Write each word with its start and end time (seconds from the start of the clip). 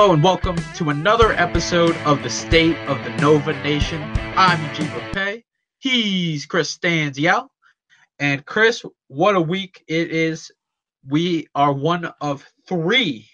Hello 0.00 0.14
and 0.14 0.24
welcome 0.24 0.56
to 0.76 0.88
another 0.88 1.32
episode 1.32 1.94
of 2.06 2.22
the 2.22 2.30
State 2.30 2.74
of 2.88 2.96
the 3.04 3.10
Nova 3.18 3.52
Nation. 3.62 4.00
I'm 4.34 4.58
Eugene 4.70 4.86
Rapay. 4.86 5.44
He's 5.78 6.46
Chris 6.46 6.74
Stanziel. 6.74 7.48
And 8.18 8.46
Chris, 8.46 8.82
what 9.08 9.34
a 9.34 9.40
week 9.42 9.84
it 9.88 10.10
is. 10.10 10.50
We 11.06 11.48
are 11.54 11.70
one 11.70 12.10
of 12.22 12.46
three 12.66 13.28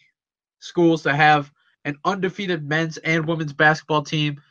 schools 0.59 1.05
to 1.05 1.15
have 1.15 1.53
an 1.85 1.99
undefeated 2.05 2.69
men's 2.69 2.97
and 2.97 3.29
women's 3.29 3.53
basketball 3.53 4.03
team. 4.03 4.43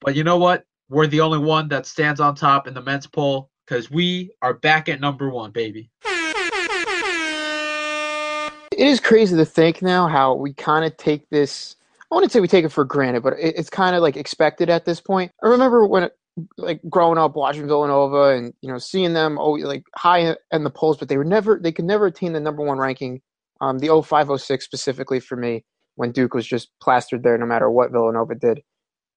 But 0.00 0.16
you 0.16 0.24
know 0.24 0.38
what? 0.38 0.64
We're 0.88 1.08
the 1.08 1.20
only 1.20 1.40
one 1.40 1.68
that 1.68 1.84
stands 1.84 2.20
on 2.20 2.36
top 2.36 2.68
in 2.68 2.72
the 2.72 2.80
men's 2.80 3.06
poll 3.06 3.50
because 3.66 3.90
we 3.90 4.30
are 4.40 4.54
back 4.54 4.88
at 4.88 4.98
number 4.98 5.28
one, 5.28 5.50
baby. 5.50 5.90
It 8.80 8.86
is 8.86 8.98
crazy 8.98 9.36
to 9.36 9.44
think 9.44 9.82
now 9.82 10.08
how 10.08 10.32
we 10.34 10.54
kind 10.54 10.86
of 10.86 10.96
take 10.96 11.28
this. 11.28 11.76
I 12.10 12.14
wouldn't 12.14 12.32
say 12.32 12.40
we 12.40 12.48
take 12.48 12.64
it 12.64 12.72
for 12.72 12.86
granted, 12.86 13.22
but 13.22 13.34
it, 13.34 13.54
it's 13.58 13.68
kind 13.68 13.94
of 13.94 14.00
like 14.00 14.16
expected 14.16 14.70
at 14.70 14.86
this 14.86 15.02
point. 15.02 15.32
I 15.44 15.48
remember 15.48 15.86
when, 15.86 16.04
it, 16.04 16.12
like 16.56 16.80
growing 16.88 17.18
up, 17.18 17.36
watching 17.36 17.66
Villanova 17.66 18.34
and 18.34 18.54
you 18.62 18.72
know 18.72 18.78
seeing 18.78 19.12
them 19.12 19.38
oh 19.38 19.52
like 19.52 19.82
high 19.94 20.34
in 20.50 20.64
the 20.64 20.70
polls, 20.70 20.96
but 20.96 21.10
they 21.10 21.18
were 21.18 21.26
never 21.26 21.60
they 21.62 21.72
could 21.72 21.84
never 21.84 22.06
attain 22.06 22.32
the 22.32 22.40
number 22.40 22.62
one 22.62 22.78
ranking. 22.78 23.20
Um, 23.60 23.80
the 23.80 23.88
0506 23.88 24.64
specifically 24.64 25.20
for 25.20 25.36
me 25.36 25.62
when 25.96 26.12
Duke 26.12 26.32
was 26.32 26.46
just 26.46 26.70
plastered 26.82 27.22
there, 27.22 27.36
no 27.36 27.44
matter 27.44 27.70
what 27.70 27.92
Villanova 27.92 28.34
did. 28.34 28.62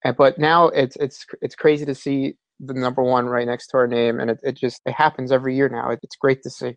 And, 0.04 0.18
but 0.18 0.38
now 0.38 0.68
it's 0.68 0.98
it's 0.98 1.26
it's 1.42 1.56
crazy 1.56 1.86
to 1.86 1.96
see 1.96 2.34
the 2.60 2.74
number 2.74 3.02
one 3.02 3.28
right 3.28 3.48
next 3.48 3.68
to 3.68 3.78
our 3.78 3.88
name, 3.88 4.20
and 4.20 4.30
it, 4.30 4.42
it 4.44 4.58
just 4.58 4.82
it 4.86 4.92
happens 4.92 5.32
every 5.32 5.56
year 5.56 5.70
now. 5.70 5.90
It, 5.92 6.00
it's 6.04 6.18
great 6.18 6.44
to 6.44 6.50
see. 6.50 6.76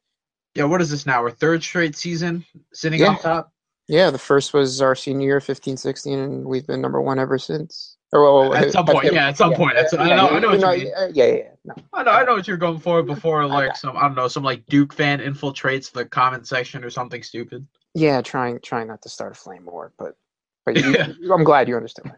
Yeah, 0.57 0.65
what 0.65 0.81
is 0.81 0.91
this 0.91 1.05
now? 1.07 1.21
Our 1.21 1.31
third 1.31 1.63
straight 1.63 1.95
season 1.97 2.45
sitting 2.73 3.01
Yeah. 3.01 3.09
on 3.11 3.19
top? 3.19 3.53
Yeah, 3.89 4.11
the 4.11 4.19
first 4.19 4.53
was 4.55 4.81
our 4.81 4.95
senior 4.97 5.27
year, 5.27 5.41
15, 5.41 5.77
16, 5.77 6.19
and 6.19 6.45
we've 6.45 6.67
been 6.67 6.81
number 6.81 7.01
one 7.01 7.19
ever 7.19 7.39
since. 7.39 7.97
Or, 8.13 8.23
well, 8.23 8.55
At 8.55 8.73
some 8.73 8.87
point, 8.87 9.13
yeah, 9.13 9.29
at 9.29 9.37
some 9.37 9.53
point. 9.53 9.75
That's, 9.75 9.93
I 9.93 10.09
know, 10.17 10.29
I 10.29 10.39
know 10.41 10.49
what 10.57 10.61
you 10.79 10.85
mean. 10.85 10.93
uh, 10.97 11.09
Yeah, 11.13 11.25
yeah, 11.27 11.35
yeah. 11.35 11.51
No. 11.65 11.75
I 11.93 12.03
know, 12.03 12.11
I 12.11 12.25
know 12.25 12.35
what 12.35 12.49
you're 12.49 12.57
going 12.57 12.79
for 12.79 13.03
before, 13.03 13.47
like 13.47 13.77
some, 13.77 13.97
I 13.97 14.03
don't 14.03 14.15
know, 14.15 14.29
some 14.29 14.43
like 14.43 14.65
Duke 14.67 14.93
fan 14.93 15.21
infiltrates 15.21 15.93
the 15.93 16.05
comment 16.07 16.47
section 16.49 16.83
or 16.85 16.91
something 16.91 17.23
stupid. 17.23 17.67
Yeah, 17.95 18.23
trying 18.23 18.61
trying 18.61 18.89
not 18.89 19.03
to 19.03 19.09
start 19.09 19.33
a 19.33 19.35
flame 19.35 19.65
war, 19.67 19.93
but 19.99 20.17
but 20.65 20.77
you, 20.77 20.95
I'm 21.33 21.45
glad 21.45 21.69
you 21.69 21.77
understand. 21.77 22.13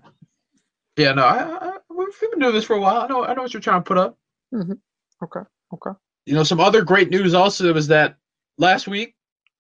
Yeah, 0.97 1.13
no, 1.13 1.25
I, 1.25 1.69
I, 1.69 1.73
we've 1.91 2.21
been 2.21 2.39
doing 2.41 2.55
this 2.55 2.65
for 2.65 2.77
a 2.77 2.81
while. 2.81 3.01
I 3.03 3.07
know, 3.07 3.25
I 3.25 3.35
know 3.35 3.43
what 3.43 3.55
you're 3.55 3.61
trying 3.61 3.81
to 3.83 3.85
put 3.85 3.97
up. 3.99 4.19
Okay, 4.55 5.41
okay. 5.75 5.91
You 6.27 6.35
know, 6.35 6.43
some 6.45 6.61
other 6.61 6.83
great 6.83 7.09
news 7.11 7.33
also 7.35 7.73
was 7.73 7.89
that 7.89 8.17
last 8.59 8.89
week, 8.89 9.15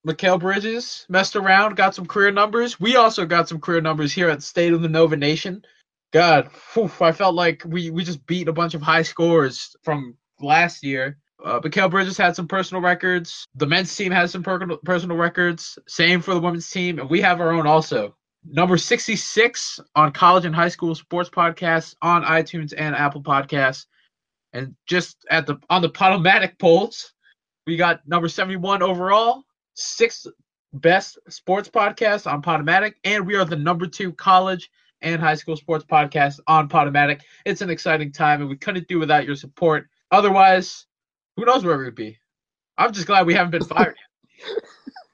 Mikal 0.06 0.38
Bridges 0.38 1.06
messed 1.09 1.36
around, 1.36 1.76
got 1.76 1.94
some 1.94 2.06
career 2.06 2.31
numbers. 2.31 2.78
We 2.78 2.97
also 2.97 3.25
got 3.26 3.48
some 3.48 3.60
career 3.60 3.81
numbers 3.81 4.12
here 4.12 4.28
at 4.28 4.42
State 4.42 4.72
of 4.72 4.82
the 4.82 4.88
Nova 4.88 5.16
Nation. 5.16 5.64
God, 6.12 6.50
whew, 6.72 6.91
I 7.00 7.12
felt 7.12 7.34
like 7.34 7.62
we, 7.66 7.91
we 7.91 8.04
just 8.04 8.25
beat 8.26 8.48
a 8.48 8.53
bunch 8.53 8.75
of 8.75 8.82
high 8.82 9.03
scores 9.03 9.76
from 9.82 10.16
last 10.41 10.82
year. 10.82 11.19
Uh, 11.44 11.60
Mikal 11.60 11.91
Bridges 11.91 12.16
had 12.16 12.34
some 12.34 12.48
personal 12.48 12.82
records. 12.82 13.47
The 13.54 13.66
men's 13.66 13.94
team 13.94 14.10
has 14.12 14.32
some 14.32 14.42
per- 14.42 14.76
personal 14.84 15.16
records. 15.16 15.78
Same 15.87 16.20
for 16.20 16.34
the 16.34 16.41
women's 16.41 16.69
team, 16.70 16.98
and 16.98 17.08
we 17.08 17.20
have 17.20 17.41
our 17.41 17.53
own 17.53 17.66
also. 17.66 18.16
Number 18.44 18.78
66 18.78 19.81
on 19.94 20.12
college 20.12 20.44
and 20.44 20.54
high 20.54 20.69
school 20.69 20.94
sports 20.94 21.28
podcasts 21.28 21.94
on 22.03 22.25
iTunes 22.25 22.72
and 22.76 22.94
Apple 22.94 23.22
Podcasts. 23.22 23.87
And 24.53 24.75
just 24.87 25.19
at 25.31 25.47
the 25.47 25.58
on 25.69 25.82
the 25.82 25.91
Podomatic 25.91 26.58
polls, 26.58 27.12
we 27.68 27.76
got 27.76 28.00
number 28.08 28.30
71 28.30 28.82
overall, 28.82 29.44
sixth 29.74 30.26
best 30.72 31.18
sports 31.28 31.68
podcast 31.68 32.26
on 32.26 32.40
Podomatic, 32.40 32.94
and 33.04 33.26
we 33.26 33.36
are 33.36 33.44
the 33.44 33.56
number 33.56 33.86
two 33.86 34.10
college 34.14 34.70
and 35.02 35.20
high 35.20 35.34
school 35.34 35.54
sports 35.54 35.84
podcast 35.84 36.40
on 36.46 36.66
Podomatic. 36.70 37.20
It's 37.44 37.60
an 37.60 37.68
exciting 37.68 38.10
time, 38.10 38.40
and 38.40 38.48
we 38.48 38.56
couldn't 38.56 38.88
do 38.88 38.98
without 38.98 39.26
your 39.26 39.36
support. 39.36 39.86
Otherwise, 40.10 40.86
who 41.36 41.44
knows 41.44 41.62
where 41.62 41.76
we'd 41.76 41.94
be? 41.94 42.18
I'm 42.78 42.90
just 42.90 43.06
glad 43.06 43.26
we 43.26 43.34
haven't 43.34 43.50
been 43.50 43.64
fired 43.64 43.96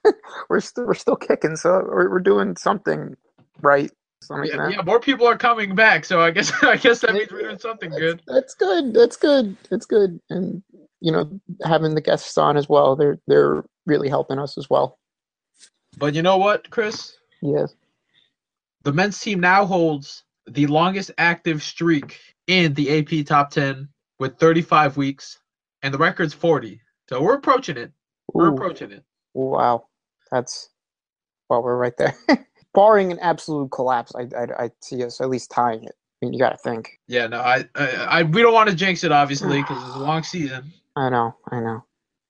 yet. 0.05 0.15
We're 0.49 0.61
still 0.61 0.87
we're 0.87 0.95
still 0.95 1.17
kicking, 1.17 1.57
so 1.57 1.83
we're, 1.83 2.11
we're 2.11 2.21
doing 2.21 2.57
something 2.57 3.17
right. 3.63 3.91
Something 4.23 4.51
Yeah, 4.55 4.69
yeah, 4.69 4.83
more 4.83 5.01
people 5.01 5.27
are 5.27 5.37
coming 5.37 5.75
back, 5.75 6.05
so 6.05 6.21
I 6.21 6.31
guess 6.31 6.53
I 6.63 6.77
guess 6.77 7.01
that 7.01 7.15
means 7.15 7.33
we're 7.33 7.43
doing 7.43 7.59
something 7.59 7.91
That's- 7.91 8.13
good. 8.13 8.23
That's 8.27 8.55
good. 8.55 8.95
That's 8.95 9.17
good. 9.17 9.57
That's 9.71 9.87
good. 9.87 10.21
And 10.29 10.63
you 11.05 11.13
know, 11.13 11.29
having 11.67 11.95
the 11.95 12.01
guests 12.01 12.39
on 12.39 12.57
as 12.57 12.67
well, 12.67 12.97
they're 12.97 13.19
they're 13.27 13.63
really 13.85 14.09
helping 14.09 14.39
us 14.39 14.57
as 14.57 14.71
well. 14.71 14.99
But 15.99 16.15
you 16.15 16.23
know 16.23 16.39
what, 16.39 16.71
Chris? 16.71 17.15
Yes. 17.43 17.75
The 18.85 18.93
men's 18.93 19.21
team 19.21 19.39
now 19.39 19.67
holds 19.67 20.25
the 20.47 20.67
longest 20.67 21.11
active 21.19 21.63
streak 21.63 22.19
in 22.47 22.73
the 22.73 22.99
AP 22.99 23.27
top 23.27 23.51
10 23.51 23.87
with 24.19 24.39
35 24.39 24.97
weeks, 24.97 25.39
and 25.83 25.93
the 25.93 25.99
record's 25.99 26.33
40. 26.33 26.81
So 27.11 27.21
we're 27.21 27.35
approaching 27.35 27.77
it. 27.77 27.93
We're 28.33 28.49
Ooh. 28.49 28.55
approaching 28.55 28.91
it. 28.91 29.05
Wow, 29.35 29.89
that's 30.33 30.71
well, 31.51 31.63
we're 31.63 31.77
right 31.77 31.97
there. 31.99 32.17
Barring 32.73 33.13
an 33.13 33.19
absolute 33.21 33.71
collapse, 33.73 34.15
I 34.17 34.23
I 34.35 34.65
I 34.65 34.71
see 34.81 35.05
us 35.05 35.21
at 35.21 35.29
least 35.29 35.51
tying 35.51 35.85
it. 35.85 35.95
I 36.23 36.27
mean, 36.27 36.33
you 36.33 36.39
got 36.39 36.51
to 36.51 36.57
think. 36.57 36.99
Yeah, 37.09 37.27
no, 37.27 37.41
I, 37.41 37.69
I, 37.75 37.87
I 37.89 38.23
we 38.23 38.41
don't 38.41 38.55
want 38.55 38.71
to 38.71 38.75
jinx 38.75 39.05
it, 39.05 39.13
obviously, 39.13 39.61
because 39.61 39.87
it's 39.87 39.97
a 39.97 39.99
long 39.99 40.23
season. 40.23 40.73
I 40.97 41.09
know, 41.11 41.37
I 41.51 41.61
know. 41.61 41.85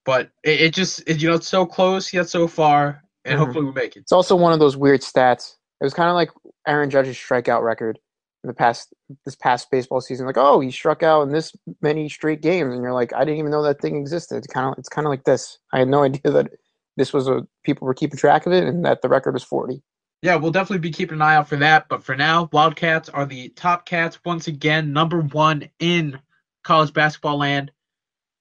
But 0.05 0.31
it, 0.43 0.61
it 0.61 0.75
just, 0.75 1.03
it, 1.09 1.21
you 1.21 1.29
know, 1.29 1.35
it's 1.35 1.49
so 1.49 1.65
close 1.67 2.13
yet 2.13 2.29
so 2.29 2.47
far, 2.47 3.03
and 3.25 3.37
Mhm. 3.37 3.45
hopefully 3.45 3.65
we 3.65 3.73
make 3.73 3.97
it. 3.97 4.01
It's 4.01 4.13
also 4.13 4.37
one 4.37 4.53
of 4.53 4.59
those 4.59 4.77
weird 4.77 5.01
stats. 5.01 5.55
It 5.81 5.85
was 5.85 5.95
kind 5.95 6.09
of 6.09 6.15
like 6.15 6.31
Aaron 6.67 6.91
Judge's 6.91 7.17
strikeout 7.17 7.63
record 7.63 7.99
in 8.43 8.49
the 8.49 8.55
past 8.55 8.93
this 9.25 9.37
past 9.37 9.71
baseball 9.71 10.01
season. 10.01 10.27
Like, 10.27 10.37
oh, 10.39 10.61
he 10.61 10.71
struck 10.71 11.03
out 11.03 11.23
in 11.23 11.33
this 11.33 11.55
many 11.81 12.09
straight 12.09 12.41
games, 12.43 12.73
and 12.73 12.83
you're 12.83 12.93
like, 12.93 13.13
I 13.15 13.25
didn't 13.25 13.39
even 13.39 13.51
know 13.51 13.63
that 13.63 13.81
thing 13.81 13.97
existed. 13.97 14.37
It's 14.37 14.47
kind 14.47 14.71
of 14.71 14.79
it's 14.79 14.89
kind 14.89 15.07
of 15.07 15.11
like 15.11 15.25
this. 15.25 15.59
I 15.73 15.79
had 15.81 15.89
no 15.89 16.03
idea 16.03 16.31
that 16.33 16.51
this 16.97 17.13
was 17.13 17.27
a 17.29 17.47
people 17.65 17.87
were 17.87 17.95
keeping 17.95 18.19
track 18.19 18.47
of 18.47 18.53
it, 18.53 18.65
and 18.65 18.85
that 18.85 19.03
the 19.03 19.09
record 19.09 19.33
was 19.35 19.43
40. 19.43 19.83
Yeah, 20.23 20.37
we'll 20.37 20.53
definitely 20.53 20.79
be 20.79 20.91
keeping 20.91 21.17
an 21.17 21.23
eye 21.23 21.35
out 21.37 21.49
for 21.49 21.57
that. 21.57 21.87
But 21.89 22.03
for 22.03 22.17
now, 22.17 22.49
Wildcats 22.53 23.11
are 23.11 23.27
the 23.27 23.51
top 23.51 23.85
cats 23.85 24.19
once 24.25 24.49
again, 24.49 24.93
number 24.93 25.21
one 25.21 25.69
in 25.81 26.19
college 26.63 26.95
basketball 26.95 27.37
land. 27.37 27.71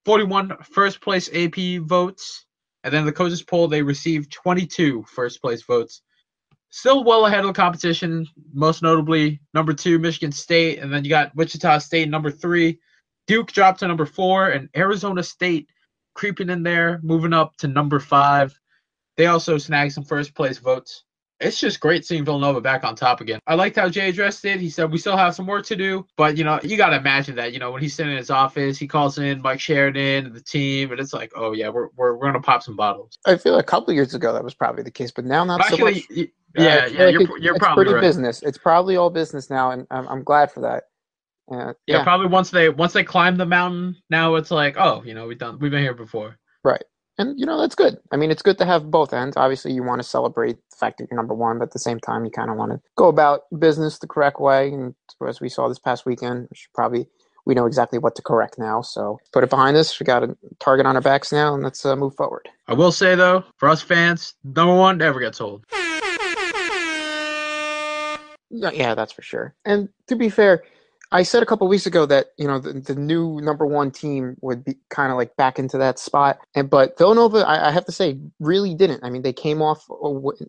41 0.06 0.58
first 0.64 1.02
place 1.02 1.30
AP 1.34 1.82
votes. 1.82 2.46
And 2.84 2.94
then 2.94 3.06
the 3.06 3.12
coaches 3.12 3.42
poll, 3.42 3.68
they 3.68 3.82
received 3.82 4.32
22 4.32 5.06
first 5.08 5.42
place 5.42 5.64
votes. 5.64 6.02
Still 6.70 7.04
well 7.04 7.26
ahead 7.26 7.42
of 7.42 7.48
the 7.48 7.54
competition, 7.54 8.28
most 8.54 8.82
notably 8.82 9.40
number 9.54 9.74
two, 9.74 10.00
Michigan 10.00 10.32
State. 10.32 10.80
And 10.80 10.92
then 10.92 11.04
you 11.04 11.10
got 11.10 11.36
Wichita 11.36 11.78
State, 11.78 12.10
number 12.10 12.32
three. 12.32 12.80
Duke 13.28 13.52
dropped 13.52 13.80
to 13.80 13.88
number 13.88 14.06
four, 14.06 14.50
and 14.50 14.70
Arizona 14.76 15.24
State 15.24 15.70
creeping 16.14 16.50
in 16.50 16.64
there, 16.64 17.00
moving 17.04 17.32
up 17.32 17.56
to 17.58 17.68
number 17.68 18.00
five. 18.00 18.60
They 19.16 19.28
also 19.28 19.58
snagged 19.58 19.94
some 19.94 20.04
first 20.04 20.36
place 20.36 20.58
votes 20.58 21.04
it's 21.44 21.60
just 21.60 21.80
great 21.80 22.06
seeing 22.06 22.26
Villanova 22.26 22.62
back 22.62 22.84
on 22.84 22.96
top 22.96 23.22
again. 23.22 23.40
I 23.48 23.56
liked 23.56 23.76
how 23.76 23.90
Jay 23.90 24.10
addressed 24.10 24.44
it. 24.46 24.60
He 24.60 24.70
said 24.70 24.92
we 24.92 24.98
still 24.98 25.18
have 25.18 25.36
some 25.36 25.46
work 25.46 25.66
to 25.68 25.76
do, 25.76 26.06
but 26.18 26.38
you 26.38 26.44
know, 26.44 26.60
you 26.64 26.78
got 26.78 26.90
to 26.90 26.98
imagine 26.98 27.36
that. 27.36 27.54
You 27.54 27.60
know, 27.60 27.72
when 27.72 27.82
he's 27.82 27.94
sitting 27.96 28.12
in 28.12 28.18
his 28.18 28.30
office, 28.30 28.78
he 28.78 28.88
calls 28.88 29.18
in 29.18 29.42
Mike 29.42 29.60
Sheridan 29.60 30.26
and 30.28 30.36
the 30.36 30.42
team, 30.42 30.92
and 30.92 31.00
it's 31.00 31.14
like, 31.14 31.32
oh 31.36 31.52
yeah, 31.54 31.70
we're 31.70 31.90
we're, 31.96 32.16
we're 32.16 32.26
gonna 32.28 32.42
pop 32.42 32.64
some 32.64 32.76
bottles. 32.76 33.18
I 33.26 33.38
feel 33.38 33.58
a 33.58 33.64
couple 33.64 33.94
years 33.94 34.14
ago 34.14 34.34
that 34.34 34.44
was 34.44 34.54
probably 34.54 34.84
the 34.84 34.92
case, 34.92 35.12
but 35.12 35.26
now 35.26 35.44
not 35.44 35.62
Actually, 35.62 35.78
so 35.78 36.00
much. 36.00 36.18
y- 36.18 36.28
yeah, 36.56 36.64
I 36.64 36.86
yeah, 36.88 37.04
like 37.06 37.14
you're, 37.14 37.22
it- 37.24 37.42
you're 37.42 37.56
it's 37.56 37.60
probably 37.64 37.84
pretty 37.86 37.96
right. 37.96 38.02
business. 38.02 38.44
It's 38.44 38.58
probably 38.58 38.96
all 38.98 39.10
business 39.10 39.50
now, 39.50 39.72
and 39.72 39.88
I'm, 39.92 40.08
I'm 40.08 40.24
glad 40.24 40.52
for 40.52 40.62
that. 40.62 40.84
Uh, 41.52 41.74
Yeah, 41.88 41.98
yeah, 41.98 42.04
probably 42.04 42.28
once 42.28 42.52
they 42.52 42.70
once 42.70 42.94
they 42.94 43.04
climb 43.04 43.36
the 43.36 43.46
mountain, 43.46 43.98
now 44.10 44.36
it's 44.36 44.50
like, 44.52 44.76
oh, 44.78 45.04
you 45.04 45.14
know, 45.14 45.28
we've 45.28 45.38
done 45.38 45.60
we've 45.60 45.72
been 45.72 45.82
here 45.84 45.94
before. 45.94 46.38
And 47.18 47.40
you 47.40 47.46
know 47.46 47.60
that's 47.60 47.76
good. 47.76 47.98
I 48.12 48.18
mean, 48.18 48.32
it's 48.32 48.42
good 48.42 48.58
to 48.60 48.66
have 48.66 48.90
both 48.90 49.14
ends. 49.14 49.38
Obviously, 49.38 49.74
you 49.74 49.84
want 49.84 50.02
to 50.02 50.08
celebrate 50.08 50.58
the 50.72 50.76
fact 50.78 50.98
that 50.98 51.08
you're 51.10 51.18
number 51.18 51.34
one, 51.34 51.60
but 51.60 51.66
at 51.66 51.72
the 51.72 51.80
same 51.80 52.00
time, 52.00 52.26
you 52.26 52.32
kind 52.32 52.50
of 52.50 52.58
want 52.58 52.72
to 52.72 52.82
go 52.96 53.08
about 53.08 53.42
business 53.60 54.00
the 54.00 54.08
correct 54.08 54.40
way. 54.40 54.72
And 54.72 54.96
as 55.28 55.40
we 55.40 55.50
saw 55.50 55.68
this 55.68 55.80
past 55.80 56.06
weekend, 56.06 56.48
we 56.50 56.56
should 56.56 56.74
probably 56.74 57.08
we 57.46 57.54
know 57.54 57.66
exactly 57.66 58.00
what 58.00 58.16
to 58.16 58.22
correct 58.22 58.58
now. 58.58 58.82
So 58.82 59.20
put 59.32 59.44
it 59.44 59.50
behind 59.50 59.76
us. 59.78 60.00
We 60.00 60.06
got 60.06 60.24
a 60.24 60.38
target 60.60 60.86
on 60.86 60.96
our 60.96 61.02
backs 61.02 61.32
now, 61.32 61.54
and 61.54 61.64
let's 61.64 61.86
uh, 61.86 61.96
move 61.96 62.16
forward. 62.16 62.48
I 62.68 62.74
will 62.74 62.92
say 62.92 63.16
though, 63.16 63.44
for 63.58 63.70
us 63.70 63.82
fans, 63.82 64.36
number 64.44 64.76
one 64.76 64.98
never 64.98 65.20
gets 65.20 65.42
old. 65.42 65.66
Yeah, 68.56 68.70
yeah, 68.72 68.94
that's 68.96 69.12
for 69.12 69.24
sure. 69.24 69.56
And 69.66 69.90
to 70.08 70.16
be 70.16 70.30
fair, 70.30 70.64
I 71.14 71.22
said 71.22 71.44
a 71.44 71.46
couple 71.46 71.68
weeks 71.68 71.86
ago 71.86 72.08
that 72.08 72.30
you 72.38 72.48
know 72.48 72.58
the, 72.58 72.74
the 72.74 72.96
new 72.96 73.40
number 73.40 73.68
one 73.68 73.92
team 73.92 74.36
would 74.42 74.66
be 74.66 74.76
kind 74.90 75.12
of 75.12 75.18
like 75.18 75.36
back 75.36 75.60
into 75.60 75.78
that 75.78 76.00
spot, 76.00 76.40
and 76.56 76.70
but 76.70 76.98
Villanova, 76.98 77.48
I, 77.48 77.70
I 77.70 77.72
have 77.72 77.86
to 77.86 77.92
say, 77.92 78.20
really 78.40 78.74
didn't. 78.74 79.04
I 79.04 79.12
mean, 79.12 79.22
they 79.22 79.32
came 79.32 79.62
off, 79.62 79.86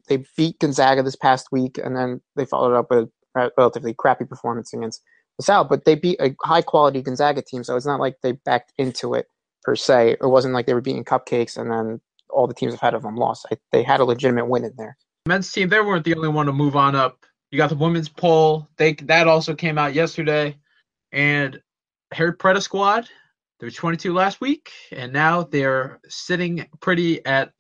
they 0.09 0.25
beat 0.37 0.59
Gonzaga 0.59 1.03
this 1.03 1.17
past 1.17 1.49
week, 1.53 1.79
and 1.79 1.95
then 1.95 2.23
they 2.35 2.47
followed 2.47 2.75
up 2.75 2.91
with 2.91 3.11
a 3.37 3.51
relatively 3.59 3.93
crappy 3.93 4.25
performance 4.25 4.73
against 4.73 5.03
LaSalle, 5.39 5.65
but 5.65 5.85
they 5.85 5.97
beat 5.97 6.19
a 6.21 6.35
high 6.43 6.63
quality 6.63 7.03
Gonzaga 7.03 7.43
team, 7.43 7.63
so 7.63 7.77
it's 7.77 7.87
not 7.87 8.01
like 8.01 8.17
they 8.23 8.33
backed 8.33 8.73
into 8.79 9.13
it 9.13 9.27
per 9.65 9.77
se. 9.77 10.17
It 10.21 10.27
wasn't 10.27 10.55
like 10.55 10.67
they 10.67 10.75
were 10.75 10.81
beating 10.81 11.05
cupcakes 11.05 11.57
and 11.59 11.71
then 11.71 12.01
all 12.31 12.47
the 12.47 12.55
teams 12.55 12.75
ahead 12.75 12.95
of 12.95 13.03
them 13.03 13.17
lost. 13.17 13.47
I, 13.53 13.57
they 13.71 13.83
had 13.83 14.01
a 14.01 14.05
legitimate 14.05 14.47
win 14.47 14.65
in 14.65 14.73
there. 14.79 14.97
men's 15.27 15.53
team, 15.53 15.69
they 15.69 15.81
weren't 15.81 16.05
the 16.05 16.15
only 16.15 16.29
one 16.29 16.47
to 16.47 16.53
move 16.53 16.77
on 16.77 16.95
up. 16.95 17.27
You 17.55 17.59
got 17.59 17.71
the 17.71 17.77
women's 17.77 18.09
poll. 18.09 18.69
They 18.79 18.95
that 18.95 19.29
also 19.29 19.55
came 19.55 19.79
out 19.79 19.95
yesterday, 19.95 20.57
and 21.13 21.63
Harry 22.13 22.33
Perretta 22.33 22.61
squad. 22.61 23.09
They 23.61 23.69
were 23.69 23.71
22 23.71 24.13
last 24.13 24.41
week, 24.41 24.73
and 24.91 25.13
now 25.13 25.45
they're 25.45 26.01
sitting 26.09 26.67
pretty 26.81 27.25
at 27.25 27.53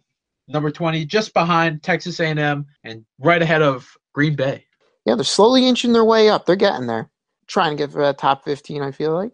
number 0.48 0.72
20, 0.72 1.04
just 1.04 1.32
behind 1.32 1.84
Texas 1.84 2.18
A&M 2.18 2.66
and 2.82 3.04
right 3.20 3.40
ahead 3.40 3.62
of 3.62 3.88
Green 4.12 4.34
Bay. 4.34 4.64
Yeah, 5.06 5.14
they're 5.14 5.22
slowly 5.22 5.64
inching 5.64 5.92
their 5.92 6.04
way 6.04 6.28
up. 6.28 6.44
They're 6.44 6.56
getting 6.56 6.88
there. 6.88 7.08
Trying 7.46 7.76
to 7.76 7.84
get 7.84 7.92
for 7.92 8.02
that 8.02 8.18
top 8.18 8.42
15, 8.44 8.82
I 8.82 8.90
feel 8.90 9.14
like. 9.14 9.30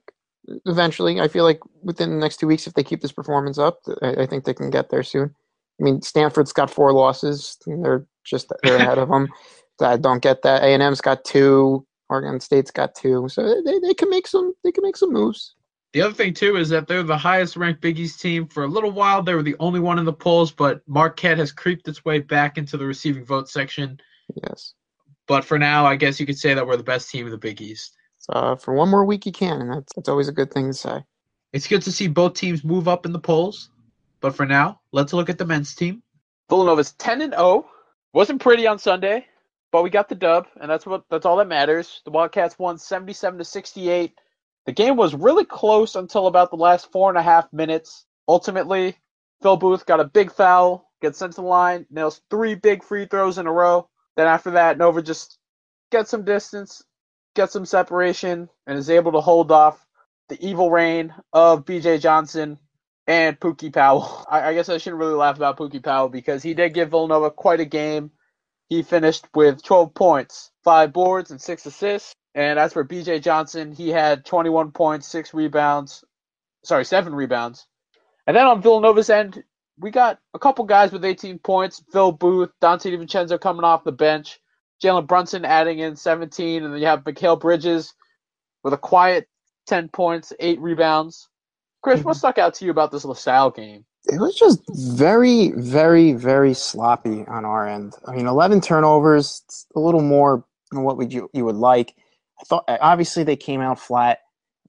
Eventually, 0.67 1.23
I 1.23 1.29
feel 1.29 1.45
like 1.45 1.61
within 1.83 2.11
the 2.11 2.17
next 2.17 2.37
two 2.37 2.47
weeks, 2.47 2.67
if 2.67 2.75
they 2.75 2.85
keep 2.85 3.01
this 3.01 3.13
performance 3.13 3.57
up, 3.57 3.79
I, 4.03 4.11
I 4.11 4.27
think 4.27 4.45
they 4.45 4.53
can 4.53 4.69
get 4.69 4.91
there 4.91 5.05
soon. 5.05 5.35
I 5.81 5.83
mean, 5.83 6.03
Stanford's 6.03 6.53
got 6.53 6.71
four 6.71 6.93
losses. 6.93 7.57
They're 7.65 8.07
just 8.27 8.53
they're 8.63 8.77
ahead 8.77 8.99
of 8.99 9.09
them. 9.09 9.31
I 9.87 9.97
don't 9.97 10.23
get 10.23 10.43
that. 10.43 10.63
A&M's 10.63 11.01
got 11.01 11.25
two. 11.25 11.87
Oregon 12.09 12.41
State's 12.41 12.71
got 12.71 12.95
two. 12.95 13.29
So 13.29 13.63
they, 13.63 13.79
they 13.79 13.95
can 13.95 14.11
make 14.11 14.27
some 14.27 14.55
they 14.65 14.73
can 14.73 14.83
make 14.83 14.97
some 14.97 15.13
moves. 15.13 15.55
The 15.93 16.03
other 16.03 16.15
thing 16.15 16.35
too 16.35 16.57
is 16.57 16.69
that 16.69 16.87
they're 16.87 17.03
the 17.03 17.17
highest 17.17 17.57
ranked 17.57 17.81
Big 17.81 17.99
East 17.99 18.21
team. 18.21 18.47
For 18.47 18.65
a 18.65 18.69
little 18.69 18.91
while, 18.93 19.23
they 19.23 19.35
were 19.35 19.43
the 19.43 19.57
only 19.59 19.81
one 19.81 19.99
in 19.99 20.05
the 20.05 20.13
polls, 20.13 20.53
but 20.53 20.83
Marquette 20.87 21.39
has 21.39 21.51
creeped 21.51 21.89
its 21.89 22.05
way 22.05 22.21
back 22.21 22.59
into 22.59 22.77
the 22.77 22.87
receiving 22.87 23.25
vote 23.25 23.49
section. 23.49 23.99
Yes. 24.43 24.75
But 25.27 25.45
for 25.45 25.59
now, 25.59 25.87
I 25.87 25.97
guess 25.97 26.21
you 26.21 26.27
could 26.27 26.39
say 26.39 26.55
that 26.55 26.67
we're 26.67 26.77
the 26.77 26.83
best 26.83 27.11
team 27.11 27.27
in 27.27 27.33
the 27.33 27.39
Big 27.39 27.61
East. 27.61 27.97
Uh, 28.29 28.55
for 28.55 28.75
one 28.75 28.89
more 28.89 29.05
week, 29.05 29.27
you 29.27 29.33
can, 29.33 29.61
and 29.61 29.73
that's 29.73 29.93
that's 29.95 30.09
always 30.09 30.29
a 30.29 30.33
good 30.33 30.53
thing 30.53 30.69
to 30.69 30.75
say. 30.75 31.03
It's 31.53 31.67
good 31.67 31.83
to 31.83 31.93
see 31.93 32.07
both 32.07 32.35
teams 32.35 32.63
move 32.63 32.87
up 32.87 33.07
in 33.07 33.13
the 33.13 33.19
polls. 33.19 33.71
But 34.21 34.37
for 34.37 34.47
now, 34.47 34.81
let's 34.93 35.13
look 35.13 35.31
at 35.31 35.39
the 35.39 35.47
men's 35.47 35.75
team. 35.75 36.03
Villanova's 36.49 36.93
10 36.93 37.23
and 37.23 37.33
0. 37.33 37.67
Wasn't 38.13 38.41
pretty 38.41 38.67
on 38.67 38.79
Sunday, 38.79 39.27
but 39.73 39.83
we 39.83 39.91
got 39.91 40.09
the 40.09 40.15
dub, 40.15 40.47
and 40.61 40.71
that's 40.71 40.87
what 40.87 41.05
that's 41.11 41.27
all 41.27 41.37
that 41.37 41.49
matters. 41.49 42.03
The 42.05 42.11
Wildcats 42.11 42.59
won 42.59 42.79
77 42.79 43.39
to 43.39 43.45
68. 43.45 44.19
The 44.67 44.73
game 44.73 44.97
was 44.97 45.15
really 45.15 45.45
close 45.45 45.97
until 45.97 46.27
about 46.27 46.51
the 46.51 46.57
last 46.57 46.91
four 46.93 47.09
and 47.09 47.19
a 47.19 47.23
half 47.23 47.53
minutes. 47.53 48.05
Ultimately, 48.29 48.97
Phil 49.43 49.57
Booth 49.57 49.87
got 49.87 50.01
a 50.01 50.05
big 50.05 50.33
foul, 50.33 50.91
gets 51.01 51.19
sent 51.19 51.33
to 51.33 51.41
the 51.41 51.47
line, 51.47 51.87
nails 51.91 52.21
three 52.31 52.55
big 52.55 52.85
free 52.85 53.07
throws 53.07 53.39
in 53.39 53.47
a 53.47 53.53
row. 53.53 53.89
Then 54.17 54.27
after 54.27 54.53
that, 54.53 54.79
Nova 54.79 55.03
just 55.03 55.39
gets 55.91 56.11
some 56.11 56.25
distance, 56.25 56.83
gets 57.35 57.53
some 57.53 57.65
separation, 57.65 58.49
and 58.67 58.79
is 58.79 58.91
able 58.91 59.13
to 59.13 59.21
hold 59.21 59.51
off 59.51 59.87
the 60.29 60.47
evil 60.47 60.71
reign 60.71 61.15
of 61.33 61.65
BJ 61.65 62.01
Johnson 62.01 62.59
and 63.07 63.39
Pookie 63.41 63.73
Powell. 63.73 64.27
I, 64.31 64.49
I 64.49 64.55
guess 64.55 64.69
I 64.69 64.79
shouldn't 64.79 65.01
really 65.01 65.15
laugh 65.15 65.37
about 65.37 65.57
Pookie 65.57 65.83
Powell 65.83 66.09
because 66.09 66.43
he 66.43 66.55
did 66.55 66.75
give 66.75 66.91
Villanova 66.91 67.31
quite 67.31 67.61
a 67.61 67.65
game. 67.65 68.11
He 68.71 68.83
finished 68.85 69.27
with 69.35 69.65
12 69.65 69.93
points, 69.95 70.53
five 70.63 70.93
boards, 70.93 71.33
and 71.33 71.41
six 71.41 71.67
assists. 71.67 72.15
And 72.37 72.57
as 72.57 72.73
for 72.73 72.85
BJ 72.85 73.21
Johnson, 73.21 73.73
he 73.73 73.89
had 73.89 74.25
21 74.25 74.71
points, 74.71 75.09
six 75.09 75.35
rebounds, 75.35 76.05
sorry, 76.65 76.85
seven 76.85 77.13
rebounds. 77.13 77.67
And 78.29 78.37
then 78.37 78.47
on 78.47 78.63
Villanova's 78.63 79.11
end, 79.11 79.43
we 79.77 79.91
got 79.91 80.21
a 80.35 80.39
couple 80.39 80.65
guys 80.67 80.93
with 80.93 81.05
18 81.05 81.41
points. 81.41 81.83
Phil 81.91 82.13
Booth, 82.13 82.51
Dante 82.61 82.93
DiVincenzo 82.93 83.41
coming 83.41 83.65
off 83.65 83.83
the 83.83 83.91
bench, 83.91 84.39
Jalen 84.81 85.09
Brunson 85.09 85.45
adding 85.45 85.81
in 85.81 85.97
17, 85.97 86.63
and 86.63 86.73
then 86.73 86.81
you 86.81 86.87
have 86.87 87.03
Mikal 87.03 87.41
Bridges 87.41 87.93
with 88.63 88.73
a 88.73 88.79
quiet 88.79 89.29
10 89.67 89.89
points, 89.89 90.33
eight 90.39 90.61
rebounds. 90.61 91.29
Chris, 91.83 92.05
what 92.05 92.13
mm-hmm. 92.13 92.19
stuck 92.19 92.39
out 92.39 92.55
to 92.55 92.65
you 92.65 92.71
about 92.71 92.93
this 92.93 93.05
LaSalle 93.05 93.51
game? 93.51 93.85
It 94.07 94.19
was 94.19 94.35
just 94.35 94.63
very, 94.69 95.53
very, 95.53 96.13
very 96.13 96.55
sloppy 96.55 97.25
on 97.27 97.45
our 97.45 97.69
end. 97.69 97.95
I 98.07 98.13
mean, 98.13 98.27
11 98.27 98.61
turnovers, 98.61 99.43
a 99.77 99.81
little 99.81 100.03
more 100.03 100.45
than 100.71 100.83
what 100.83 100.97
would 100.97 101.13
you, 101.13 101.31
you 101.33 101.45
would 101.45 101.57
like. 101.57 101.95
I 102.41 102.45
thought 102.45 102.65
obviously 102.69 103.25
they 103.25 103.37
came 103.37 103.61
out 103.61 103.79
flat, 103.79 104.19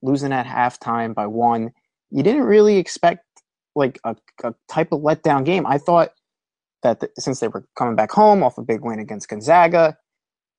losing 0.02 0.32
at 0.32 0.46
halftime 0.46 1.14
by 1.14 1.26
one. 1.26 1.72
You 2.10 2.22
didn't 2.22 2.42
really 2.42 2.76
expect 2.76 3.24
like 3.74 3.98
a, 4.04 4.14
a 4.44 4.54
type 4.68 4.92
of 4.92 5.00
letdown 5.00 5.44
game. 5.44 5.66
I 5.66 5.78
thought 5.78 6.10
that 6.82 7.00
the, 7.00 7.08
since 7.18 7.40
they 7.40 7.48
were 7.48 7.66
coming 7.76 7.96
back 7.96 8.10
home 8.10 8.42
off 8.42 8.58
a 8.58 8.62
big 8.62 8.82
win 8.82 8.98
against 8.98 9.28
Gonzaga, 9.28 9.96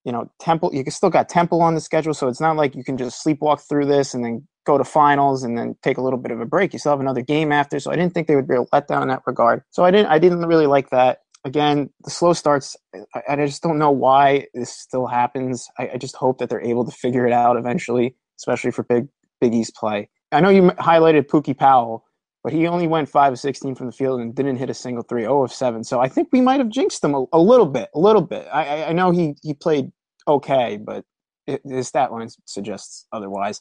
you 0.04 0.12
know, 0.12 0.30
Temple, 0.40 0.70
you 0.74 0.84
still 0.90 1.10
got 1.10 1.28
Temple 1.28 1.62
on 1.62 1.74
the 1.74 1.80
schedule, 1.80 2.12
so 2.12 2.28
it's 2.28 2.40
not 2.40 2.56
like 2.56 2.74
you 2.74 2.84
can 2.84 2.96
just 2.96 3.24
sleepwalk 3.24 3.66
through 3.66 3.86
this 3.86 4.14
and 4.14 4.24
then 4.24 4.46
go 4.64 4.78
to 4.78 4.84
finals 4.84 5.42
and 5.44 5.56
then 5.56 5.76
take 5.82 5.98
a 5.98 6.02
little 6.02 6.18
bit 6.18 6.32
of 6.32 6.40
a 6.40 6.46
break. 6.46 6.72
You 6.72 6.78
still 6.78 6.92
have 6.92 7.00
another 7.00 7.22
game 7.22 7.52
after, 7.52 7.78
so 7.78 7.90
I 7.90 7.96
didn't 7.96 8.14
think 8.14 8.26
they 8.28 8.36
would 8.36 8.48
be 8.48 8.56
a 8.56 8.64
letdown 8.64 9.02
in 9.02 9.08
that 9.08 9.22
regard. 9.26 9.62
So 9.70 9.84
I 9.84 9.90
didn't, 9.90 10.08
I 10.08 10.18
didn't 10.18 10.44
really 10.46 10.66
like 10.66 10.90
that. 10.90 11.18
Again, 11.44 11.90
the 12.04 12.10
slow 12.10 12.32
starts, 12.32 12.74
I, 13.14 13.22
I 13.28 13.46
just 13.46 13.62
don't 13.62 13.78
know 13.78 13.90
why 13.90 14.46
this 14.54 14.72
still 14.72 15.06
happens. 15.06 15.68
I, 15.78 15.90
I 15.94 15.96
just 15.98 16.16
hope 16.16 16.38
that 16.38 16.48
they're 16.48 16.64
able 16.64 16.84
to 16.86 16.90
figure 16.92 17.26
it 17.26 17.32
out 17.32 17.56
eventually, 17.56 18.16
especially 18.38 18.70
for 18.70 18.82
big 18.82 19.08
Big 19.40 19.54
East 19.54 19.74
play. 19.74 20.08
I 20.32 20.40
know 20.40 20.48
you 20.48 20.62
highlighted 20.62 21.26
Pookie 21.26 21.56
Powell, 21.56 22.04
but 22.42 22.52
he 22.52 22.66
only 22.66 22.86
went 22.86 23.08
5 23.08 23.34
of 23.34 23.38
16 23.38 23.74
from 23.74 23.86
the 23.86 23.92
field 23.92 24.20
and 24.20 24.34
didn't 24.34 24.56
hit 24.56 24.70
a 24.70 24.74
single 24.74 25.02
three, 25.02 25.22
0 25.22 25.44
of 25.44 25.52
7. 25.52 25.84
So 25.84 26.00
I 26.00 26.08
think 26.08 26.28
we 26.32 26.40
might 26.40 26.60
have 26.60 26.70
jinxed 26.70 27.04
him 27.04 27.14
a, 27.14 27.24
a 27.32 27.38
little 27.38 27.66
bit, 27.66 27.90
a 27.94 27.98
little 27.98 28.22
bit. 28.22 28.46
I, 28.52 28.64
I, 28.64 28.88
I 28.88 28.92
know 28.92 29.10
he, 29.10 29.34
he 29.42 29.54
played 29.54 29.90
okay, 30.26 30.78
but 30.78 31.04
it, 31.46 31.60
his 31.64 31.88
stat 31.88 32.10
line 32.10 32.28
suggests 32.46 33.06
otherwise. 33.12 33.60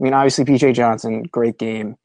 I 0.00 0.04
mean, 0.04 0.12
obviously, 0.12 0.44
BJ 0.44 0.74
Johnson, 0.74 1.22
great 1.24 1.58
game 1.58 1.96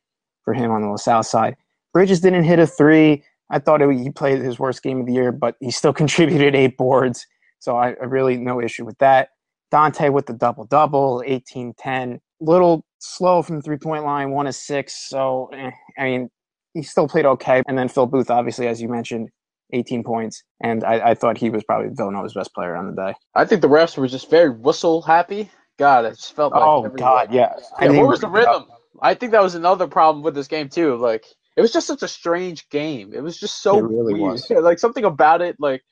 for 0.43 0.53
him 0.53 0.71
on 0.71 0.81
the 0.81 0.89
LaSalle 0.89 1.23
side. 1.23 1.55
Bridges 1.93 2.21
didn't 2.21 2.43
hit 2.43 2.59
a 2.59 2.67
three. 2.67 3.23
I 3.49 3.59
thought 3.59 3.81
it, 3.81 3.89
he 3.97 4.11
played 4.11 4.39
his 4.39 4.59
worst 4.59 4.83
game 4.83 4.99
of 5.01 5.07
the 5.07 5.13
year, 5.13 5.31
but 5.31 5.55
he 5.59 5.71
still 5.71 5.93
contributed 6.01 6.55
eight 6.55 6.77
boards. 6.77 7.25
So 7.59 7.77
I, 7.77 7.89
I 7.89 8.05
really 8.05 8.37
no 8.37 8.61
issue 8.61 8.85
with 8.85 8.97
that. 8.99 9.29
Dante 9.71 10.09
with 10.09 10.25
the 10.25 10.33
double 10.33 10.65
double, 10.65 11.23
18 11.25 11.73
10. 11.77 12.19
Little 12.39 12.85
slow 12.99 13.41
from 13.41 13.57
the 13.57 13.61
three 13.61 13.77
point 13.77 14.03
line, 14.03 14.31
one 14.31 14.47
of 14.47 14.55
six. 14.55 15.09
So, 15.09 15.49
eh, 15.53 15.71
I 15.97 16.03
mean, 16.03 16.29
he 16.73 16.83
still 16.83 17.07
played 17.07 17.25
okay. 17.25 17.61
And 17.67 17.77
then 17.77 17.89
Phil 17.89 18.05
Booth, 18.05 18.29
obviously, 18.29 18.67
as 18.67 18.81
you 18.81 18.87
mentioned, 18.87 19.29
18 19.73 20.03
points. 20.03 20.43
And 20.63 20.83
I, 20.83 21.09
I 21.09 21.13
thought 21.13 21.37
he 21.37 21.49
was 21.49 21.63
probably 21.63 21.89
Villanova's 21.93 22.33
best 22.33 22.53
player 22.53 22.75
on 22.75 22.87
the 22.87 23.01
day. 23.01 23.13
I 23.35 23.45
think 23.45 23.61
the 23.61 23.67
refs 23.67 23.97
were 23.97 24.07
just 24.07 24.29
very 24.29 24.49
whistle 24.49 25.01
happy. 25.01 25.51
God, 25.79 26.05
it 26.05 26.09
just 26.17 26.35
felt 26.35 26.53
like. 26.53 26.61
Oh, 26.61 26.85
every- 26.85 26.99
God, 26.99 27.33
yeah. 27.33 27.55
Yeah, 27.81 27.89
what 27.91 28.07
was 28.07 28.19
the 28.19 28.27
uh, 28.27 28.31
rhythm? 28.31 28.65
I 29.01 29.13
think 29.15 29.31
that 29.31 29.41
was 29.41 29.55
another 29.55 29.87
problem 29.87 30.23
with 30.23 30.35
this 30.35 30.47
game 30.47 30.69
too. 30.69 30.95
Like 30.97 31.25
it 31.55 31.61
was 31.61 31.71
just 31.73 31.87
such 31.87 32.03
a 32.03 32.07
strange 32.07 32.69
game. 32.69 33.13
It 33.13 33.23
was 33.23 33.37
just 33.39 33.63
so 33.63 33.77
It 33.77 33.83
really 33.83 34.13
weird. 34.13 34.33
was. 34.33 34.49
like 34.51 34.77
something 34.77 35.05
about 35.05 35.41
it. 35.41 35.55
Like 35.59 35.83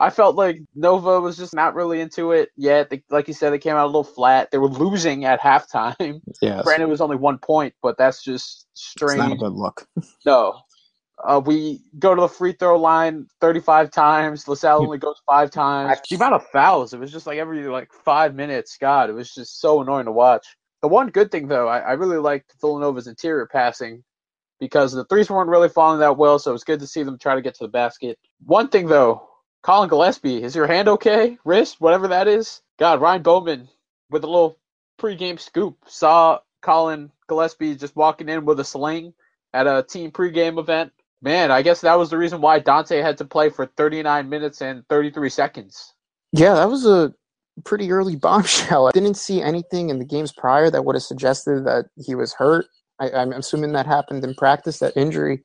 I 0.00 0.10
felt 0.10 0.36
like 0.36 0.60
Nova 0.74 1.20
was 1.20 1.36
just 1.36 1.54
not 1.54 1.74
really 1.74 2.00
into 2.00 2.32
it 2.32 2.50
yet. 2.56 2.88
They, 2.90 3.02
like 3.10 3.28
you 3.28 3.34
said, 3.34 3.50
they 3.50 3.58
came 3.58 3.74
out 3.76 3.84
a 3.84 3.86
little 3.86 4.04
flat. 4.04 4.50
They 4.50 4.58
were 4.58 4.68
losing 4.68 5.24
at 5.24 5.40
halftime. 5.40 6.20
Yes. 6.40 6.64
Granted, 6.64 6.84
it 6.84 6.88
was 6.88 7.00
only 7.00 7.16
one 7.16 7.38
point, 7.38 7.74
but 7.82 7.96
that's 7.98 8.22
just 8.22 8.66
It's 8.74 8.94
not 8.98 9.10
a 9.10 9.14
strange. 9.14 9.40
good 9.40 9.52
look. 9.52 9.86
No. 10.24 10.60
Uh, 11.24 11.40
we 11.44 11.80
go 11.98 12.14
to 12.14 12.20
the 12.22 12.28
free 12.28 12.52
throw 12.52 12.78
line 12.78 13.26
35 13.40 13.90
times. 13.90 14.48
LaSalle 14.48 14.82
only 14.82 14.98
goes 14.98 15.20
five 15.26 15.50
times. 15.50 15.88
The 16.08 16.16
amount 16.16 16.34
of 16.34 16.46
fouls, 16.48 16.94
it 16.94 17.00
was 17.00 17.12
just 17.12 17.26
like 17.26 17.38
every 17.38 17.66
like 17.68 17.92
five 17.92 18.34
minutes. 18.34 18.76
God, 18.80 19.08
it 19.08 19.12
was 19.12 19.32
just 19.32 19.60
so 19.60 19.80
annoying 19.80 20.06
to 20.06 20.12
watch. 20.12 20.46
The 20.82 20.88
one 20.88 21.10
good 21.10 21.30
thing 21.30 21.46
though, 21.46 21.68
I, 21.68 21.78
I 21.78 21.92
really 21.92 22.18
liked 22.18 22.54
Villanova's 22.60 23.06
interior 23.06 23.46
passing 23.46 24.02
because 24.58 24.92
the 24.92 25.04
threes 25.04 25.30
weren't 25.30 25.48
really 25.48 25.68
falling 25.68 26.00
that 26.00 26.16
well, 26.16 26.38
so 26.38 26.50
it 26.50 26.54
was 26.54 26.64
good 26.64 26.80
to 26.80 26.86
see 26.86 27.02
them 27.04 27.18
try 27.18 27.34
to 27.34 27.42
get 27.42 27.54
to 27.54 27.64
the 27.64 27.68
basket. 27.68 28.18
One 28.44 28.68
thing 28.68 28.88
though, 28.88 29.28
Collin 29.62 29.88
Gillespie, 29.88 30.42
is 30.42 30.56
your 30.56 30.66
hand 30.66 30.88
okay? 30.88 31.38
Wrist, 31.44 31.80
whatever 31.80 32.08
that 32.08 32.26
is? 32.26 32.62
God, 32.78 33.00
Ryan 33.00 33.22
Bowman 33.22 33.68
with 34.10 34.24
a 34.24 34.26
little 34.26 34.58
pregame 35.00 35.38
scoop 35.38 35.76
saw 35.86 36.40
Collin 36.62 37.10
Gillespie 37.28 37.76
just 37.76 37.96
walking 37.96 38.28
in 38.28 38.44
with 38.44 38.60
a 38.60 38.64
sling 38.64 39.14
at 39.52 39.66
a 39.66 39.84
team 39.88 40.10
pregame 40.10 40.58
event. 40.58 40.92
Man, 41.22 41.52
I 41.52 41.62
guess 41.62 41.80
that 41.82 41.96
was 41.96 42.10
the 42.10 42.18
reason 42.18 42.40
why 42.40 42.58
Dante 42.58 43.00
had 43.00 43.16
to 43.18 43.24
play 43.24 43.48
for 43.48 43.66
39 43.66 44.28
minutes 44.28 44.60
and 44.60 44.86
33 44.88 45.28
seconds. 45.28 45.94
Yeah, 46.32 46.54
that 46.54 46.68
was 46.68 46.84
a 46.84 47.14
pretty 47.64 47.92
early 47.92 48.16
bombshell. 48.20 48.88
I 48.88 48.90
didn't 48.90 49.16
see 49.16 49.40
anything 49.40 49.88
in 49.88 50.00
the 50.00 50.04
games 50.04 50.32
prior 50.32 50.68
that 50.70 50.84
would 50.84 50.96
have 50.96 51.02
suggested 51.02 51.64
that 51.64 51.86
he 51.96 52.16
was 52.16 52.34
hurt. 52.34 52.66
I, 52.98 53.22
am 53.22 53.32
assuming 53.32 53.72
that 53.72 53.86
happened 53.86 54.24
in 54.24 54.34
practice, 54.34 54.80
that 54.80 54.96
injury. 54.96 55.42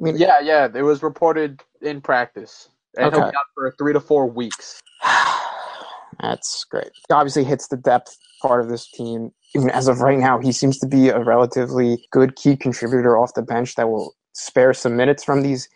I 0.00 0.02
mean, 0.02 0.16
yeah, 0.16 0.40
yeah, 0.40 0.68
it 0.72 0.82
was 0.82 1.02
reported 1.02 1.62
in 1.82 2.00
practice, 2.00 2.68
and 2.96 3.06
okay. 3.06 3.16
he'll 3.16 3.30
be 3.30 3.36
out 3.36 3.44
for 3.54 3.74
three 3.78 3.92
to 3.92 4.00
four 4.00 4.26
weeks. 4.26 4.80
That's 6.20 6.64
great. 6.64 6.90
He 6.94 7.12
Obviously, 7.12 7.44
hits 7.44 7.68
the 7.68 7.76
depth 7.76 8.16
part 8.42 8.60
of 8.60 8.68
this 8.68 8.90
team. 8.90 9.32
Even 9.54 9.70
as 9.70 9.88
of 9.88 10.00
right 10.00 10.18
now, 10.18 10.38
he 10.38 10.52
seems 10.52 10.78
to 10.78 10.86
be 10.86 11.08
a 11.08 11.20
relatively 11.20 12.04
good 12.10 12.36
key 12.36 12.56
contributor 12.56 13.16
off 13.16 13.34
the 13.34 13.42
bench 13.42 13.74
that 13.76 13.88
will 13.88 14.14
spare 14.38 14.72
some 14.72 14.96
minutes 14.96 15.24
from 15.24 15.42
these 15.42 15.68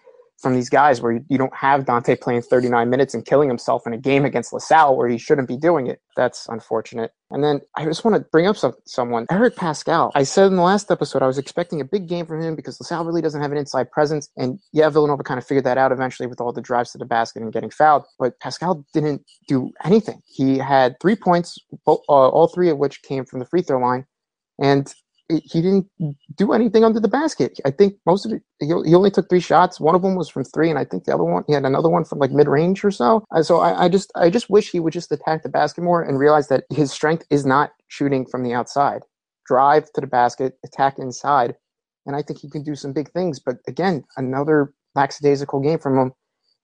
from 0.42 0.54
these 0.54 0.68
guys 0.68 1.00
where 1.00 1.12
you, 1.28 1.38
don't 1.38 1.54
have 1.54 1.86
Dante 1.86 2.16
playing 2.16 2.42
39 2.42 2.90
minutes 2.90 3.14
and 3.14 3.24
killing 3.24 3.48
himself 3.48 3.86
in 3.86 3.92
a 3.92 3.96
game 3.96 4.24
against 4.24 4.52
LaSalle 4.52 4.96
where 4.96 5.08
he 5.08 5.16
shouldn't 5.16 5.46
be 5.46 5.56
doing 5.56 5.86
it. 5.86 6.00
That's 6.16 6.48
unfortunate. 6.48 7.12
And 7.30 7.44
then 7.44 7.60
I 7.76 7.84
just 7.84 8.04
want 8.04 8.16
to 8.16 8.28
bring 8.32 8.48
up 8.48 8.56
some, 8.56 8.74
someone, 8.84 9.26
Eric 9.30 9.54
Paschall. 9.54 10.10
I 10.16 10.24
said 10.24 10.48
in 10.48 10.56
the 10.56 10.62
last 10.62 10.90
episode 10.90 11.22
I 11.22 11.28
was 11.28 11.38
expecting 11.38 11.80
a 11.80 11.84
big 11.84 12.08
game 12.08 12.26
from 12.26 12.42
him 12.42 12.56
because 12.56 12.80
LaSalle 12.80 13.04
really 13.04 13.22
doesn't 13.22 13.40
have 13.40 13.52
an 13.52 13.56
inside 13.56 13.92
presence. 13.92 14.28
And 14.36 14.58
yeah, 14.72 14.88
Villanova 14.88 15.22
kind 15.22 15.38
of 15.38 15.46
figured 15.46 15.64
that 15.64 15.78
out 15.78 15.92
eventually 15.92 16.26
with 16.26 16.40
all 16.40 16.52
the 16.52 16.60
drives 16.60 16.90
to 16.92 16.98
the 16.98 17.04
basket 17.04 17.42
and 17.42 17.52
getting 17.52 17.70
fouled. 17.70 18.04
But 18.18 18.38
Paschall 18.40 18.84
didn't 18.92 19.24
do 19.46 19.70
anything. 19.84 20.22
He 20.26 20.58
had 20.58 20.96
three 21.00 21.16
points, 21.16 21.56
uh, 21.86 21.92
all 22.08 22.48
three 22.48 22.68
of 22.68 22.78
which 22.78 23.02
came 23.02 23.24
from 23.24 23.38
the 23.38 23.46
free 23.46 23.62
throw 23.62 23.78
line. 23.78 24.06
And 24.60 24.92
he 25.28 25.62
didn't 25.62 25.86
do 26.36 26.52
anything 26.52 26.84
under 26.84 27.00
the 27.00 27.08
basket. 27.08 27.58
I 27.64 27.70
think 27.70 27.94
most 28.06 28.26
of 28.26 28.32
it, 28.32 28.42
he, 28.60 28.72
only 28.72 29.10
took 29.10 29.28
three 29.28 29.40
shots. 29.40 29.80
One 29.80 29.94
of 29.94 30.02
them 30.02 30.14
was 30.14 30.28
from 30.28 30.44
three, 30.44 30.68
and 30.68 30.78
I 30.78 30.84
think 30.84 31.04
the 31.04 31.14
other 31.14 31.24
one, 31.24 31.44
he 31.46 31.54
had 31.54 31.64
another 31.64 31.88
one 31.88 32.04
from 32.04 32.18
like 32.18 32.32
mid 32.32 32.48
range 32.48 32.84
or 32.84 32.90
so. 32.90 33.24
Uh, 33.34 33.42
so 33.42 33.60
I, 33.60 33.84
I, 33.84 33.88
just, 33.88 34.12
I 34.14 34.30
just 34.30 34.50
wish 34.50 34.70
he 34.70 34.80
would 34.80 34.92
just 34.92 35.12
attack 35.12 35.42
the 35.42 35.48
basket 35.48 35.82
more 35.82 36.02
and 36.02 36.18
realize 36.18 36.48
that 36.48 36.64
his 36.70 36.92
strength 36.92 37.24
is 37.30 37.46
not 37.46 37.72
shooting 37.88 38.26
from 38.26 38.42
the 38.42 38.52
outside. 38.52 39.02
Drive 39.46 39.90
to 39.92 40.00
the 40.00 40.06
basket, 40.06 40.54
attack 40.64 40.98
inside, 40.98 41.56
and 42.06 42.14
I 42.14 42.22
think 42.22 42.40
he 42.40 42.50
can 42.50 42.62
do 42.62 42.74
some 42.74 42.92
big 42.92 43.10
things. 43.12 43.40
But 43.40 43.56
again, 43.66 44.04
another 44.16 44.74
lackadaisical 44.94 45.60
game 45.60 45.78
from 45.78 45.98
him 45.98 46.12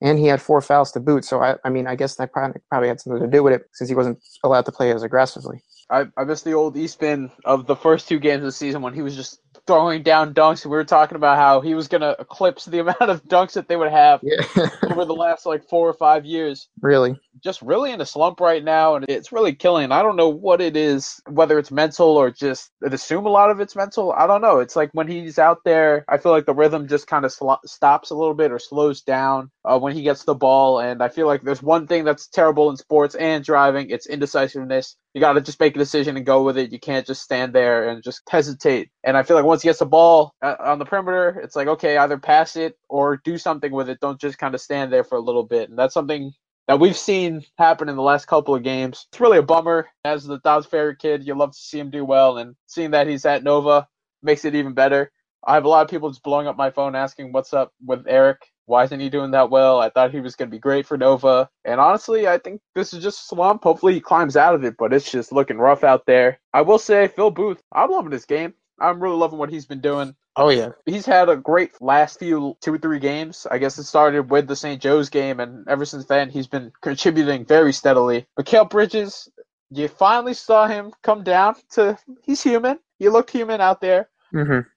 and 0.01 0.19
he 0.19 0.27
had 0.27 0.41
four 0.41 0.61
fouls 0.61 0.93
to 0.93 1.01
boot. 1.01 1.25
So 1.25 1.43
I, 1.43 1.57
I 1.65 1.71
mean, 1.71 1.87
I 1.87 1.97
guess 1.97 2.17
that 2.17 2.33
probably, 2.33 2.61
probably 2.71 2.89
had 2.89 3.01
something 3.01 3.23
to 3.23 3.29
do 3.29 3.43
with 3.43 3.55
it 3.55 3.63
since 3.73 3.89
he 3.89 3.97
wasn't 3.97 4.19
allowed 4.45 4.65
to 4.67 4.73
play 4.73 4.93
as 4.93 5.03
aggressively. 5.03 5.63
I, 5.91 6.07
I 6.17 6.25
miss 6.25 6.43
the 6.43 6.53
old 6.53 6.77
Eastman 6.77 7.31
of 7.45 7.67
the 7.67 7.77
first 7.77 8.09
two 8.09 8.19
games 8.19 8.39
of 8.41 8.47
the 8.47 8.53
season 8.53 8.83
when 8.83 8.95
he 8.95 9.03
was 9.03 9.17
just 9.17 9.41
throwing 9.67 10.03
down 10.03 10.35
dunks. 10.35 10.65
And 10.65 10.71
we 10.71 10.77
were 10.77 10.85
talking 10.85 11.17
about 11.17 11.37
how 11.37 11.61
he 11.61 11.75
was 11.75 11.89
going 11.89 12.01
to 12.01 12.17
eclipse 12.19 12.65
the 12.65 12.79
amount 12.81 13.01
of 13.01 13.25
dunks 13.25 13.53
that 13.53 13.69
they 13.69 13.77
would 13.77 13.91
have 13.91 14.21
yeah. 14.23 14.43
over 14.85 15.05
the 15.05 15.15
last 15.15 15.47
like 15.47 15.69
four 15.69 15.89
or 15.89 15.95
five 15.95 16.25
years. 16.25 16.69
Really? 16.81 17.19
Just 17.43 17.63
really 17.63 17.93
in 17.93 18.01
a 18.01 18.07
slump 18.07 18.41
right 18.41 18.65
now, 18.65 18.97
and 18.97 19.05
it's 19.09 19.31
really 19.31 19.55
killing. 19.55 19.93
I 19.93 20.03
don't 20.03 20.17
know 20.17 20.29
what 20.29 20.61
it 20.61 20.77
is, 20.77 21.21
whether 21.29 21.59
it's 21.59 21.71
mental 21.71 22.09
or 22.09 22.31
just 22.31 22.71
I'd 22.85 22.95
assume 22.95 23.27
a 23.27 23.31
lot 23.31 23.51
of 23.51 23.61
it's 23.61 23.77
mental. 23.77 24.13
I 24.13 24.27
don't 24.27 24.41
know. 24.41 24.59
It's 24.59 24.75
like 24.75 24.91
when 24.93 25.07
he's 25.07 25.39
out 25.39 25.59
there, 25.65 26.05
I 26.09 26.19
feel 26.19 26.33
like 26.33 26.47
the 26.47 26.55
rhythm 26.55 26.89
just 26.89 27.07
kind 27.07 27.25
of 27.25 27.33
sl- 27.33 27.53
stops 27.65 28.11
a 28.11 28.17
little 28.17 28.35
bit 28.35 28.51
or 28.51 28.59
slows 28.59 29.03
down 29.03 29.51
uh, 29.65 29.79
when 29.79 29.95
he 29.95 30.03
gets 30.03 30.25
the 30.25 30.35
ball. 30.35 30.81
And 30.81 31.03
I 31.03 31.09
feel 31.09 31.27
like 31.27 31.43
there's 31.43 31.63
one 31.63 31.87
thing 31.87 32.05
that's 32.05 32.27
terrible 32.27 32.71
in 32.71 32.77
sports 32.77 33.15
and 33.15 33.45
driving 33.45 33.91
it's 33.91 34.07
indecisiveness. 34.07 34.97
You 35.15 35.21
got 35.21 35.35
to 35.35 35.41
just 35.41 35.61
make 35.61 35.75
a 35.75 35.79
decision 35.79 36.17
and 36.17 36.27
go 36.27 36.43
with 36.43 36.59
it. 36.59 36.73
You 36.73 36.79
can't 36.79 37.07
just 37.07 37.23
stand 37.23 37.53
there 37.53 37.89
and 37.89 38.03
just 38.03 38.23
hesitate. 38.29 38.91
And 39.05 39.17
I 39.17 39.23
feel 39.23 39.37
like 39.37 39.45
once 39.49 39.63
he 39.63 39.69
gets 39.69 39.81
the 39.81 39.87
ball 39.87 40.35
uh, 40.43 40.57
on 40.61 40.79
the 40.79 40.85
perimeter, 40.85 41.41
it's 41.43 41.57
like, 41.57 41.69
okay, 41.69 41.97
either 41.97 42.19
pass 42.19 42.55
it 42.57 42.79
or 42.89 43.17
do 43.17 43.39
something 43.39 43.73
with 43.73 43.89
it. 43.89 44.01
Don't 44.01 44.21
just 44.21 44.39
kind 44.39 44.55
of 44.55 44.61
stand 44.61 44.93
there 44.93 45.05
for 45.05 45.17
a 45.17 45.23
little 45.23 45.43
bit. 45.43 45.71
And 45.71 45.79
that's 45.79 45.95
something 45.95 46.33
that 46.69 46.79
we've 46.79 46.97
seen 46.97 47.43
happen 47.57 47.89
in 47.89 47.97
the 47.97 48.03
last 48.03 48.27
couple 48.27 48.55
of 48.55 48.63
games. 48.63 49.07
It's 49.11 49.21
really 49.21 49.39
a 49.39 49.43
bummer. 49.43 49.89
As 50.05 50.25
the 50.25 50.39
Dobbs 50.41 50.67
Ferry 50.67 50.95
kid, 50.97 51.27
you 51.27 51.35
love 51.35 51.53
to 51.53 51.59
see 51.59 51.79
him 51.79 51.91
do 51.91 52.05
well. 52.05 52.39
And 52.39 52.55
seeing 52.67 52.91
that 52.93 53.07
he's 53.07 53.25
at 53.25 53.43
Nova 53.43 53.89
makes 54.23 54.45
it 54.45 54.55
even 54.55 54.75
better. 54.75 55.11
I 55.47 55.55
have 55.55 55.65
a 55.65 55.69
lot 55.69 55.83
of 55.83 55.91
people 55.91 56.11
just 56.11 56.23
blowing 56.23 56.47
up 56.47 56.57
my 56.57 56.71
phone 56.71 56.95
asking 56.95 57.33
what's 57.33 57.55
up 57.55 57.73
with 57.85 58.05
Eric. 58.07 58.39
Why 58.67 58.85
isn't 58.85 59.01
he 59.01 59.09
doing 59.09 59.31
that 59.31 59.49
well? 59.49 59.81
I 59.81 59.89
thought 59.89 60.11
he 60.11 60.21
was 60.21 60.37
going 60.37 60.51
to 60.51 60.55
be 60.55 60.61
great 60.61 60.85
for 60.85 60.99
Nova. 60.99 61.49
And 61.65 61.81
honestly, 61.81 62.29
I 62.29 62.37
think 62.37 62.61
this 62.75 62.93
is 62.93 63.03
just 63.03 63.29
slump. 63.29 63.63
Hopefully 63.63 63.95
he 63.95 64.01
climbs 64.01 64.37
out 64.37 64.55
of 64.55 64.63
it, 64.63 64.75
but 64.79 64.93
it's 64.93 65.11
just 65.11 65.33
looking 65.33 65.57
rough 65.57 65.85
out 65.85 66.05
there. 66.05 66.39
I 66.53 66.61
will 66.61 66.79
say, 66.79 67.09
Phil 67.09 67.31
Booth, 67.31 67.63
I'm 67.73 67.91
loving 67.91 68.11
this 68.11 68.27
game. 68.27 68.53
I'm 68.81 69.03
really 69.03 69.17
loving 69.17 69.39
what 69.39 69.51
he's 69.51 69.67
been 69.67 69.81
doing. 69.81 70.15
Oh 70.37 70.51
yeah, 70.51 70.71
he's 70.87 71.07
had 71.07 71.29
a 71.29 71.37
great 71.37 71.81
last 71.81 72.19
few 72.19 72.57
two 72.61 72.75
or 72.75 72.79
three 72.79 72.99
games. 72.99 73.47
I 73.51 73.59
guess 73.59 73.79
it 73.79 73.85
started 73.85 74.31
with 74.31 74.47
the 74.47 74.57
St. 74.57 74.81
Joe's 74.81 75.11
game, 75.11 75.41
and 75.41 75.67
ever 75.69 75.85
since 75.85 76.05
then 76.07 76.31
he's 76.31 76.47
been 76.47 76.73
contributing 76.81 77.45
very 77.45 77.73
steadily. 77.73 78.27
Mikal 78.39 78.71
Bridges, 78.71 79.29
you 79.71 79.89
finally 79.89 80.35
saw 80.35 80.67
him 80.67 80.93
come 81.03 81.25
down 81.25 81.57
to 81.73 81.99
he's 82.23 82.43
human. 82.43 82.79
He 82.99 83.09
looked 83.09 83.31
human 83.31 83.61
out 83.61 83.81
there. 83.81 84.09
Mm-hmm. 84.33 84.69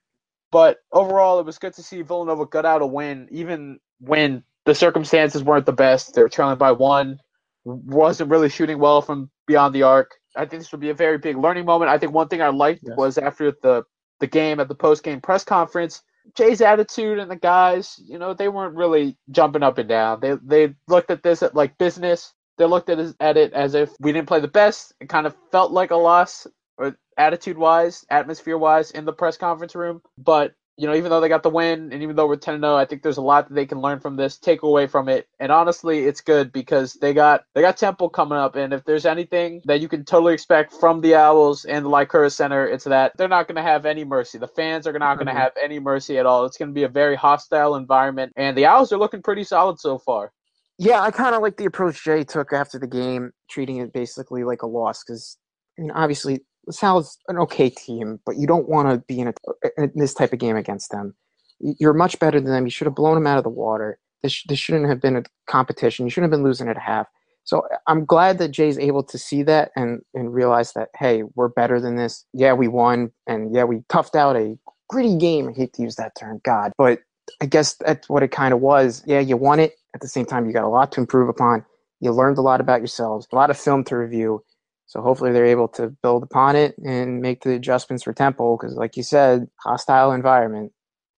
But 0.51 0.79
overall, 0.91 1.39
it 1.39 1.45
was 1.45 1.57
good 1.57 1.73
to 1.75 1.83
see 1.83 2.01
Villanova 2.01 2.45
gut 2.45 2.65
out 2.65 2.81
a 2.81 2.85
win, 2.85 3.27
even 3.31 3.79
when 3.99 4.43
the 4.65 4.75
circumstances 4.75 5.43
weren't 5.43 5.65
the 5.65 5.71
best. 5.73 6.13
They 6.13 6.21
were 6.21 6.29
trailing 6.29 6.57
by 6.57 6.73
one, 6.73 7.19
wasn't 7.63 8.29
really 8.29 8.49
shooting 8.49 8.77
well 8.77 9.01
from 9.01 9.29
beyond 9.47 9.73
the 9.73 9.83
arc. 9.83 10.15
I 10.35 10.45
think 10.45 10.61
this 10.61 10.71
would 10.71 10.81
be 10.81 10.89
a 10.89 10.95
very 10.95 11.17
big 11.17 11.37
learning 11.37 11.65
moment. 11.65 11.89
I 11.89 11.97
think 11.97 12.13
one 12.13 12.27
thing 12.27 12.41
I 12.41 12.49
liked 12.49 12.81
yes. 12.83 12.97
was 12.97 13.17
after 13.17 13.53
the 13.61 13.83
the 14.21 14.27
game 14.27 14.61
at 14.61 14.69
the 14.69 14.75
post 14.75 15.03
game 15.03 15.19
press 15.19 15.43
conference, 15.43 16.03
Jay's 16.35 16.61
attitude 16.61 17.19
and 17.19 17.29
the 17.29 17.35
guys, 17.35 17.99
you 18.05 18.17
know, 18.17 18.33
they 18.33 18.47
weren't 18.47 18.75
really 18.75 19.17
jumping 19.31 19.63
up 19.63 19.77
and 19.77 19.89
down. 19.89 20.21
They 20.21 20.37
they 20.43 20.75
looked 20.87 21.11
at 21.11 21.23
this 21.23 21.43
at 21.43 21.55
like 21.55 21.77
business. 21.77 22.33
They 22.57 22.65
looked 22.65 22.89
at 22.89 22.99
it, 22.99 23.15
at 23.19 23.37
it 23.37 23.53
as 23.53 23.73
if 23.73 23.91
we 23.99 24.13
didn't 24.13 24.27
play 24.27 24.39
the 24.39 24.47
best. 24.47 24.93
It 25.01 25.09
kind 25.09 25.25
of 25.27 25.35
felt 25.51 25.71
like 25.71 25.91
a 25.91 25.95
loss, 25.95 26.45
uh, 26.45 26.49
or 26.77 26.97
attitude 27.17 27.57
wise, 27.57 28.05
atmosphere 28.09 28.57
wise, 28.57 28.91
in 28.91 29.05
the 29.05 29.13
press 29.13 29.37
conference 29.37 29.75
room. 29.75 30.01
But 30.17 30.53
you 30.77 30.87
know, 30.87 30.95
even 30.95 31.09
though 31.09 31.19
they 31.19 31.29
got 31.29 31.43
the 31.43 31.49
win 31.49 31.91
and 31.91 32.01
even 32.01 32.15
though 32.15 32.27
we're 32.27 32.37
10 32.37 32.59
0, 32.59 32.75
I 32.75 32.85
think 32.85 33.03
there's 33.03 33.17
a 33.17 33.21
lot 33.21 33.47
that 33.47 33.53
they 33.53 33.65
can 33.65 33.81
learn 33.81 33.99
from 33.99 34.15
this, 34.15 34.37
take 34.37 34.63
away 34.63 34.87
from 34.87 35.09
it. 35.09 35.27
And 35.39 35.51
honestly, 35.51 36.05
it's 36.05 36.21
good 36.21 36.51
because 36.51 36.93
they 36.95 37.13
got 37.13 37.43
they 37.53 37.61
got 37.61 37.77
Temple 37.77 38.09
coming 38.09 38.37
up 38.37 38.55
and 38.55 38.73
if 38.73 38.83
there's 38.85 39.05
anything 39.05 39.61
that 39.65 39.81
you 39.81 39.87
can 39.87 40.05
totally 40.05 40.33
expect 40.33 40.73
from 40.73 41.01
the 41.01 41.15
Owls 41.15 41.65
and 41.65 41.85
the 41.85 41.89
Liacouras 41.89 42.33
Center, 42.33 42.67
it's 42.67 42.85
that 42.85 43.15
they're 43.17 43.27
not 43.27 43.47
going 43.47 43.57
to 43.57 43.61
have 43.61 43.85
any 43.85 44.03
mercy. 44.03 44.37
The 44.37 44.47
fans 44.47 44.87
are 44.87 44.97
not 44.97 45.15
going 45.15 45.27
to 45.27 45.33
mm-hmm. 45.33 45.41
have 45.41 45.53
any 45.61 45.79
mercy 45.79 46.17
at 46.17 46.25
all. 46.25 46.45
It's 46.45 46.57
going 46.57 46.69
to 46.69 46.75
be 46.75 46.83
a 46.83 46.89
very 46.89 47.15
hostile 47.15 47.75
environment 47.75 48.33
and 48.35 48.57
the 48.57 48.65
Owls 48.65 48.91
are 48.91 48.97
looking 48.97 49.21
pretty 49.21 49.43
solid 49.43 49.79
so 49.79 49.99
far. 49.99 50.31
Yeah, 50.77 51.01
I 51.01 51.11
kind 51.11 51.35
of 51.35 51.41
like 51.41 51.57
the 51.57 51.65
approach 51.65 52.03
Jay 52.03 52.23
took 52.23 52.53
after 52.53 52.79
the 52.79 52.87
game, 52.87 53.31
treating 53.49 53.77
it 53.77 53.93
basically 53.93 54.43
like 54.43 54.63
a 54.63 54.67
loss 54.67 55.03
because 55.03 55.37
I 55.77 55.83
mean, 55.83 55.91
obviously 55.91 56.39
LaSalle's 56.67 57.17
an 57.27 57.37
okay 57.39 57.69
team, 57.69 58.19
but 58.25 58.37
you 58.37 58.47
don't 58.47 58.69
want 58.69 58.89
to 58.89 58.97
be 59.07 59.19
in, 59.19 59.27
a, 59.27 59.33
in, 59.77 59.91
this 59.95 60.13
type 60.13 60.33
of 60.33 60.39
game 60.39 60.55
against 60.55 60.91
them. 60.91 61.15
You're 61.59 61.93
much 61.93 62.19
better 62.19 62.39
than 62.39 62.51
them. 62.51 62.65
You 62.65 62.71
should 62.71 62.87
have 62.87 62.95
blown 62.95 63.15
them 63.15 63.27
out 63.27 63.37
of 63.37 63.43
the 63.43 63.49
water. 63.49 63.99
This, 64.23 64.43
this 64.47 64.59
shouldn't 64.59 64.87
have 64.87 65.01
been 65.01 65.15
a 65.15 65.23
competition. 65.47 66.05
You 66.05 66.09
shouldn't 66.09 66.31
have 66.31 66.37
been 66.37 66.45
losing 66.45 66.67
at 66.67 66.77
half. 66.77 67.07
So 67.43 67.67
I'm 67.87 68.05
glad 68.05 68.37
that 68.37 68.49
Jay's 68.49 68.77
able 68.77 69.03
to 69.03 69.17
see 69.17 69.43
that 69.43 69.71
and, 69.75 70.01
and 70.13 70.33
realize 70.33 70.73
that, 70.73 70.89
hey, 70.97 71.23
we're 71.35 71.49
better 71.49 71.79
than 71.79 71.95
this. 71.95 72.25
Yeah, 72.33 72.53
we 72.53 72.67
won. 72.67 73.11
And 73.27 73.53
yeah, 73.53 73.63
we 73.63 73.77
toughed 73.89 74.15
out 74.15 74.35
a 74.35 74.57
gritty 74.89 75.17
game. 75.17 75.49
I 75.49 75.53
hate 75.53 75.73
to 75.73 75.81
use 75.81 75.95
that 75.95 76.13
term, 76.15 76.39
God. 76.43 76.71
But 76.77 76.99
I 77.41 77.45
guess 77.45 77.75
that's 77.75 78.09
what 78.09 78.23
it 78.23 78.29
kind 78.29 78.53
of 78.53 78.59
was. 78.59 79.03
Yeah, 79.05 79.19
you 79.19 79.37
won 79.37 79.59
it. 79.59 79.73
At 79.95 80.01
the 80.01 80.07
same 80.07 80.25
time, 80.25 80.45
you 80.45 80.53
got 80.53 80.63
a 80.63 80.69
lot 80.69 80.91
to 80.93 81.01
improve 81.01 81.29
upon. 81.29 81.65
You 81.99 82.11
learned 82.11 82.37
a 82.37 82.41
lot 82.41 82.61
about 82.61 82.79
yourselves, 82.79 83.27
a 83.31 83.35
lot 83.35 83.49
of 83.49 83.57
film 83.57 83.83
to 83.85 83.97
review. 83.97 84.43
So 84.91 85.01
hopefully 85.01 85.31
they're 85.31 85.45
able 85.45 85.69
to 85.69 85.87
build 85.87 86.21
upon 86.21 86.57
it 86.57 86.77
and 86.79 87.21
make 87.21 87.43
the 87.43 87.53
adjustments 87.53 88.03
for 88.03 88.11
Temple 88.11 88.57
because, 88.57 88.75
like 88.75 88.97
you 88.97 89.03
said, 89.03 89.47
hostile 89.55 90.11
environment, 90.11 90.73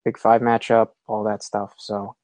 Big 0.05 0.19
Five 0.19 0.43
matchup, 0.43 0.89
all 1.07 1.25
that 1.25 1.43
stuff. 1.43 1.73
So 1.79 2.15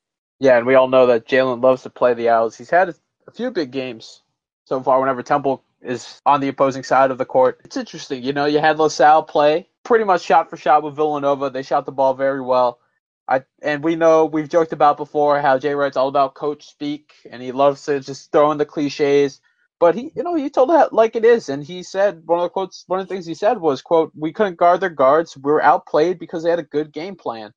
yeah, 0.41 0.59
and 0.59 0.67
we 0.67 0.75
all 0.75 0.89
know 0.89 1.07
that 1.07 1.27
Jalen 1.27 1.63
loves 1.63 1.85
to 1.85 1.91
play 1.91 2.13
the 2.13 2.29
Owls. 2.29 2.55
He's 2.55 2.69
had 2.69 2.91
a 2.91 3.31
few 3.31 3.51
big 3.51 3.71
games 3.71 4.21
so 4.67 4.83
far. 4.83 5.01
Whenever 5.01 5.23
Temple 5.23 5.65
is 5.81 6.21
on 6.27 6.43
the 6.43 6.49
opposing 6.49 6.83
side 6.83 7.11
of 7.11 7.17
the 7.17 7.25
court, 7.25 7.63
it's 7.65 7.79
interesting. 7.79 8.23
You 8.23 8.35
know, 8.35 8.45
you 8.45 8.59
had 8.59 8.79
LaSalle 8.79 9.23
play 9.23 9.69
pretty 9.85 10.05
much 10.05 10.21
shot 10.21 10.51
for 10.51 10.59
shot 10.59 10.83
with 10.83 10.97
Villanova. 10.97 11.49
They 11.49 11.63
shot 11.63 11.87
the 11.87 11.93
ball 11.93 12.13
very 12.13 12.43
well. 12.43 12.79
I 13.27 13.45
and 13.63 13.83
we 13.83 13.97
know 13.97 14.27
we've 14.27 14.51
joked 14.51 14.75
about 14.75 14.99
before 14.99 15.41
how 15.41 15.57
Jay 15.59 15.75
Wright's 15.75 15.97
all 15.97 16.09
about 16.09 16.35
coach 16.35 16.67
speak, 16.67 17.15
and 17.31 17.43
he 17.43 17.53
loves 17.53 17.87
to 17.87 18.01
just 18.01 18.33
throw 18.33 18.51
in 18.51 18.59
the 18.59 18.67
cliches. 18.67 19.41
But 19.81 19.95
he, 19.95 20.11
you 20.17 20.23
know, 20.25 20.35
he 20.35 20.51
told 20.51 20.71
it 20.71 20.93
like 20.93 21.15
it 21.15 21.25
is, 21.25 21.49
and 21.49 21.63
he 21.63 21.83
said 21.83 22.23
one 22.27 22.41
of 22.41 22.43
the 22.43 22.49
quotes, 22.49 22.85
one 22.89 22.99
of 22.99 23.07
the 23.07 23.15
things 23.15 23.27
he 23.27 23.35
said 23.35 23.59
was, 23.61 23.81
"quote 23.81 24.13
We 24.17 24.33
couldn't 24.33 24.57
guard 24.57 24.81
their 24.81 24.91
guards. 24.91 25.37
We 25.37 25.53
were 25.53 25.63
outplayed 25.63 26.19
because 26.19 26.43
they 26.43 26.51
had 26.51 26.59
a 26.59 26.65
good 26.65 26.93
game 26.93 27.15
plan." 27.15 27.53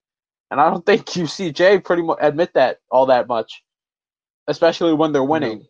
And 0.51 0.61
I 0.61 0.69
don't 0.69 0.85
think 0.85 1.07
Jay 1.07 1.79
pretty 1.79 2.03
much 2.03 2.19
admit 2.21 2.53
that 2.53 2.79
all 2.91 3.07
that 3.07 3.27
much, 3.27 3.63
especially 4.47 4.93
when 4.93 5.11
they're 5.11 5.23
winning. 5.23 5.65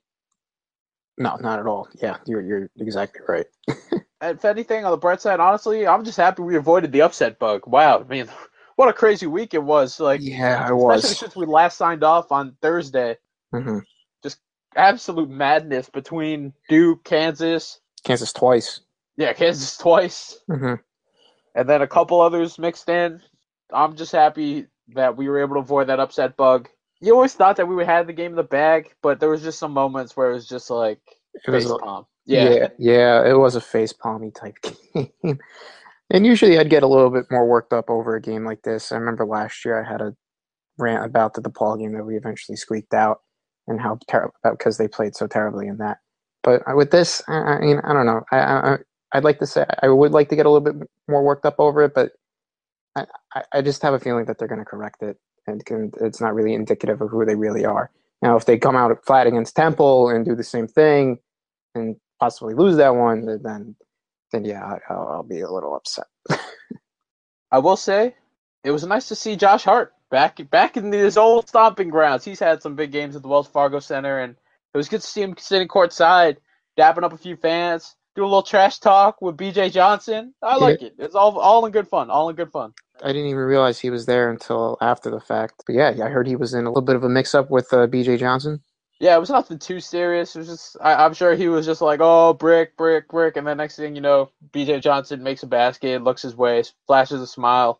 No, 1.17 1.37
not 1.37 1.59
at 1.59 1.67
all. 1.67 1.87
Yeah, 2.01 2.17
you're 2.25 2.41
you're 2.41 2.69
exactly 2.79 3.21
right. 3.27 3.45
if 4.21 4.45
anything, 4.45 4.85
on 4.85 4.91
the 4.91 4.97
bright 4.97 5.21
side, 5.21 5.39
honestly, 5.39 5.87
I'm 5.87 6.03
just 6.03 6.17
happy 6.17 6.41
we 6.41 6.55
avoided 6.55 6.91
the 6.91 7.01
upset 7.01 7.39
bug. 7.39 7.61
Wow, 7.67 7.99
I 7.99 8.03
mean, 8.03 8.27
what 8.75 8.89
a 8.89 8.93
crazy 8.93 9.27
week 9.27 9.53
it 9.53 9.63
was. 9.63 9.99
Like, 9.99 10.21
yeah, 10.21 10.65
especially 10.65 10.75
was. 10.75 11.19
since 11.19 11.35
we 11.35 11.45
last 11.45 11.77
signed 11.77 12.03
off 12.03 12.31
on 12.31 12.55
Thursday. 12.61 13.17
hmm 13.53 13.79
Absolute 14.75 15.29
madness 15.29 15.89
between 15.89 16.53
Duke, 16.69 17.03
Kansas, 17.03 17.79
Kansas 18.03 18.31
twice. 18.33 18.81
yeah, 19.17 19.33
Kansas 19.33 19.77
twice, 19.85 20.39
hmm 20.49 20.75
and 21.53 21.67
then 21.67 21.81
a 21.81 21.87
couple 21.87 22.21
others 22.21 22.57
mixed 22.57 22.87
in. 22.87 23.21
I'm 23.73 23.97
just 23.97 24.13
happy 24.13 24.67
that 24.95 25.17
we 25.17 25.27
were 25.27 25.39
able 25.41 25.55
to 25.55 25.59
avoid 25.59 25.87
that 25.87 25.99
upset 25.99 26.37
bug. 26.37 26.69
You 27.01 27.13
always 27.13 27.33
thought 27.33 27.57
that 27.57 27.67
we 27.67 27.75
would 27.75 27.87
have 27.87 28.07
the 28.07 28.13
game 28.13 28.31
in 28.31 28.35
the 28.37 28.43
bag, 28.43 28.93
but 29.01 29.19
there 29.19 29.29
was 29.29 29.41
just 29.41 29.59
some 29.59 29.73
moments 29.73 30.15
where 30.15 30.29
it 30.31 30.33
was 30.33 30.47
just 30.47 30.69
like 30.69 30.99
It 31.45 31.51
was 31.51 31.63
face 31.65 31.71
a- 31.73 31.77
palm. 31.77 32.05
yeah. 32.25 32.49
Yeah. 32.49 32.67
yeah, 32.77 33.29
It 33.29 33.33
was 33.37 33.55
a 33.57 33.61
face 33.61 33.91
palmy 33.91 34.31
type 34.31 34.55
game. 34.93 35.39
And 36.09 36.25
usually 36.25 36.57
I'd 36.57 36.69
get 36.69 36.83
a 36.83 36.87
little 36.87 37.09
bit 37.09 37.25
more 37.31 37.45
worked 37.45 37.73
up 37.73 37.89
over 37.89 38.15
a 38.15 38.21
game 38.21 38.45
like 38.45 38.61
this. 38.61 38.91
I 38.91 38.95
remember 38.97 39.25
last 39.25 39.65
year 39.65 39.81
I 39.83 39.89
had 39.89 39.99
a 40.01 40.15
rant 40.77 41.05
about 41.05 41.33
the 41.33 41.41
DePaul 41.41 41.79
game 41.79 41.93
that 41.93 42.05
we 42.05 42.15
eventually 42.15 42.55
squeaked 42.55 42.93
out 42.93 43.21
and 43.71 43.81
how 43.81 43.99
terrible 44.09 44.35
because 44.43 44.79
uh, 44.79 44.85
they 44.85 44.89
played 44.89 45.15
so 45.15 45.27
terribly 45.27 45.67
in 45.67 45.77
that. 45.79 45.99
But 46.43 46.63
uh, 46.69 46.75
with 46.77 46.91
this, 46.91 47.23
I, 47.29 47.33
I 47.35 47.61
mean, 47.61 47.81
I 47.85 47.93
don't 47.93 48.07
know. 48.07 48.23
I, 48.31 48.39
I 48.39 48.77
I'd 49.13 49.25
like 49.25 49.39
to 49.39 49.47
say 49.47 49.65
I 49.83 49.89
would 49.89 50.13
like 50.13 50.29
to 50.29 50.37
get 50.37 50.47
a 50.47 50.51
little 50.51 50.73
bit 50.73 50.87
more 51.09 51.23
worked 51.23 51.45
up 51.47 51.57
over 51.59 51.83
it, 51.83 51.93
but 51.95 52.13
I, 52.97 53.05
I- 53.35 53.43
I 53.55 53.63
just 53.63 53.83
have 53.83 53.95
a 53.95 53.99
feeling 53.99 54.25
that 54.27 54.39
they're 54.39 54.49
going 54.49 54.59
to 54.61 54.65
correct 54.65 55.03
it, 55.03 55.17
and 55.47 55.65
can, 55.65 55.91
it's 56.01 56.21
not 56.21 56.35
really 56.35 56.55
indicative 56.55 57.01
of 57.01 57.11
who 57.11 57.25
they 57.25 57.35
really 57.35 57.65
are. 57.65 57.91
Now, 58.23 58.37
if 58.37 58.45
they 58.45 58.57
come 58.59 58.77
out 58.77 58.95
flat 59.05 59.27
against 59.27 59.55
Temple 59.57 60.09
and 60.09 60.25
do 60.25 60.35
the 60.35 60.43
same 60.45 60.67
thing, 60.67 61.19
and 61.75 61.95
possibly 62.19 62.53
lose 62.55 62.77
that 62.77 62.95
one, 62.95 63.25
then 63.43 63.75
then 64.33 64.45
yeah, 64.45 64.77
I'll, 64.89 65.07
I'll 65.09 65.23
be 65.23 65.41
a 65.41 65.51
little 65.51 65.75
upset. 65.75 66.05
I 67.51 67.59
will 67.59 67.77
say, 67.77 68.15
it 68.63 68.71
was 68.71 68.85
nice 68.85 69.09
to 69.09 69.15
see 69.15 69.35
Josh 69.37 69.63
Hart 69.65 69.93
back 70.11 70.39
back 70.51 70.77
in 70.77 70.91
his 70.91 71.17
old 71.17 71.47
stomping 71.47 71.89
grounds. 71.89 72.23
He's 72.23 72.39
had 72.39 72.61
some 72.61 72.75
big 72.75 72.91
games 72.91 73.15
at 73.15 73.23
the 73.23 73.27
Wells 73.27 73.47
Fargo 73.47 73.79
Center, 73.79 74.19
and 74.19 74.35
it 74.73 74.77
was 74.77 74.89
good 74.89 75.01
to 75.01 75.07
see 75.07 75.23
him 75.23 75.35
sitting 75.39 75.67
courtside, 75.67 76.37
dapping 76.77 77.03
up 77.03 77.13
a 77.13 77.17
few 77.17 77.35
fans, 77.35 77.95
do 78.15 78.23
a 78.23 78.25
little 78.25 78.43
trash 78.43 78.79
talk 78.79 79.21
with 79.21 79.37
B.J. 79.37 79.69
Johnson. 79.71 80.33
I 80.43 80.57
like 80.57 80.81
it. 80.81 80.95
It's 80.99 81.15
all 81.15 81.39
all 81.39 81.65
in 81.65 81.71
good 81.71 81.87
fun. 81.87 82.11
All 82.11 82.29
in 82.29 82.35
good 82.35 82.51
fun. 82.51 82.73
I 83.03 83.07
didn't 83.07 83.27
even 83.27 83.39
realize 83.39 83.79
he 83.79 83.89
was 83.89 84.05
there 84.05 84.29
until 84.29 84.77
after 84.79 85.09
the 85.09 85.19
fact. 85.19 85.63
But 85.65 85.73
yeah, 85.73 85.93
I 86.03 86.09
heard 86.09 86.27
he 86.27 86.35
was 86.35 86.53
in 86.53 86.65
a 86.65 86.69
little 86.69 86.83
bit 86.83 86.95
of 86.95 87.03
a 87.03 87.09
mix-up 87.09 87.49
with 87.49 87.73
uh, 87.73 87.87
B.J. 87.87 88.17
Johnson. 88.17 88.61
Yeah, 88.99 89.15
it 89.15 89.19
was 89.19 89.31
nothing 89.31 89.57
too 89.57 89.79
serious. 89.79 90.35
It 90.35 90.39
was 90.39 90.47
just 90.47 90.77
I, 90.79 90.93
I'm 90.93 91.15
sure 91.15 91.33
he 91.33 91.47
was 91.47 91.65
just 91.65 91.81
like, 91.81 91.99
oh, 92.03 92.33
brick, 92.33 92.77
brick, 92.77 93.07
brick, 93.07 93.37
and 93.37 93.47
then 93.47 93.57
next 93.57 93.77
thing 93.77 93.95
you 93.95 94.01
know, 94.01 94.29
B.J. 94.51 94.81
Johnson 94.81 95.23
makes 95.23 95.41
a 95.41 95.47
basket, 95.47 96.03
looks 96.03 96.21
his 96.21 96.35
way, 96.35 96.63
flashes 96.85 97.21
a 97.21 97.27
smile. 97.27 97.79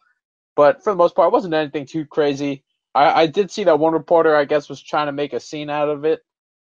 But 0.62 0.84
for 0.84 0.92
the 0.92 0.98
most 0.98 1.16
part, 1.16 1.30
it 1.30 1.34
wasn't 1.34 1.56
anything 1.56 1.88
too 1.88 2.06
crazy. 2.06 2.64
I, 2.96 3.24
I 3.24 3.28
did 3.28 3.52
see 3.52 3.66
that 3.66 3.80
one 3.80 3.94
reporter, 3.94 4.36
I 4.36 4.46
guess, 4.46 4.70
was 4.70 4.82
trying 4.82 5.08
to 5.08 5.14
make 5.14 5.34
a 5.34 5.40
scene 5.42 5.70
out 5.72 5.90
of 5.90 6.06
it, 6.06 6.22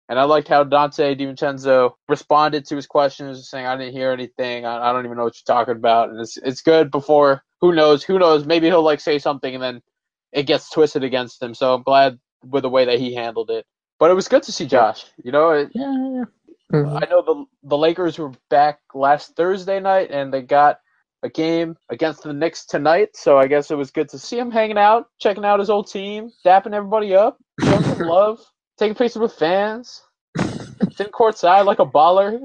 and 0.08 0.18
I 0.18 0.24
liked 0.24 0.48
how 0.48 0.64
Dante 0.64 1.14
DiVincenzo 1.16 1.94
responded 2.08 2.66
to 2.66 2.76
his 2.76 2.86
questions, 2.86 3.50
saying, 3.50 3.66
"I 3.66 3.76
didn't 3.78 3.94
hear 3.94 4.12
anything. 4.12 4.66
I, 4.66 4.90
I 4.90 4.92
don't 4.92 5.06
even 5.06 5.18
know 5.18 5.24
what 5.24 5.36
you're 5.36 5.56
talking 5.56 5.76
about." 5.76 6.10
And 6.10 6.20
it's 6.20 6.38
it's 6.38 6.62
good 6.62 6.90
before 6.90 7.44
who 7.62 7.74
knows, 7.74 8.04
who 8.04 8.18
knows, 8.18 8.46
maybe 8.46 8.68
he'll 8.68 8.82
like 8.82 9.00
say 9.00 9.18
something 9.20 9.54
and 9.54 9.62
then 9.62 9.82
it 10.32 10.44
gets 10.44 10.70
twisted 10.70 11.04
against 11.04 11.42
him. 11.42 11.54
So 11.54 11.74
I'm 11.74 11.84
glad 11.84 12.18
with 12.44 12.62
the 12.64 12.70
way 12.70 12.86
that 12.86 13.00
he 13.00 13.14
handled 13.14 13.50
it. 13.50 13.66
But 14.00 14.12
it 14.12 14.14
was 14.14 14.28
good 14.28 14.44
to 14.44 14.52
see 14.52 14.66
Josh. 14.66 15.06
You 15.24 15.32
know, 15.32 15.52
it, 15.52 15.72
Yeah. 15.74 16.24
Mhm. 16.72 17.02
I 17.02 17.06
know 17.10 17.22
the 17.22 17.46
the 17.64 17.78
Lakers 17.78 18.18
were 18.18 18.32
back 18.50 18.80
last 18.94 19.36
Thursday 19.36 19.80
night 19.80 20.10
and 20.12 20.34
they 20.34 20.42
got 20.42 20.80
a 21.22 21.28
game 21.28 21.76
against 21.90 22.22
the 22.22 22.32
Knicks 22.32 22.66
tonight. 22.66 23.10
So 23.14 23.38
I 23.38 23.46
guess 23.46 23.70
it 23.70 23.76
was 23.76 23.90
good 23.90 24.08
to 24.10 24.18
see 24.18 24.38
him 24.38 24.50
hanging 24.50 24.78
out, 24.78 25.08
checking 25.18 25.44
out 25.44 25.58
his 25.58 25.70
old 25.70 25.90
team, 25.90 26.30
dapping 26.44 26.74
everybody 26.74 27.14
up, 27.14 27.38
showing 27.62 27.82
some 27.82 27.98
love, 28.08 28.40
taking 28.78 28.94
pictures 28.94 29.20
with 29.20 29.32
fans, 29.32 30.02
sitting 30.92 31.12
courtside 31.12 31.64
like 31.64 31.78
a 31.78 31.86
baller. 31.86 32.38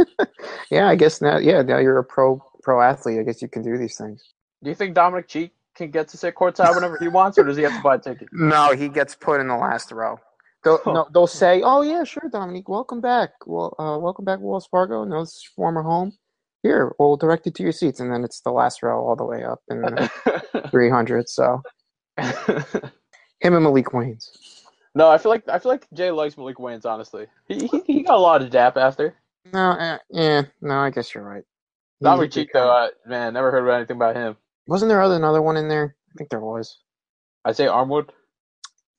yeah, 0.70 0.88
I 0.88 0.94
guess 0.94 1.20
now. 1.20 1.38
Yeah, 1.38 1.62
now 1.62 1.78
you're 1.78 1.98
a 1.98 2.04
pro 2.04 2.42
pro 2.62 2.80
athlete. 2.80 3.20
I 3.20 3.22
guess 3.22 3.42
you 3.42 3.48
can 3.48 3.62
do 3.62 3.76
these 3.76 3.96
things. 3.96 4.22
Do 4.62 4.70
you 4.70 4.74
think 4.74 4.94
Dominic 4.94 5.28
Cheek 5.28 5.52
can 5.74 5.90
get 5.90 6.08
to 6.08 6.16
sit 6.16 6.34
courtside 6.34 6.74
whenever 6.74 6.98
he 6.98 7.08
wants, 7.08 7.38
or 7.38 7.44
does 7.44 7.56
he 7.56 7.62
have 7.62 7.76
to 7.76 7.82
buy 7.82 7.94
a 7.96 7.98
ticket? 7.98 8.28
No, 8.32 8.72
he 8.74 8.88
gets 8.88 9.14
put 9.14 9.40
in 9.40 9.48
the 9.48 9.56
last 9.56 9.92
row. 9.92 10.18
They'll, 10.64 10.80
no, 10.86 11.06
they'll 11.14 11.28
say, 11.28 11.62
"Oh 11.62 11.82
yeah, 11.82 12.02
sure, 12.02 12.28
Dominique, 12.30 12.68
welcome 12.68 13.00
back. 13.00 13.30
Well, 13.46 13.76
uh, 13.78 13.96
welcome 13.98 14.24
back, 14.24 14.40
Wells 14.40 14.66
Fargo. 14.66 15.04
No, 15.04 15.18
your 15.18 15.26
former 15.54 15.82
home. 15.82 16.12
Here, 16.68 16.94
we'll 16.98 17.16
direct 17.16 17.46
you 17.46 17.52
to 17.52 17.62
your 17.62 17.72
seats." 17.72 17.98
And 17.98 18.12
then 18.12 18.24
it's 18.24 18.40
the 18.42 18.52
last 18.52 18.82
row 18.82 19.02
all 19.02 19.16
the 19.16 19.24
way 19.24 19.42
up 19.42 19.60
in 19.70 19.80
the 19.80 20.68
300. 20.70 21.28
So 21.28 21.62
him 22.18 23.54
and 23.54 23.64
Maalik 23.64 23.92
Wayns. 23.94 24.28
no, 24.94 25.08
I 25.08 25.16
feel 25.16 25.30
like 25.30 25.48
I 25.48 25.58
feel 25.58 25.72
like 25.72 25.86
Jay 25.94 26.10
likes 26.10 26.34
Maalik 26.34 26.56
Wayns. 26.56 26.84
Honestly, 26.84 27.26
he 27.48 27.66
he, 27.66 27.80
he 27.86 28.02
got 28.02 28.16
a 28.16 28.20
lot 28.20 28.42
of 28.42 28.50
dap 28.50 28.76
after. 28.76 29.14
No, 29.50 29.72
eh, 29.78 29.98
yeah, 30.10 30.42
no, 30.60 30.74
I 30.74 30.90
guess 30.90 31.14
you're 31.14 31.24
right. 31.24 31.44
He 32.00 32.28
Cheek 32.28 32.50
though, 32.52 32.70
uh, 32.70 32.88
man, 33.06 33.32
never 33.32 33.50
heard 33.50 33.64
about 33.64 33.76
anything 33.76 33.96
about 33.96 34.14
him. 34.14 34.36
wasn't 34.66 34.88
there 34.90 35.00
other 35.00 35.16
another 35.16 35.42
one 35.42 35.56
in 35.56 35.68
there? 35.68 35.96
I 36.10 36.14
think 36.16 36.30
there 36.30 36.40
was. 36.40 36.78
I'd 37.44 37.56
say 37.56 37.66
Armwood. 37.66 38.10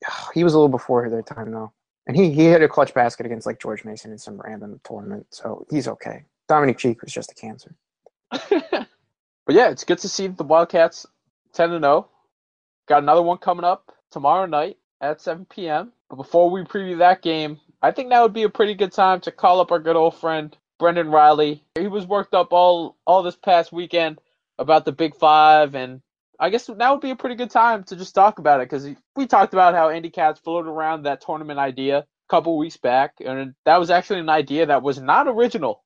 He 0.34 0.44
was 0.44 0.54
a 0.54 0.56
little 0.56 0.68
before 0.68 1.08
their 1.08 1.22
time 1.22 1.52
though, 1.52 1.72
and 2.06 2.16
he 2.16 2.32
he 2.32 2.46
hit 2.46 2.62
a 2.62 2.68
clutch 2.68 2.92
basket 2.94 3.26
against 3.26 3.46
like 3.46 3.60
George 3.60 3.84
Mason 3.84 4.10
in 4.10 4.18
some 4.18 4.40
random 4.40 4.80
tournament, 4.84 5.26
so 5.30 5.66
he's 5.70 5.86
okay. 5.86 6.24
Dominic 6.50 6.78
Cheek 6.78 7.00
was 7.00 7.12
just 7.12 7.30
a 7.30 7.34
cancer. 7.36 7.76
but 8.30 8.88
yeah, 9.50 9.70
it's 9.70 9.84
good 9.84 9.98
to 9.98 10.08
see 10.08 10.26
the 10.26 10.42
Wildcats 10.42 11.06
10 11.52 11.70
and 11.70 11.84
0. 11.84 12.08
Got 12.88 13.04
another 13.04 13.22
one 13.22 13.38
coming 13.38 13.64
up 13.64 13.94
tomorrow 14.10 14.46
night 14.46 14.76
at 15.00 15.20
7 15.20 15.44
p.m. 15.44 15.92
But 16.08 16.16
before 16.16 16.50
we 16.50 16.62
preview 16.62 16.98
that 16.98 17.22
game, 17.22 17.60
I 17.82 17.92
think 17.92 18.10
that 18.10 18.20
would 18.20 18.32
be 18.32 18.42
a 18.42 18.48
pretty 18.48 18.74
good 18.74 18.90
time 18.90 19.20
to 19.20 19.30
call 19.30 19.60
up 19.60 19.70
our 19.70 19.78
good 19.78 19.94
old 19.94 20.16
friend 20.16 20.56
Brendan 20.80 21.12
Reilly. 21.12 21.62
He 21.78 21.86
was 21.86 22.04
worked 22.04 22.34
up 22.34 22.52
all 22.52 22.96
all 23.06 23.22
this 23.22 23.36
past 23.36 23.70
weekend 23.70 24.20
about 24.58 24.84
the 24.84 24.90
Big 24.90 25.14
Five, 25.14 25.76
and 25.76 26.00
I 26.40 26.50
guess 26.50 26.68
now 26.68 26.94
would 26.94 27.00
be 27.00 27.10
a 27.10 27.16
pretty 27.16 27.36
good 27.36 27.52
time 27.52 27.84
to 27.84 27.94
just 27.94 28.12
talk 28.12 28.40
about 28.40 28.60
it 28.60 28.68
because 28.68 28.88
we 29.14 29.28
talked 29.28 29.52
about 29.52 29.74
how 29.74 29.88
Andy 29.88 30.10
Katz 30.10 30.40
floated 30.40 30.68
around 30.68 31.04
that 31.04 31.20
tournament 31.20 31.60
idea 31.60 31.98
a 31.98 32.06
couple 32.28 32.58
weeks 32.58 32.76
back, 32.76 33.12
and 33.24 33.54
that 33.66 33.78
was 33.78 33.90
actually 33.90 34.18
an 34.18 34.28
idea 34.28 34.66
that 34.66 34.82
was 34.82 35.00
not 35.00 35.28
original. 35.28 35.84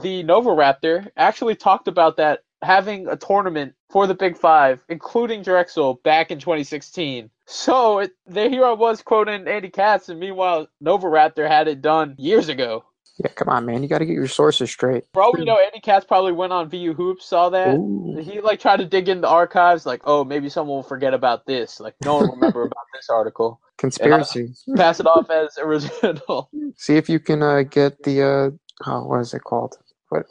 The 0.00 0.22
Nova 0.22 0.50
Raptor 0.50 1.08
actually 1.16 1.54
talked 1.54 1.88
about 1.88 2.16
that 2.16 2.40
having 2.62 3.08
a 3.08 3.16
tournament 3.16 3.74
for 3.90 4.06
the 4.06 4.14
Big 4.14 4.36
Five, 4.36 4.82
including 4.88 5.42
Drexel, 5.42 5.94
back 6.04 6.30
in 6.30 6.38
2016. 6.38 7.30
So 7.46 8.00
it, 8.00 8.12
there, 8.26 8.48
here 8.48 8.64
I 8.64 8.72
was 8.72 9.02
quoting 9.02 9.48
Andy 9.48 9.70
Katz, 9.70 10.08
and 10.08 10.20
meanwhile, 10.20 10.68
Nova 10.80 11.06
Raptor 11.06 11.48
had 11.48 11.68
it 11.68 11.82
done 11.82 12.14
years 12.18 12.48
ago. 12.48 12.84
Yeah, 13.18 13.32
come 13.32 13.48
on, 13.48 13.66
man, 13.66 13.82
you 13.82 13.88
got 13.88 13.98
to 13.98 14.06
get 14.06 14.14
your 14.14 14.28
sources 14.28 14.70
straight. 14.70 15.04
Bro, 15.12 15.32
we 15.36 15.44
know, 15.44 15.58
Andy 15.58 15.80
Katz 15.80 16.06
probably 16.06 16.32
went 16.32 16.52
on 16.52 16.70
VU 16.70 16.94
Hoops, 16.94 17.26
saw 17.26 17.50
that. 17.50 17.74
Ooh. 17.74 18.18
He 18.22 18.40
like 18.40 18.60
tried 18.60 18.78
to 18.78 18.86
dig 18.86 19.08
in 19.08 19.20
the 19.20 19.28
archives, 19.28 19.84
like, 19.84 20.00
oh, 20.04 20.24
maybe 20.24 20.48
someone 20.48 20.76
will 20.76 20.82
forget 20.82 21.12
about 21.12 21.44
this. 21.44 21.80
Like, 21.80 21.94
no 22.02 22.16
one 22.16 22.28
will 22.28 22.34
remember 22.36 22.62
about 22.62 22.86
this 22.94 23.10
article. 23.10 23.60
Conspiracy. 23.76 24.54
Pass 24.76 25.00
it 25.00 25.06
off 25.06 25.28
as 25.30 25.58
original. 25.58 26.50
See 26.76 26.96
if 26.96 27.08
you 27.10 27.20
can 27.20 27.42
uh, 27.42 27.62
get 27.62 28.02
the 28.04 28.22
uh, 28.22 28.50
oh, 28.86 29.04
what 29.04 29.20
is 29.20 29.34
it 29.34 29.44
called? 29.44 29.76
What, 30.10 30.26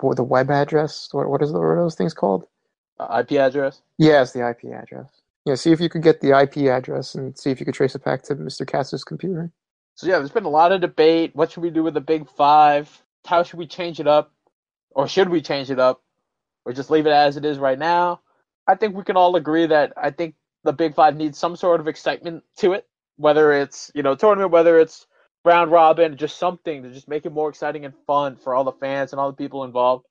what, 0.00 0.16
the 0.16 0.24
web 0.24 0.50
address? 0.50 1.08
What 1.12 1.28
what 1.28 1.42
is 1.42 1.52
the, 1.52 1.58
what 1.58 1.64
are 1.64 1.82
those 1.82 1.94
things 1.94 2.12
called? 2.12 2.44
Uh, 2.98 3.22
IP 3.22 3.38
address. 3.38 3.80
Yes, 3.98 4.32
the 4.32 4.48
IP 4.48 4.72
address. 4.72 5.08
Yeah, 5.44 5.54
see 5.54 5.72
if 5.72 5.80
you 5.80 5.88
could 5.88 6.02
get 6.02 6.20
the 6.20 6.38
IP 6.38 6.68
address 6.68 7.14
and 7.14 7.36
see 7.38 7.50
if 7.50 7.58
you 7.58 7.66
could 7.66 7.74
trace 7.74 7.94
it 7.94 8.04
back 8.04 8.22
to 8.24 8.36
Mr. 8.36 8.66
Cass's 8.66 9.04
computer. 9.04 9.50
So 9.94 10.06
yeah, 10.06 10.18
there's 10.18 10.30
been 10.30 10.44
a 10.44 10.50
lot 10.50 10.72
of 10.72 10.80
debate. 10.80 11.34
What 11.34 11.52
should 11.52 11.62
we 11.62 11.70
do 11.70 11.82
with 11.82 11.94
the 11.94 12.00
Big 12.00 12.28
Five? 12.28 13.02
How 13.24 13.42
should 13.42 13.58
we 13.58 13.66
change 13.66 14.00
it 14.00 14.08
up, 14.08 14.32
or 14.90 15.06
should 15.06 15.28
we 15.28 15.40
change 15.40 15.70
it 15.70 15.78
up, 15.78 16.02
or 16.64 16.72
just 16.72 16.90
leave 16.90 17.06
it 17.06 17.12
as 17.12 17.36
it 17.36 17.44
is 17.44 17.58
right 17.58 17.78
now? 17.78 18.20
I 18.66 18.74
think 18.74 18.96
we 18.96 19.04
can 19.04 19.16
all 19.16 19.36
agree 19.36 19.66
that 19.66 19.92
I 19.96 20.10
think 20.10 20.34
the 20.64 20.72
Big 20.72 20.94
Five 20.94 21.16
needs 21.16 21.38
some 21.38 21.54
sort 21.56 21.80
of 21.80 21.86
excitement 21.86 22.42
to 22.58 22.72
it, 22.72 22.86
whether 23.16 23.52
it's 23.52 23.90
you 23.94 24.02
know 24.02 24.16
tournament, 24.16 24.50
whether 24.50 24.78
it's 24.78 25.06
round 25.44 25.70
robin, 25.70 26.16
just 26.16 26.38
something 26.38 26.82
to 26.82 26.90
just 26.90 27.08
make 27.08 27.26
it 27.26 27.32
more 27.32 27.48
exciting 27.48 27.84
and 27.84 27.94
fun 28.06 28.36
for 28.36 28.54
all 28.54 28.64
the 28.64 28.72
fans 28.72 29.12
and 29.12 29.20
all 29.20 29.30
the 29.30 29.36
people 29.36 29.64
involved. 29.64 30.06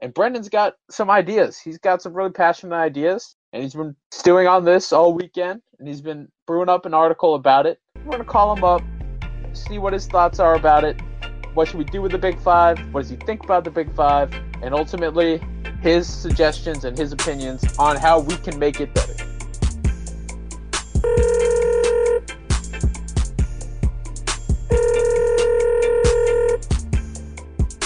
And 0.00 0.12
Brendan's 0.12 0.48
got 0.48 0.74
some 0.90 1.10
ideas. 1.10 1.58
He's 1.58 1.78
got 1.78 2.02
some 2.02 2.14
really 2.14 2.30
passionate 2.30 2.74
ideas, 2.74 3.36
and 3.52 3.62
he's 3.62 3.74
been 3.74 3.94
stewing 4.10 4.46
on 4.46 4.64
this 4.64 4.92
all 4.92 5.14
weekend, 5.14 5.62
and 5.78 5.88
he's 5.88 6.00
been 6.00 6.28
brewing 6.46 6.68
up 6.68 6.84
an 6.84 6.94
article 6.94 7.34
about 7.34 7.66
it. 7.66 7.78
We're 7.96 8.12
going 8.12 8.18
to 8.18 8.24
call 8.24 8.54
him 8.54 8.64
up, 8.64 8.82
see 9.52 9.78
what 9.78 9.92
his 9.92 10.06
thoughts 10.06 10.40
are 10.40 10.56
about 10.56 10.84
it. 10.84 11.00
What 11.54 11.68
should 11.68 11.78
we 11.78 11.84
do 11.84 12.02
with 12.02 12.12
the 12.12 12.18
Big 12.18 12.38
Five? 12.40 12.78
What 12.92 13.02
does 13.02 13.10
he 13.10 13.16
think 13.16 13.44
about 13.44 13.64
the 13.64 13.70
Big 13.70 13.94
Five? 13.94 14.34
And 14.60 14.74
ultimately, 14.74 15.40
his 15.80 16.12
suggestions 16.12 16.84
and 16.84 16.98
his 16.98 17.12
opinions 17.12 17.64
on 17.78 17.96
how 17.96 18.18
we 18.18 18.36
can 18.36 18.58
make 18.58 18.80
it 18.80 18.92
better. 18.92 19.33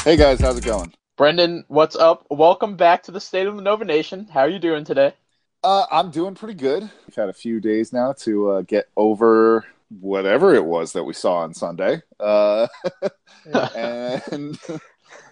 Hey 0.09 0.17
guys, 0.17 0.41
how's 0.41 0.57
it 0.57 0.65
going? 0.65 0.95
Brendan, 1.19 1.67
what's 1.69 1.95
up? 1.95 2.27
Welcome 2.31 2.77
back 2.77 3.03
to 3.03 3.11
the 3.11 3.21
State 3.21 3.47
of 3.47 3.57
the 3.57 3.61
Nova 3.61 3.85
Nation. 3.85 4.27
How 4.33 4.41
are 4.41 4.49
you 4.49 4.59
doing 4.59 4.83
today? 4.83 5.13
Uh, 5.63 5.85
I'm 5.93 6.11
doing 6.11 6.35
pretty 6.35 6.55
good. 6.55 6.85
We've 7.07 7.15
had 7.15 7.29
a 7.29 7.35
few 7.35 7.61
days 7.61 7.93
now 7.93 8.15
to 8.21 8.51
uh, 8.53 8.63
get 8.63 8.89
over 8.97 9.67
whatever 10.01 10.55
it 10.55 10.65
was 10.65 10.95
that 10.95 11.05
we 11.05 11.13
saw 11.13 11.41
on 11.41 11.53
Sunday. 11.53 12.01
Uh, 12.19 12.69
and 13.77 14.59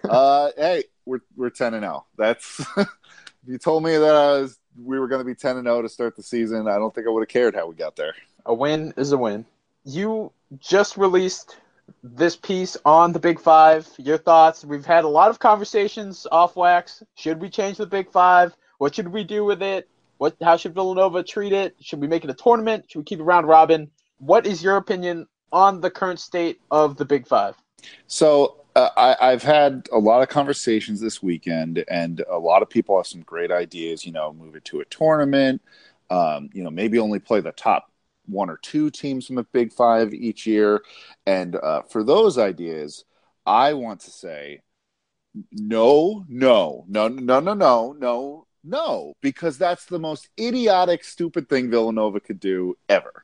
uh, 0.07 0.51
hey, 0.55 0.83
we're 1.07 1.21
we're 1.35 1.49
ten 1.49 1.73
and 1.73 1.81
zero. 1.81 2.05
That's 2.15 2.63
you 3.47 3.57
told 3.57 3.83
me 3.83 3.97
that 3.97 4.15
I 4.15 4.41
was, 4.41 4.59
we 4.79 4.99
were 4.99 5.07
going 5.07 5.21
to 5.21 5.25
be 5.25 5.33
ten 5.33 5.57
and 5.57 5.65
zero 5.65 5.81
to 5.81 5.89
start 5.89 6.15
the 6.15 6.21
season. 6.21 6.67
I 6.67 6.75
don't 6.75 6.93
think 6.93 7.07
I 7.07 7.09
would 7.09 7.21
have 7.21 7.29
cared 7.29 7.55
how 7.55 7.65
we 7.65 7.73
got 7.73 7.95
there. 7.95 8.13
A 8.45 8.53
win 8.53 8.93
is 8.95 9.11
a 9.11 9.17
win. 9.17 9.43
You 9.85 10.31
just 10.59 10.97
released 10.97 11.57
this 12.03 12.35
piece 12.35 12.77
on 12.85 13.13
the 13.13 13.19
Big 13.19 13.39
Five. 13.39 13.87
Your 13.97 14.17
thoughts? 14.17 14.63
We've 14.63 14.85
had 14.85 15.03
a 15.03 15.07
lot 15.07 15.29
of 15.29 15.39
conversations 15.39 16.27
off 16.31 16.55
wax. 16.55 17.03
Should 17.15 17.41
we 17.41 17.49
change 17.49 17.77
the 17.77 17.85
Big 17.85 18.11
Five? 18.11 18.55
What 18.77 18.95
should 18.95 19.07
we 19.07 19.23
do 19.23 19.43
with 19.43 19.61
it? 19.61 19.89
What? 20.17 20.35
How 20.41 20.57
should 20.57 20.73
Villanova 20.73 21.23
treat 21.23 21.53
it? 21.53 21.75
Should 21.81 22.01
we 22.01 22.07
make 22.07 22.23
it 22.23 22.29
a 22.29 22.33
tournament? 22.33 22.85
Should 22.87 22.99
we 22.99 23.05
keep 23.05 23.19
it 23.19 23.23
round 23.23 23.47
robin? 23.47 23.89
What 24.19 24.47
is 24.47 24.63
your 24.63 24.77
opinion 24.77 25.27
on 25.51 25.81
the 25.81 25.89
current 25.89 26.19
state 26.19 26.59
of 26.71 26.97
the 26.97 27.05
Big 27.05 27.27
Five? 27.27 27.55
So 28.07 28.57
uh, 28.75 28.89
I, 28.97 29.31
I've 29.31 29.43
had 29.43 29.87
a 29.91 29.99
lot 29.99 30.21
of 30.21 30.29
conversations 30.29 30.99
this 30.99 31.21
weekend, 31.21 31.83
and 31.87 32.23
a 32.29 32.37
lot 32.37 32.61
of 32.61 32.69
people 32.69 32.97
have 32.97 33.07
some 33.07 33.21
great 33.21 33.51
ideas. 33.51 34.05
You 34.05 34.11
know, 34.11 34.33
move 34.33 34.55
it 34.55 34.65
to 34.65 34.81
a 34.81 34.85
tournament. 34.85 35.61
Um, 36.09 36.49
you 36.53 36.63
know, 36.63 36.69
maybe 36.69 36.99
only 36.99 37.19
play 37.19 37.41
the 37.41 37.51
top 37.51 37.91
one 38.27 38.49
or 38.49 38.57
two 38.57 38.89
teams 38.89 39.27
from 39.27 39.37
the 39.37 39.43
Big 39.43 39.73
Five 39.73 40.13
each 40.13 40.45
year. 40.45 40.83
And 41.25 41.55
uh, 41.55 41.83
for 41.83 42.03
those 42.03 42.37
ideas, 42.37 43.05
I 43.45 43.73
want 43.73 44.01
to 44.01 44.11
say 44.11 44.61
no, 45.51 46.25
no, 46.27 46.85
no, 46.87 47.07
no, 47.07 47.39
no, 47.39 47.53
no, 47.53 47.93
no, 47.93 48.47
no, 48.63 49.13
because 49.21 49.57
that's 49.57 49.85
the 49.85 49.99
most 49.99 50.29
idiotic, 50.39 51.03
stupid 51.03 51.47
thing 51.47 51.69
Villanova 51.69 52.19
could 52.19 52.39
do 52.39 52.77
ever. 52.89 53.23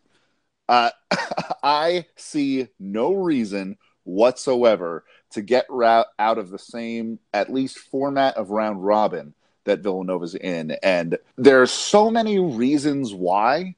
Uh, 0.69 0.89
I 1.63 2.05
see 2.15 2.67
no 2.79 3.13
reason 3.13 3.77
whatsoever 4.03 5.05
to 5.31 5.41
get 5.41 5.65
ra- 5.69 6.05
out 6.19 6.37
of 6.37 6.49
the 6.49 6.59
same, 6.59 7.19
at 7.33 7.51
least, 7.51 7.79
format 7.79 8.37
of 8.37 8.51
round 8.51 8.85
robin 8.85 9.33
that 9.65 9.79
Villanova's 9.79 10.35
in. 10.35 10.71
And 10.83 11.17
there 11.37 11.61
are 11.61 11.67
so 11.67 12.11
many 12.11 12.39
reasons 12.39 13.13
why 13.13 13.75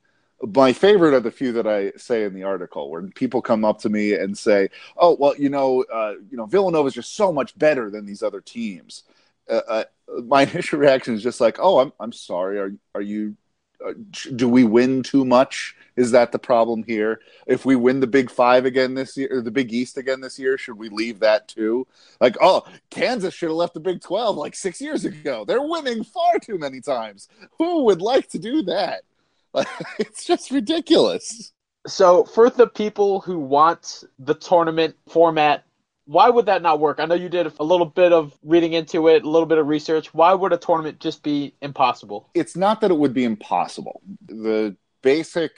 my 0.53 0.73
favorite 0.73 1.13
are 1.13 1.19
the 1.19 1.31
few 1.31 1.51
that 1.53 1.67
I 1.67 1.91
say 1.97 2.23
in 2.23 2.34
the 2.34 2.43
article, 2.43 2.89
where 2.89 3.03
people 3.03 3.41
come 3.41 3.65
up 3.65 3.79
to 3.79 3.89
me 3.89 4.13
and 4.13 4.38
say, 4.38 4.69
"Oh, 4.97 5.15
well, 5.19 5.36
you 5.38 5.49
know, 5.49 5.84
uh, 5.91 6.13
you 6.29 6.38
know, 6.38 6.45
Villanova 6.45 6.88
is 6.88 6.93
just 6.93 7.15
so 7.15 7.31
much 7.31 7.58
better 7.58 7.89
than 7.89 8.05
these 8.05 8.23
other 8.23 8.41
teams." 8.41 9.03
Uh, 9.49 9.62
uh, 9.67 9.84
my 10.25 10.43
initial 10.51 10.79
reaction 10.79 11.13
is 11.13 11.23
just 11.23 11.41
like, 11.41 11.58
"Oh, 11.60 11.79
I'm 11.79 11.93
I'm 11.99 12.12
sorry. 12.12 12.60
Are 12.60 12.71
are 12.93 13.01
you? 13.01 13.36
Uh, 13.86 13.93
do 14.36 14.47
we 14.47 14.63
win 14.63 15.03
too 15.03 15.25
much? 15.25 15.75
Is 15.97 16.12
that 16.12 16.31
the 16.31 16.39
problem 16.39 16.84
here? 16.84 17.19
If 17.45 17.65
we 17.65 17.75
win 17.75 17.99
the 17.99 18.08
Big 18.08 18.29
Five 18.29 18.65
again 18.65 18.93
this 18.93 19.17
year, 19.17 19.29
or 19.31 19.41
the 19.41 19.51
Big 19.51 19.73
East 19.73 19.97
again 19.97 20.21
this 20.21 20.39
year, 20.39 20.58
should 20.58 20.77
we 20.77 20.89
leave 20.89 21.19
that 21.19 21.47
too? 21.47 21.88
Like, 22.21 22.38
oh, 22.41 22.63
Kansas 22.89 23.34
should 23.34 23.49
have 23.49 23.58
left 23.58 23.73
the 23.73 23.79
Big 23.79 24.01
Twelve 24.01 24.38
like 24.38 24.55
six 24.55 24.81
years 24.81 25.05
ago. 25.05 25.45
They're 25.45 25.62
winning 25.62 26.03
far 26.03 26.39
too 26.39 26.58
many 26.58 26.81
times. 26.81 27.27
Who 27.60 27.84
would 27.86 28.01
like 28.01 28.29
to 28.29 28.39
do 28.39 28.62
that?" 28.63 29.03
it's 29.99 30.25
just 30.25 30.51
ridiculous. 30.51 31.51
So, 31.87 32.23
for 32.23 32.49
the 32.49 32.67
people 32.67 33.21
who 33.21 33.37
want 33.39 34.03
the 34.17 34.33
tournament 34.33 34.95
format, 35.07 35.65
why 36.05 36.29
would 36.29 36.47
that 36.47 36.61
not 36.61 36.79
work? 36.79 36.99
I 36.99 37.05
know 37.05 37.15
you 37.15 37.29
did 37.29 37.51
a 37.59 37.63
little 37.63 37.85
bit 37.85 38.11
of 38.11 38.37
reading 38.43 38.73
into 38.73 39.07
it, 39.07 39.23
a 39.23 39.29
little 39.29 39.47
bit 39.47 39.57
of 39.57 39.67
research. 39.67 40.13
Why 40.13 40.33
would 40.33 40.53
a 40.53 40.57
tournament 40.57 40.99
just 40.99 41.23
be 41.23 41.53
impossible? 41.61 42.29
It's 42.33 42.55
not 42.55 42.81
that 42.81 42.91
it 42.91 42.97
would 42.97 43.13
be 43.13 43.23
impossible. 43.23 44.01
The 44.27 44.75
basic 45.01 45.57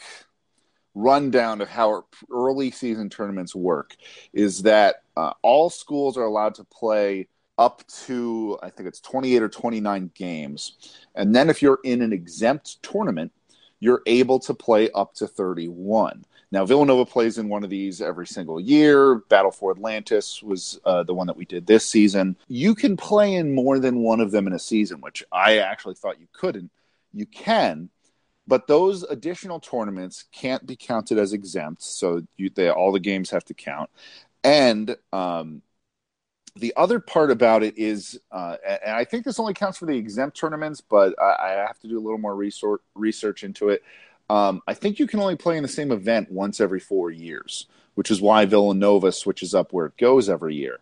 rundown 0.96 1.62
of 1.62 1.70
how 1.70 2.06
early 2.32 2.72
season 2.72 3.10
tournaments 3.10 3.54
work 3.54 3.96
is 4.34 4.64
that 4.64 5.04
uh, 5.16 5.32
all 5.44 5.70
schools 5.70 6.18
are 6.18 6.24
allowed 6.24 6.56
to 6.56 6.64
play 6.64 7.28
up 7.58 7.86
to 7.88 8.58
I 8.62 8.70
think 8.70 8.88
it's 8.88 9.00
28 9.02 9.42
or 9.42 9.50
29 9.50 10.12
games. 10.14 11.00
And 11.16 11.36
then 11.36 11.50
if 11.50 11.62
you're 11.62 11.80
in 11.84 12.02
an 12.02 12.14
exempt 12.14 12.82
tournament, 12.84 13.32
you're 13.80 14.02
able 14.06 14.40
to 14.40 14.54
play 14.54 14.90
up 14.92 15.14
to 15.16 15.28
31. 15.28 16.26
Now, 16.52 16.66
Villanova 16.66 17.06
plays 17.06 17.38
in 17.38 17.50
one 17.50 17.64
of 17.64 17.70
these 17.70 18.02
every 18.02 18.26
single 18.26 18.60
year. 18.60 19.16
Battle 19.16 19.52
for 19.52 19.72
Atlantis 19.72 20.42
was 20.42 20.80
uh, 20.86 21.04
the 21.04 21.14
one 21.14 21.28
that 21.28 21.36
we 21.36 21.46
did 21.46 21.68
this 21.68 21.86
season. 21.86 22.38
You 22.48 22.74
can 22.74 22.96
play 22.96 23.34
in 23.34 23.54
more 23.54 23.80
than 23.80 24.00
one 24.00 24.22
of 24.22 24.32
them 24.32 24.48
in 24.48 24.54
a 24.54 24.60
season, 24.60 25.02
which 25.02 25.24
I 25.32 25.58
actually 25.58 25.96
thought 25.96 26.22
you 26.22 26.28
couldn't. 26.32 26.72
You 27.14 27.26
can, 27.26 27.90
but 28.48 28.68
those 28.68 29.04
additional 29.04 29.60
tournaments 29.60 30.26
can't 30.32 30.66
be 30.66 30.78
counted 30.78 31.18
as 31.18 31.34
exempt. 31.34 31.84
So 31.84 32.22
you, 32.38 32.50
they, 32.50 32.70
all 32.70 32.92
the 32.92 33.00
games 33.00 33.30
have 33.32 33.44
to 33.46 33.54
count. 33.54 33.90
And 34.44 34.96
um, 35.12 35.62
the 36.60 36.74
other 36.76 37.00
part 37.00 37.32
about 37.32 37.64
it 37.64 37.78
is, 37.78 38.20
uh, 38.32 38.58
and 38.66 38.96
I 38.96 39.04
think 39.04 39.26
this 39.26 39.40
only 39.40 39.54
counts 39.54 39.78
for 39.78 39.86
the 39.86 39.98
exempt 39.98 40.38
tournaments, 40.38 40.82
but 40.82 41.16
I, 41.22 41.52
have 41.52 41.80
to 41.80 41.88
do 41.88 41.98
a 41.98 42.02
little 42.02 42.18
more 42.18 42.36
research 42.36 42.82
research 42.96 43.44
into 43.44 43.70
it. 43.70 43.84
Um, 44.30 44.62
I 44.68 44.74
think 44.74 45.00
you 45.00 45.08
can 45.08 45.20
only 45.20 45.36
play 45.36 45.58
in 45.58 45.64
the 45.64 45.70
same 45.70 45.92
event 45.92 46.32
once 46.32 46.60
every 46.60 46.80
four 46.80 47.12
years, 47.12 47.68
which 47.96 48.12
is 48.12 48.22
why 48.22 48.46
Villanova 48.46 49.12
switches 49.12 49.56
up 49.56 49.72
where 49.74 49.86
it 49.86 49.98
goes 49.98 50.30
every 50.30 50.56
year. 50.56 50.80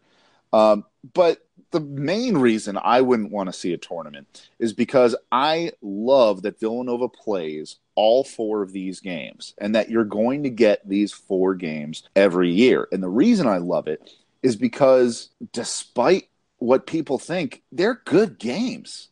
Um, 0.52 0.86
but 1.14 1.46
the 1.72 1.80
main 1.80 2.38
reason 2.38 2.80
I 2.82 3.02
wouldn't 3.02 3.32
want 3.32 3.48
to 3.48 3.54
see 3.54 3.74
a 3.74 3.78
tournament 3.78 4.50
is 4.60 4.72
because 4.72 5.16
I 5.32 5.74
love 5.82 6.44
that 6.44 6.60
Villanova 6.60 7.10
plays 7.10 7.78
all 7.96 8.24
four 8.24 8.62
of 8.62 8.72
these 8.72 9.00
games 9.00 9.54
and 9.58 9.76
that 9.76 9.90
you're 9.90 10.06
going 10.06 10.44
to 10.44 10.50
get 10.50 10.88
these 10.88 11.12
four 11.12 11.54
games 11.54 12.04
every 12.16 12.52
year. 12.52 12.88
And 12.92 13.04
the 13.04 13.10
reason 13.10 13.48
I 13.48 13.58
love 13.58 13.88
it 13.88 14.10
is 14.45 14.55
because 14.55 15.29
despite 15.51 16.29
what 16.60 16.86
people 16.86 17.17
think, 17.17 17.63
they're 17.71 18.01
good 18.05 18.38
games. 18.38 19.08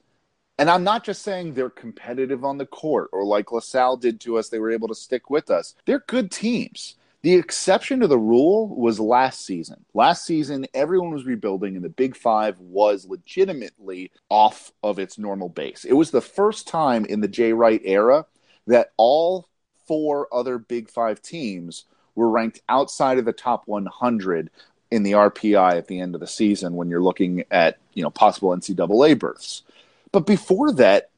And 0.59 0.69
I'm 0.69 0.83
not 0.83 1.03
just 1.03 1.23
saying 1.23 1.53
they're 1.55 1.71
competitive 1.71 2.45
on 2.45 2.59
the 2.59 2.67
court 2.67 3.09
or 3.11 3.25
like 3.25 3.51
LaSalle 3.51 3.97
did 3.97 4.21
to 4.21 4.37
us, 4.37 4.49
they 4.49 4.59
were 4.59 4.69
able 4.69 4.87
to 4.89 4.95
stick 4.95 5.31
with 5.31 5.49
us. 5.49 5.73
They're 5.85 6.03
good 6.05 6.29
teams. 6.29 6.97
The 7.23 7.33
exception 7.33 8.01
to 8.01 8.07
the 8.07 8.19
rule 8.19 8.67
was 8.75 8.99
last 8.99 9.43
season. 9.43 9.83
Last 9.95 10.23
season, 10.23 10.67
everyone 10.75 11.11
was 11.11 11.25
rebuilding, 11.25 11.75
and 11.75 11.83
the 11.83 11.89
Big 11.89 12.15
Five 12.15 12.59
was 12.59 13.05
legitimately 13.05 14.11
off 14.29 14.71
of 14.83 14.99
its 14.99 15.17
normal 15.17 15.49
base. 15.49 15.83
It 15.83 15.93
was 15.93 16.11
the 16.11 16.21
first 16.21 16.67
time 16.67 17.05
in 17.05 17.21
the 17.21 17.27
Jay 17.27 17.53
Wright 17.53 17.81
era 17.83 18.25
that 18.67 18.91
all 18.97 19.47
four 19.87 20.27
other 20.31 20.59
Big 20.59 20.89
Five 20.89 21.21
teams 21.21 21.85
were 22.15 22.29
ranked 22.29 22.61
outside 22.69 23.17
of 23.17 23.25
the 23.25 23.33
top 23.33 23.63
100 23.67 24.51
in 24.93 25.01
the 25.01 25.13
RPI 25.13 25.75
at 25.75 25.87
the 25.87 25.99
end 25.99 26.13
of 26.13 26.21
the 26.21 26.27
season 26.27 26.75
when 26.75 26.87
you're 26.87 27.01
looking 27.01 27.45
at 27.49 27.79
you 27.95 28.03
know 28.03 28.11
possible 28.11 28.49
NCAA 28.49 29.17
berths. 29.17 29.63
But 30.11 30.27
before 30.27 30.71
that, 30.73 31.09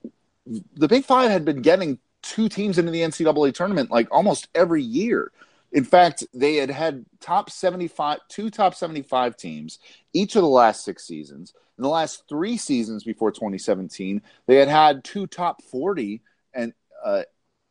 the 0.46 0.88
Big 0.88 1.04
Five 1.04 1.30
had 1.30 1.44
been 1.44 1.62
getting 1.62 2.00
two 2.22 2.48
teams 2.48 2.78
into 2.78 2.92
the 2.92 3.02
NCAA 3.02 3.54
tournament 3.54 3.92
like 3.92 4.08
almost 4.12 4.48
every 4.56 4.82
year. 4.82 5.30
In 5.74 5.84
fact, 5.84 6.24
they 6.34 6.56
had 6.56 6.70
had 6.70 7.06
top 7.20 7.50
75, 7.50 8.20
two 8.30 8.50
top 8.50 8.76
75 8.76 9.36
teams 9.36 9.80
each 10.14 10.38
of 10.38 10.42
the 10.42 10.48
last 10.48 10.86
six 10.86 11.06
seasons. 11.06 11.54
In 11.78 11.82
the 11.82 11.90
last 11.90 12.24
three 12.30 12.56
seasons 12.56 13.04
before 13.04 13.34
2017, 13.34 14.22
they 14.48 14.56
had 14.56 14.70
had 14.70 15.04
two 15.04 15.28
top 15.28 15.62
40 15.64 16.22
and 16.54 16.72
uh, 17.04 17.24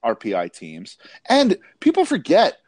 RPI 0.05 0.53
teams. 0.53 0.99
And 1.31 1.57
people 1.81 2.05
forget 2.05 2.59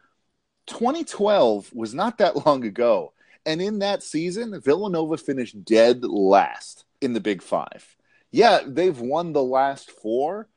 2012 0.69 1.75
was 1.75 1.93
not 1.93 2.17
that 2.17 2.47
long 2.47 2.65
ago. 2.65 3.13
And 3.47 3.63
in 3.63 3.79
that 3.79 4.03
season, 4.03 4.61
Villanova 4.61 5.17
finished 5.17 5.65
dead 5.65 6.05
last 6.05 6.85
in 7.01 7.13
the 7.13 7.21
Big 7.21 7.43
Five. 7.43 7.97
Yeah, 8.33 8.61
they've 8.67 8.99
won 8.99 9.33
the 9.33 9.43
last 9.43 9.91
four, 9.91 10.49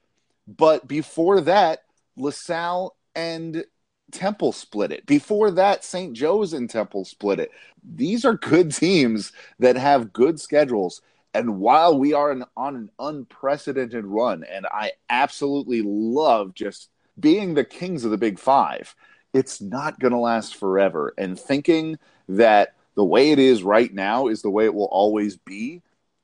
but 0.48 0.88
before 0.88 1.40
that, 1.42 1.84
LaSalle 2.18 2.96
and 3.16 3.64
Temple 4.12 4.52
split 4.52 4.92
it. 4.92 5.06
Before 5.06 5.52
that, 5.52 5.84
St. 5.84 6.14
Joe's 6.14 6.54
and 6.54 6.68
Temple 6.68 7.06
split 7.06 7.40
it. 7.40 7.52
These 7.84 8.26
are 8.26 8.34
good 8.34 8.72
teams 8.76 9.32
that 9.60 9.76
have 9.76 10.12
good 10.12 10.40
schedules. 10.40 11.02
And 11.36 11.60
while 11.60 11.98
we 11.98 12.14
are 12.14 12.32
on 12.58 12.76
an 12.76 12.90
unprecedented 12.98 14.04
run, 14.04 14.44
and 14.44 14.66
I 14.66 14.94
absolutely 15.12 15.84
love 15.84 16.56
just 16.56 16.90
being 17.20 17.54
the 17.54 17.64
kings 17.64 18.04
of 18.04 18.10
the 18.10 18.18
Big 18.18 18.40
Five, 18.40 18.96
it's 19.32 19.62
not 19.62 20.00
going 20.00 20.14
to 20.14 20.18
last 20.18 20.56
forever. 20.56 21.14
And 21.20 21.40
thinking 21.40 22.00
that 22.28 22.74
the 22.96 23.04
way 23.04 23.32
it 23.32 23.40
is 23.40 23.64
right 23.64 23.94
now 23.94 24.28
is 24.28 24.42
the 24.42 24.50
way 24.50 24.66
it 24.66 24.74
will 24.74 24.90
always 24.92 25.38
be 25.38 25.82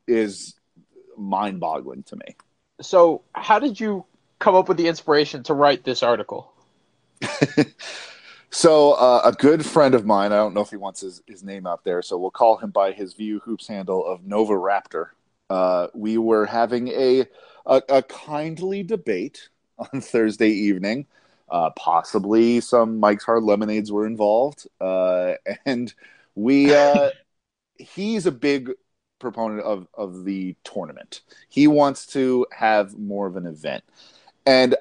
is 0.07 0.55
mind 1.17 1.59
boggling 1.59 2.03
to 2.03 2.15
me. 2.15 2.35
So, 2.81 3.23
how 3.33 3.59
did 3.59 3.79
you 3.79 4.05
come 4.39 4.55
up 4.55 4.67
with 4.67 4.77
the 4.77 4.87
inspiration 4.87 5.43
to 5.43 5.53
write 5.53 5.83
this 5.83 6.03
article? 6.03 6.51
so, 8.49 8.93
uh, 8.93 9.21
a 9.23 9.31
good 9.31 9.65
friend 9.65 9.95
of 9.95 10.05
mine, 10.05 10.33
I 10.33 10.37
don't 10.37 10.53
know 10.53 10.61
if 10.61 10.69
he 10.69 10.77
wants 10.77 11.01
his, 11.01 11.21
his 11.25 11.43
name 11.43 11.65
out 11.65 11.83
there, 11.83 12.01
so 12.01 12.17
we'll 12.17 12.31
call 12.31 12.57
him 12.57 12.71
by 12.71 12.91
his 12.91 13.13
VU 13.13 13.39
Hoops 13.39 13.67
handle 13.67 14.05
of 14.05 14.25
Nova 14.25 14.53
Raptor. 14.53 15.09
Uh, 15.49 15.87
we 15.93 16.17
were 16.17 16.45
having 16.45 16.89
a, 16.89 17.25
a, 17.65 17.81
a 17.87 18.03
kindly 18.03 18.83
debate 18.83 19.49
on 19.77 20.01
Thursday 20.01 20.49
evening. 20.49 21.05
Uh, 21.47 21.69
possibly 21.77 22.59
some 22.59 22.99
Mike's 22.99 23.23
Hard 23.23 23.43
Lemonades 23.43 23.91
were 23.91 24.07
involved, 24.07 24.67
uh, 24.81 25.33
and 25.65 25.93
we. 26.35 26.73
Uh, 26.85 27.09
he's 27.77 28.25
a 28.25 28.31
big 28.31 28.71
proponent 29.19 29.61
of 29.61 29.87
of 29.93 30.23
the 30.23 30.55
tournament. 30.63 31.21
He 31.49 31.67
wants 31.67 32.05
to 32.07 32.45
have 32.51 32.97
more 32.97 33.27
of 33.27 33.35
an 33.35 33.45
event, 33.45 33.83
and 34.45 34.75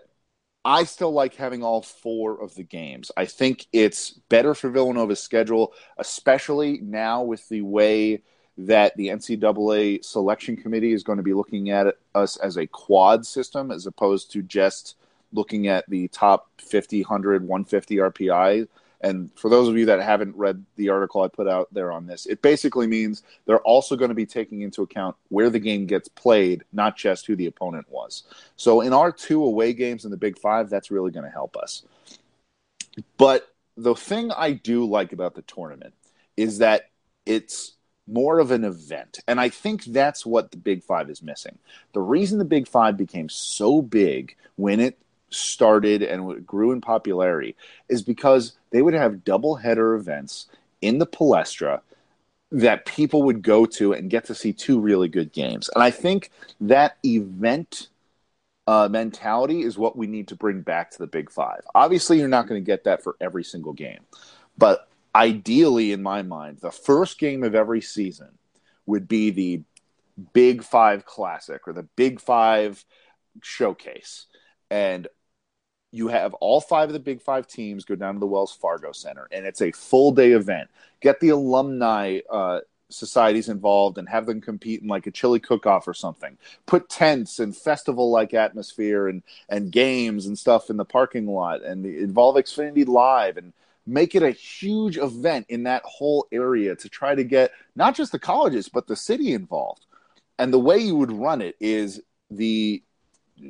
I 0.64 0.84
still 0.84 1.12
like 1.12 1.34
having 1.34 1.62
all 1.62 1.82
four 1.82 2.42
of 2.42 2.54
the 2.54 2.62
games. 2.62 3.10
I 3.16 3.26
think 3.26 3.66
it's 3.72 4.10
better 4.30 4.54
for 4.54 4.70
Villanova's 4.70 5.20
schedule, 5.20 5.74
especially 5.98 6.80
now 6.80 7.22
with 7.22 7.46
the 7.48 7.60
way 7.60 8.22
that 8.56 8.96
the 8.96 9.08
NCAA 9.08 10.04
selection 10.04 10.56
committee 10.56 10.92
is 10.92 11.02
going 11.02 11.18
to 11.18 11.22
be 11.22 11.34
looking 11.34 11.70
at 11.70 11.96
us 12.14 12.36
as 12.36 12.56
a 12.56 12.66
quad 12.66 13.26
system 13.26 13.70
as 13.70 13.86
opposed 13.86 14.30
to 14.32 14.42
just 14.42 14.96
looking 15.32 15.66
at 15.66 15.88
the 15.90 16.08
top 16.08 16.48
50, 16.58 17.02
100, 17.02 17.42
150 17.42 17.96
RPI. 17.96 18.68
And 19.04 19.30
for 19.36 19.50
those 19.50 19.68
of 19.68 19.76
you 19.76 19.84
that 19.86 20.00
haven't 20.00 20.34
read 20.34 20.64
the 20.76 20.88
article 20.88 21.20
I 21.20 21.28
put 21.28 21.46
out 21.46 21.68
there 21.70 21.92
on 21.92 22.06
this, 22.06 22.24
it 22.24 22.40
basically 22.40 22.86
means 22.86 23.22
they're 23.44 23.60
also 23.60 23.96
going 23.96 24.08
to 24.08 24.14
be 24.14 24.24
taking 24.24 24.62
into 24.62 24.80
account 24.80 25.14
where 25.28 25.50
the 25.50 25.58
game 25.58 25.84
gets 25.84 26.08
played, 26.08 26.64
not 26.72 26.96
just 26.96 27.26
who 27.26 27.36
the 27.36 27.44
opponent 27.44 27.84
was. 27.90 28.22
So 28.56 28.80
in 28.80 28.94
our 28.94 29.12
two 29.12 29.44
away 29.44 29.74
games 29.74 30.06
in 30.06 30.10
the 30.10 30.16
Big 30.16 30.38
Five, 30.38 30.70
that's 30.70 30.90
really 30.90 31.10
going 31.10 31.26
to 31.26 31.30
help 31.30 31.54
us. 31.54 31.82
But 33.18 33.46
the 33.76 33.94
thing 33.94 34.30
I 34.30 34.52
do 34.52 34.86
like 34.86 35.12
about 35.12 35.34
the 35.34 35.42
tournament 35.42 35.92
is 36.38 36.58
that 36.58 36.88
it's 37.26 37.74
more 38.06 38.38
of 38.38 38.52
an 38.52 38.64
event. 38.64 39.18
And 39.28 39.38
I 39.38 39.50
think 39.50 39.84
that's 39.84 40.24
what 40.24 40.50
the 40.50 40.56
Big 40.56 40.82
Five 40.82 41.10
is 41.10 41.22
missing. 41.22 41.58
The 41.92 42.00
reason 42.00 42.38
the 42.38 42.46
Big 42.46 42.66
Five 42.66 42.96
became 42.96 43.28
so 43.28 43.82
big 43.82 44.34
when 44.56 44.80
it 44.80 44.98
started 45.34 46.02
and 46.02 46.46
grew 46.46 46.72
in 46.72 46.80
popularity 46.80 47.56
is 47.88 48.02
because 48.02 48.52
they 48.70 48.82
would 48.82 48.94
have 48.94 49.24
double 49.24 49.56
header 49.56 49.94
events 49.94 50.46
in 50.80 50.98
the 50.98 51.06
Palestra 51.06 51.80
that 52.50 52.86
people 52.86 53.22
would 53.24 53.42
go 53.42 53.66
to 53.66 53.92
and 53.92 54.10
get 54.10 54.24
to 54.26 54.34
see 54.34 54.52
two 54.52 54.78
really 54.78 55.08
good 55.08 55.32
games. 55.32 55.68
And 55.74 55.82
I 55.82 55.90
think 55.90 56.30
that 56.60 56.96
event 57.04 57.88
uh, 58.66 58.88
mentality 58.90 59.62
is 59.62 59.76
what 59.76 59.96
we 59.96 60.06
need 60.06 60.28
to 60.28 60.36
bring 60.36 60.60
back 60.62 60.90
to 60.92 60.98
the 60.98 61.06
Big 61.06 61.30
Five. 61.30 61.62
Obviously, 61.74 62.18
you're 62.18 62.28
not 62.28 62.46
going 62.46 62.60
to 62.62 62.64
get 62.64 62.84
that 62.84 63.02
for 63.02 63.16
every 63.20 63.44
single 63.44 63.72
game, 63.72 64.00
but 64.56 64.88
ideally, 65.14 65.92
in 65.92 66.02
my 66.02 66.22
mind, 66.22 66.58
the 66.60 66.70
first 66.70 67.18
game 67.18 67.42
of 67.42 67.54
every 67.54 67.80
season 67.80 68.38
would 68.86 69.08
be 69.08 69.30
the 69.30 69.62
Big 70.32 70.62
Five 70.62 71.04
Classic 71.04 71.66
or 71.66 71.72
the 71.72 71.82
Big 71.82 72.20
Five 72.20 72.84
Showcase. 73.42 74.26
And 74.70 75.08
you 75.94 76.08
have 76.08 76.34
all 76.34 76.60
five 76.60 76.88
of 76.88 76.92
the 76.92 76.98
big 76.98 77.22
five 77.22 77.46
teams 77.46 77.84
go 77.84 77.94
down 77.94 78.14
to 78.14 78.20
the 78.20 78.26
Wells 78.26 78.52
Fargo 78.52 78.90
Center, 78.90 79.28
and 79.30 79.46
it's 79.46 79.62
a 79.62 79.70
full 79.70 80.10
day 80.10 80.32
event. 80.32 80.68
Get 81.00 81.20
the 81.20 81.28
alumni 81.28 82.18
uh, 82.28 82.60
societies 82.90 83.48
involved 83.48 83.96
and 83.96 84.08
have 84.08 84.26
them 84.26 84.40
compete 84.40 84.82
in 84.82 84.88
like 84.88 85.06
a 85.06 85.12
chili 85.12 85.38
cook 85.38 85.66
off 85.66 85.86
or 85.86 85.94
something. 85.94 86.36
Put 86.66 86.88
tents 86.88 87.38
and 87.38 87.56
festival 87.56 88.10
like 88.10 88.34
atmosphere 88.34 89.06
and, 89.06 89.22
and 89.48 89.70
games 89.70 90.26
and 90.26 90.36
stuff 90.36 90.68
in 90.68 90.76
the 90.76 90.84
parking 90.84 91.26
lot 91.26 91.62
and 91.62 91.84
the, 91.84 91.98
involve 91.98 92.34
Xfinity 92.36 92.88
Live 92.88 93.36
and 93.36 93.52
make 93.86 94.16
it 94.16 94.22
a 94.24 94.32
huge 94.32 94.98
event 94.98 95.46
in 95.48 95.62
that 95.62 95.82
whole 95.84 96.26
area 96.32 96.74
to 96.74 96.88
try 96.88 97.14
to 97.14 97.22
get 97.22 97.52
not 97.76 97.94
just 97.94 98.10
the 98.10 98.18
colleges, 98.18 98.68
but 98.68 98.88
the 98.88 98.96
city 98.96 99.32
involved. 99.32 99.86
And 100.40 100.52
the 100.52 100.58
way 100.58 100.78
you 100.78 100.96
would 100.96 101.12
run 101.12 101.40
it 101.40 101.54
is 101.60 102.02
the 102.30 102.82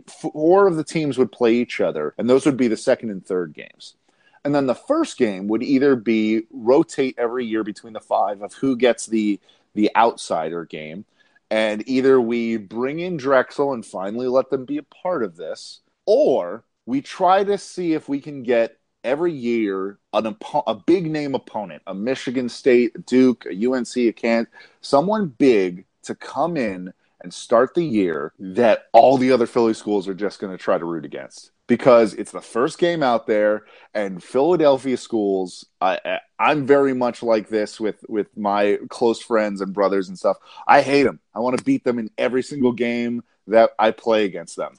four 0.07 0.67
of 0.67 0.77
the 0.77 0.85
teams 0.85 1.19
would 1.19 1.33
play 1.33 1.55
each 1.55 1.81
other, 1.81 2.15
and 2.19 2.29
those 2.29 2.47
would 2.47 2.57
be 2.57 2.69
the 2.69 2.77
second 2.77 3.11
and 3.11 3.25
third 3.25 3.53
games. 3.53 3.95
And 4.45 4.55
then 4.55 4.67
the 4.67 4.75
first 4.75 5.17
game 5.17 5.49
would 5.49 5.63
either 5.63 5.97
be 5.97 6.43
rotate 6.51 7.15
every 7.19 7.47
year 7.47 7.65
between 7.65 7.95
the 7.95 8.01
five 8.01 8.43
of 8.43 8.55
who 8.55 8.77
gets 8.77 9.07
the 9.07 9.41
the 9.75 9.91
outsider 9.97 10.65
game, 10.65 11.05
and 11.51 11.83
either 11.89 12.21
we 12.21 12.57
bring 12.57 13.01
in 13.01 13.17
Drexel 13.17 13.73
and 13.73 13.85
finally 13.85 14.29
let 14.29 14.51
them 14.51 14.65
be 14.65 14.79
a 14.79 14.83
part 14.85 15.25
of 15.25 15.37
this, 15.37 15.81
or 16.07 16.65
we 16.87 17.01
try 17.01 17.43
to 17.43 17.59
see 17.59 17.95
if 17.95 18.09
we 18.09 18.21
can 18.21 18.43
get 18.43 18.79
every 19.03 19.33
year 19.33 19.99
an 20.13 20.37
a 20.67 20.75
big 20.75 21.11
name 21.11 21.35
opponent, 21.35 21.83
a 21.87 21.95
Michigan 21.95 22.49
State, 22.49 22.93
a 22.95 22.99
Duke, 22.99 23.47
a 23.47 23.67
UNC, 23.67 23.97
a 23.97 24.13
Kent, 24.13 24.49
someone 24.81 25.27
big 25.27 25.85
to 26.03 26.15
come 26.15 26.57
in 26.57 26.93
and 27.25 27.35
start 27.35 27.75
the 27.75 27.85
year 27.85 28.33
that 28.39 28.85
all 28.93 29.19
the 29.19 29.33
other 29.33 29.47
Philly 29.47 29.75
schools 29.75 30.07
are 30.07 30.15
just 30.15 30.39
going 30.39 30.57
to 30.57 30.63
try 30.63 30.79
to 30.79 30.85
root 30.85 31.05
against 31.05 31.51
because 31.67 32.15
it's 32.15 32.31
the 32.31 32.41
first 32.41 32.79
game 32.79 33.03
out 33.03 33.27
there 33.27 33.65
and 33.95 34.23
Philadelphia 34.23 34.97
schools 34.97 35.67
I, 35.81 36.21
I'm 36.39 36.67
very 36.67 36.95
much 36.95 37.23
like 37.23 37.49
this 37.49 37.81
with 37.81 38.05
with 38.09 38.37
my 38.37 38.79
close 38.89 39.21
friends 39.21 39.61
and 39.61 39.73
brothers 39.73 40.09
and 40.09 40.19
stuff. 40.19 40.37
I 40.69 40.83
hate 40.83 41.05
them. 41.05 41.21
I 41.35 41.41
want 41.41 41.59
to 41.59 41.65
beat 41.65 41.85
them 41.85 41.99
in 41.99 42.11
every 42.19 42.43
single 42.43 42.73
game 42.73 43.23
that 43.47 43.71
I 43.79 43.91
play 43.91 44.25
against 44.25 44.57
them. 44.57 44.75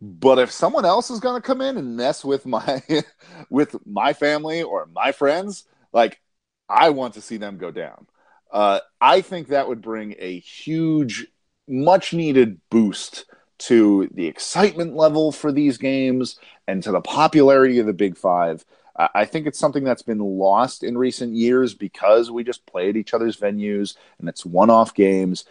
But 0.00 0.38
if 0.38 0.50
someone 0.50 0.84
else 0.84 1.10
is 1.10 1.20
going 1.20 1.40
to 1.40 1.46
come 1.46 1.60
in 1.60 1.76
and 1.76 1.96
mess 1.96 2.24
with 2.24 2.46
my 2.46 2.82
with 3.50 3.76
my 3.86 4.14
family 4.14 4.62
or 4.62 4.86
my 4.86 5.12
friends, 5.12 5.64
like 5.92 6.20
I 6.68 6.90
want 6.90 7.14
to 7.14 7.20
see 7.20 7.36
them 7.36 7.58
go 7.58 7.70
down. 7.70 8.06
Uh, 8.50 8.80
I 9.00 9.22
think 9.22 9.48
that 9.48 9.68
would 9.68 9.80
bring 9.80 10.14
a 10.18 10.38
huge 10.38 11.26
much 11.68 12.12
needed 12.12 12.60
boost 12.70 13.26
to 13.58 14.08
the 14.12 14.26
excitement 14.26 14.96
level 14.96 15.30
for 15.30 15.52
these 15.52 15.78
games 15.78 16.38
and 16.66 16.82
to 16.82 16.90
the 16.90 17.00
popularity 17.00 17.78
of 17.78 17.86
the 17.86 17.92
Big 17.92 18.16
Five. 18.16 18.64
I 18.96 19.24
think 19.24 19.46
it's 19.46 19.58
something 19.58 19.84
that's 19.84 20.02
been 20.02 20.18
lost 20.18 20.82
in 20.82 20.98
recent 20.98 21.34
years 21.34 21.72
because 21.72 22.30
we 22.30 22.44
just 22.44 22.66
play 22.66 22.90
at 22.90 22.96
each 22.96 23.14
other's 23.14 23.38
venues 23.38 23.96
and 24.18 24.28
it's 24.28 24.44
one 24.44 24.68
off 24.68 24.94
games. 24.94 25.44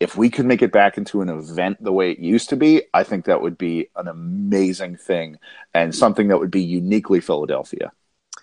If 0.00 0.16
we 0.16 0.30
could 0.30 0.46
make 0.46 0.62
it 0.62 0.72
back 0.72 0.96
into 0.96 1.22
an 1.22 1.28
event 1.28 1.82
the 1.82 1.92
way 1.92 2.10
it 2.10 2.18
used 2.18 2.48
to 2.50 2.56
be, 2.56 2.82
I 2.94 3.04
think 3.04 3.24
that 3.24 3.40
would 3.40 3.58
be 3.58 3.88
an 3.96 4.08
amazing 4.08 4.96
thing 4.96 5.38
and 5.74 5.94
something 5.94 6.28
that 6.28 6.38
would 6.38 6.50
be 6.50 6.62
uniquely 6.62 7.20
Philadelphia. 7.20 7.92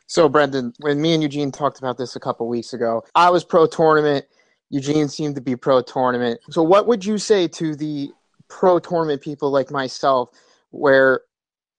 So, 0.07 0.29
Brendan, 0.29 0.73
when 0.79 1.01
me 1.01 1.13
and 1.13 1.23
Eugene 1.23 1.51
talked 1.51 1.79
about 1.79 1.97
this 1.97 2.15
a 2.15 2.19
couple 2.19 2.47
weeks 2.47 2.73
ago, 2.73 3.03
I 3.15 3.29
was 3.31 3.43
pro 3.43 3.65
tournament. 3.65 4.25
Eugene 4.69 5.07
seemed 5.07 5.35
to 5.35 5.41
be 5.41 5.55
pro 5.55 5.81
tournament. 5.81 6.39
So, 6.49 6.63
what 6.63 6.87
would 6.87 7.05
you 7.05 7.17
say 7.17 7.47
to 7.49 7.75
the 7.75 8.11
pro 8.47 8.79
tournament 8.79 9.21
people 9.21 9.51
like 9.51 9.71
myself, 9.71 10.29
where 10.71 11.21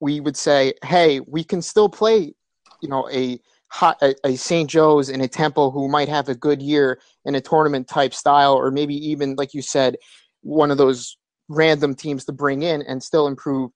we 0.01 0.20
would 0.20 0.37
say, 0.37 0.75
"Hey, 0.85 1.20
we 1.20 1.44
can 1.44 1.62
still 1.62 1.88
play, 1.88 2.35
you 2.81 2.88
know, 2.88 3.09
a 3.11 3.40
a, 3.83 4.14
a 4.25 4.37
St. 4.37 4.70
Joe's 4.70 5.09
and 5.09 5.22
a 5.22 5.29
Temple 5.29 5.70
who 5.70 5.88
might 5.88 6.09
have 6.09 6.29
a 6.29 6.35
good 6.35 6.62
year 6.62 7.01
in 7.25 7.35
a 7.35 7.40
tournament 7.40 7.88
type 7.88 8.14
style, 8.14 8.55
or 8.55 8.70
maybe 8.70 8.94
even, 8.94 9.35
like 9.35 9.55
you 9.55 9.62
said, 9.62 9.96
one 10.42 10.70
of 10.70 10.79
those 10.79 11.16
random 11.49 11.94
teams 11.94 12.25
to 12.25 12.33
bring 12.33 12.62
in 12.62 12.83
and 12.83 13.03
still 13.03 13.27
improve 13.27 13.70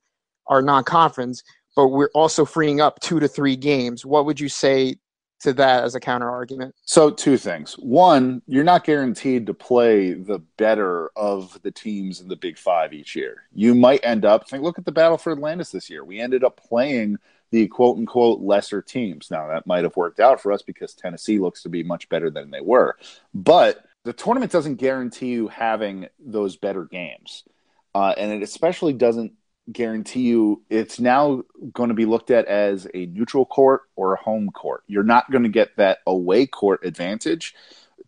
our 0.47 0.63
non-conference." 0.63 1.43
But 1.77 1.89
we're 1.89 2.11
also 2.15 2.45
freeing 2.45 2.81
up 2.81 3.01
two 3.01 3.21
to 3.21 3.29
three 3.29 3.57
games. 3.57 4.05
What 4.05 4.27
would 4.27 4.41
you 4.41 4.49
say 4.49 4.97
to 5.41 5.53
that 5.55 5.85
as 5.85 5.95
a 5.95 6.01
counter 6.01 6.31
argument? 6.31 6.75
So, 6.83 7.11
two 7.11 7.37
things. 7.37 7.75
One, 7.75 8.43
you're 8.47 8.65
not 8.65 8.85
guaranteed 8.85 9.47
to 9.47 9.55
play 9.55 10.13
the 10.13 10.39
better 10.57 11.11
of 11.17 11.61
the 11.63 11.71
teams 11.71 12.21
in 12.21 12.29
the 12.29 12.37
Big 12.37 12.59
Five 12.59 12.93
each 12.93 13.17
year. 13.17 13.45
You 13.53 13.75
might 13.75 14.05
end 14.05 14.25
up, 14.25 14.49
think, 14.49 14.63
look 14.63 14.79
at 14.79 14.85
the 14.85 14.93
battle 14.93 15.19
for 15.19 15.33
Atlantis 15.33 15.71
this 15.71 15.91
year. 15.91 16.05
We 16.05 16.21
ended 16.21 16.45
up 16.45 16.61
playing 16.61 17.19
the 17.51 17.67
quote 17.69 17.99
unquote 17.99 18.41
lesser 18.41 18.83
teams. 18.83 19.31
Now, 19.31 19.49
that 19.49 19.67
might 19.67 19.85
have 19.85 19.97
worked 19.97 20.21
out 20.21 20.41
for 20.41 20.53
us 20.53 20.63
because 20.63 20.95
Tennessee 20.95 21.39
looks 21.39 21.63
to 21.63 21.69
be 21.69 21.83
much 21.83 22.09
better 22.09 22.31
than 22.31 22.51
they 22.51 22.61
were. 22.61 22.97
But 23.35 23.85
the 24.05 24.13
tournament 24.13 24.53
doesn't 24.53 24.77
guarantee 24.77 25.29
you 25.29 25.49
having 25.49 26.09
those 26.19 26.57
better 26.57 26.85
games. 26.85 27.45
Uh, 27.95 28.15
and 28.17 28.33
it 28.33 28.43
especially 28.43 28.93
doesn't 28.93 29.33
guarantee 29.73 30.23
you 30.23 30.63
it's 30.71 31.01
now 31.01 31.43
going 31.73 31.89
to 31.89 31.95
be 31.95 32.07
looked 32.07 32.31
at 32.31 32.47
as 32.47 32.87
a 32.95 33.07
neutral 33.07 33.47
court 33.47 33.83
or 33.97 34.15
a 34.15 34.23
home 34.23 34.51
court. 34.51 34.85
You're 34.87 35.03
not 35.03 35.31
going 35.31 35.45
to 35.45 35.49
get 35.49 35.77
that 35.77 35.99
away 36.07 36.47
court 36.47 36.85
advantage 36.85 37.55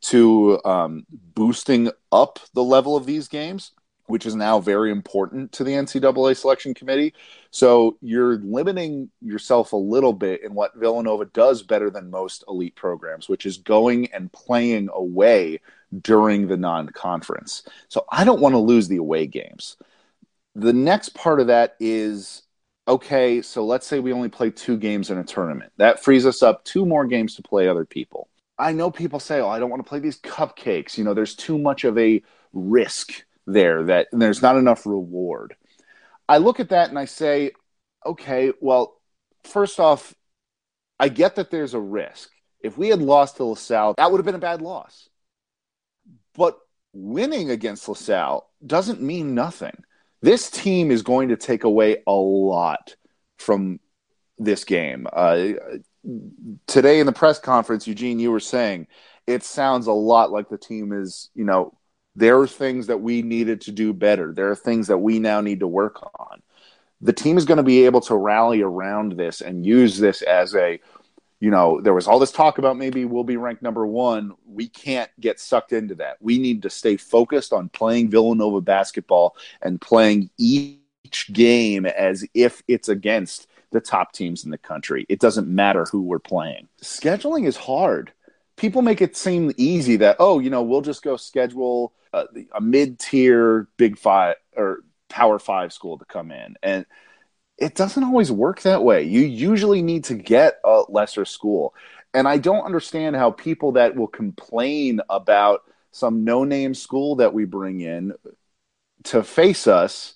to 0.02 0.60
um, 0.64 1.06
boosting 1.10 1.90
up 2.10 2.40
the 2.54 2.64
level 2.64 2.96
of 2.96 3.06
these 3.06 3.28
games, 3.28 3.72
which 4.06 4.26
is 4.26 4.34
now 4.34 4.58
very 4.58 4.90
important 4.90 5.52
to 5.52 5.64
the 5.64 5.72
NCAA 5.72 6.36
selection 6.36 6.74
committee. 6.74 7.14
So 7.50 7.96
you're 8.00 8.38
limiting 8.38 9.10
yourself 9.20 9.72
a 9.72 9.76
little 9.76 10.12
bit 10.12 10.42
in 10.42 10.54
what 10.54 10.74
Villanova 10.74 11.26
does 11.26 11.62
better 11.62 11.88
than 11.88 12.10
most 12.10 12.44
elite 12.48 12.74
programs, 12.74 13.28
which 13.28 13.46
is 13.46 13.58
going 13.58 14.12
and 14.12 14.32
playing 14.32 14.88
away 14.92 15.60
during 16.00 16.48
the 16.48 16.56
non 16.56 16.88
conference. 16.88 17.62
So 17.88 18.04
I 18.10 18.24
don't 18.24 18.40
want 18.40 18.54
to 18.54 18.58
lose 18.58 18.88
the 18.88 18.96
away 18.96 19.26
games. 19.26 19.76
The 20.54 20.72
next 20.72 21.10
part 21.10 21.40
of 21.40 21.46
that 21.46 21.76
is 21.80 22.42
okay, 22.86 23.42
so 23.42 23.64
let's 23.64 23.86
say 23.86 24.00
we 24.00 24.12
only 24.12 24.28
play 24.28 24.50
two 24.50 24.76
games 24.76 25.10
in 25.10 25.18
a 25.18 25.24
tournament. 25.24 25.72
That 25.76 26.02
frees 26.02 26.26
us 26.26 26.42
up 26.42 26.64
two 26.64 26.84
more 26.84 27.06
games 27.06 27.36
to 27.36 27.42
play 27.42 27.68
other 27.68 27.84
people. 27.84 28.28
I 28.58 28.72
know 28.72 28.90
people 28.90 29.20
say, 29.20 29.40
"Oh, 29.40 29.48
I 29.48 29.58
don't 29.58 29.70
want 29.70 29.82
to 29.82 29.88
play 29.88 29.98
these 29.98 30.20
cupcakes." 30.20 30.98
You 30.98 31.04
know, 31.04 31.14
there's 31.14 31.34
too 31.34 31.58
much 31.58 31.84
of 31.84 31.96
a 31.98 32.22
risk 32.52 33.24
there 33.46 33.82
that 33.84 34.08
there's 34.12 34.42
not 34.42 34.56
enough 34.56 34.86
reward. 34.86 35.56
I 36.28 36.38
look 36.38 36.60
at 36.60 36.68
that 36.68 36.90
and 36.90 36.98
I 36.98 37.06
say, 37.06 37.52
"Okay, 38.04 38.52
well, 38.60 39.00
first 39.44 39.80
off, 39.80 40.14
I 41.00 41.08
get 41.08 41.36
that 41.36 41.50
there's 41.50 41.74
a 41.74 41.80
risk. 41.80 42.30
If 42.60 42.78
we 42.78 42.88
had 42.88 43.02
lost 43.02 43.36
to 43.38 43.44
LaSalle, 43.44 43.94
that 43.96 44.10
would 44.10 44.18
have 44.18 44.26
been 44.26 44.34
a 44.34 44.38
bad 44.38 44.62
loss. 44.62 45.08
But 46.34 46.58
winning 46.92 47.50
against 47.50 47.88
LaSalle 47.88 48.48
doesn't 48.64 49.02
mean 49.02 49.34
nothing. 49.34 49.82
This 50.22 50.50
team 50.50 50.90
is 50.90 51.02
going 51.02 51.28
to 51.28 51.36
take 51.36 51.64
away 51.64 51.98
a 52.06 52.12
lot 52.12 52.94
from 53.38 53.80
this 54.38 54.64
game. 54.64 55.06
Uh, 55.12 55.48
today 56.66 57.00
in 57.00 57.06
the 57.06 57.12
press 57.12 57.38
conference, 57.38 57.86
Eugene, 57.86 58.18
you 58.18 58.30
were 58.30 58.40
saying 58.40 58.86
it 59.26 59.42
sounds 59.42 59.86
a 59.86 59.92
lot 59.92 60.30
like 60.30 60.48
the 60.48 60.58
team 60.58 60.92
is, 60.92 61.30
you 61.34 61.44
know, 61.44 61.76
there 62.14 62.38
are 62.38 62.46
things 62.46 62.86
that 62.88 63.00
we 63.00 63.22
needed 63.22 63.62
to 63.62 63.72
do 63.72 63.92
better. 63.92 64.32
There 64.32 64.50
are 64.50 64.56
things 64.56 64.88
that 64.88 64.98
we 64.98 65.18
now 65.18 65.40
need 65.40 65.60
to 65.60 65.68
work 65.68 66.02
on. 66.18 66.42
The 67.00 67.12
team 67.12 67.36
is 67.36 67.44
going 67.44 67.56
to 67.56 67.62
be 67.62 67.84
able 67.84 68.02
to 68.02 68.16
rally 68.16 68.62
around 68.62 69.12
this 69.12 69.40
and 69.40 69.66
use 69.66 69.98
this 69.98 70.22
as 70.22 70.54
a, 70.54 70.80
you 71.42 71.50
know, 71.50 71.80
there 71.80 71.92
was 71.92 72.06
all 72.06 72.20
this 72.20 72.30
talk 72.30 72.58
about 72.58 72.76
maybe 72.76 73.04
we'll 73.04 73.24
be 73.24 73.36
ranked 73.36 73.64
number 73.64 73.84
one. 73.84 74.34
We 74.46 74.68
can't 74.68 75.10
get 75.18 75.40
sucked 75.40 75.72
into 75.72 75.96
that. 75.96 76.18
We 76.20 76.38
need 76.38 76.62
to 76.62 76.70
stay 76.70 76.96
focused 76.96 77.52
on 77.52 77.68
playing 77.70 78.10
Villanova 78.10 78.60
basketball 78.60 79.34
and 79.60 79.80
playing 79.80 80.30
each 80.38 81.32
game 81.32 81.84
as 81.84 82.24
if 82.32 82.62
it's 82.68 82.88
against 82.88 83.48
the 83.72 83.80
top 83.80 84.12
teams 84.12 84.44
in 84.44 84.52
the 84.52 84.58
country. 84.58 85.04
It 85.08 85.18
doesn't 85.18 85.48
matter 85.48 85.84
who 85.90 86.02
we're 86.02 86.20
playing. 86.20 86.68
Scheduling 86.80 87.44
is 87.44 87.56
hard. 87.56 88.12
People 88.54 88.82
make 88.82 89.02
it 89.02 89.16
seem 89.16 89.50
easy 89.56 89.96
that, 89.96 90.14
oh, 90.20 90.38
you 90.38 90.48
know, 90.48 90.62
we'll 90.62 90.80
just 90.80 91.02
go 91.02 91.16
schedule 91.16 91.92
a, 92.12 92.26
a 92.54 92.60
mid 92.60 93.00
tier 93.00 93.66
Big 93.78 93.98
Five 93.98 94.36
or 94.56 94.84
Power 95.08 95.40
Five 95.40 95.72
school 95.72 95.98
to 95.98 96.04
come 96.04 96.30
in. 96.30 96.54
And 96.62 96.86
it 97.58 97.74
doesn't 97.74 98.04
always 98.04 98.32
work 98.32 98.62
that 98.62 98.82
way. 98.82 99.02
You 99.04 99.20
usually 99.20 99.82
need 99.82 100.04
to 100.04 100.14
get 100.14 100.58
a 100.64 100.82
lesser 100.88 101.24
school. 101.24 101.74
And 102.14 102.28
I 102.28 102.38
don't 102.38 102.64
understand 102.64 103.16
how 103.16 103.30
people 103.30 103.72
that 103.72 103.96
will 103.96 104.08
complain 104.08 105.00
about 105.08 105.62
some 105.92 106.24
no 106.24 106.44
name 106.44 106.74
school 106.74 107.16
that 107.16 107.32
we 107.32 107.44
bring 107.44 107.80
in 107.80 108.12
to 109.04 109.22
face 109.22 109.66
us 109.66 110.14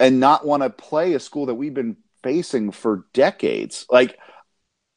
and 0.00 0.20
not 0.20 0.46
want 0.46 0.62
to 0.62 0.70
play 0.70 1.14
a 1.14 1.20
school 1.20 1.46
that 1.46 1.54
we've 1.54 1.74
been 1.74 1.96
facing 2.22 2.70
for 2.70 3.04
decades. 3.12 3.86
Like, 3.90 4.18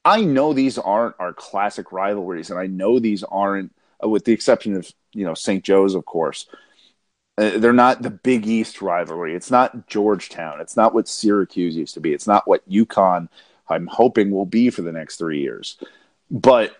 I 0.03 0.21
know 0.21 0.53
these 0.53 0.77
aren't 0.77 1.15
our 1.19 1.33
classic 1.33 1.91
rivalries, 1.91 2.49
and 2.49 2.59
I 2.59 2.67
know 2.67 2.99
these 2.99 3.23
aren't, 3.23 3.73
with 4.01 4.25
the 4.25 4.33
exception 4.33 4.75
of 4.75 4.91
you 5.13 5.25
know 5.25 5.33
St. 5.33 5.63
Joe's, 5.63 5.95
of 5.95 6.05
course. 6.05 6.47
Uh, 7.37 7.57
they're 7.57 7.73
not 7.73 8.01
the 8.01 8.09
Big 8.09 8.45
East 8.45 8.81
rivalry. 8.81 9.35
It's 9.35 9.51
not 9.51 9.87
Georgetown. 9.87 10.59
It's 10.59 10.75
not 10.75 10.93
what 10.93 11.07
Syracuse 11.07 11.75
used 11.75 11.93
to 11.93 11.99
be. 11.99 12.13
It's 12.13 12.27
not 12.27 12.47
what 12.47 12.67
UConn. 12.69 13.29
I'm 13.69 13.87
hoping 13.87 14.31
will 14.31 14.45
be 14.45 14.69
for 14.69 14.81
the 14.81 14.91
next 14.91 15.15
three 15.15 15.39
years. 15.41 15.77
But 16.29 16.75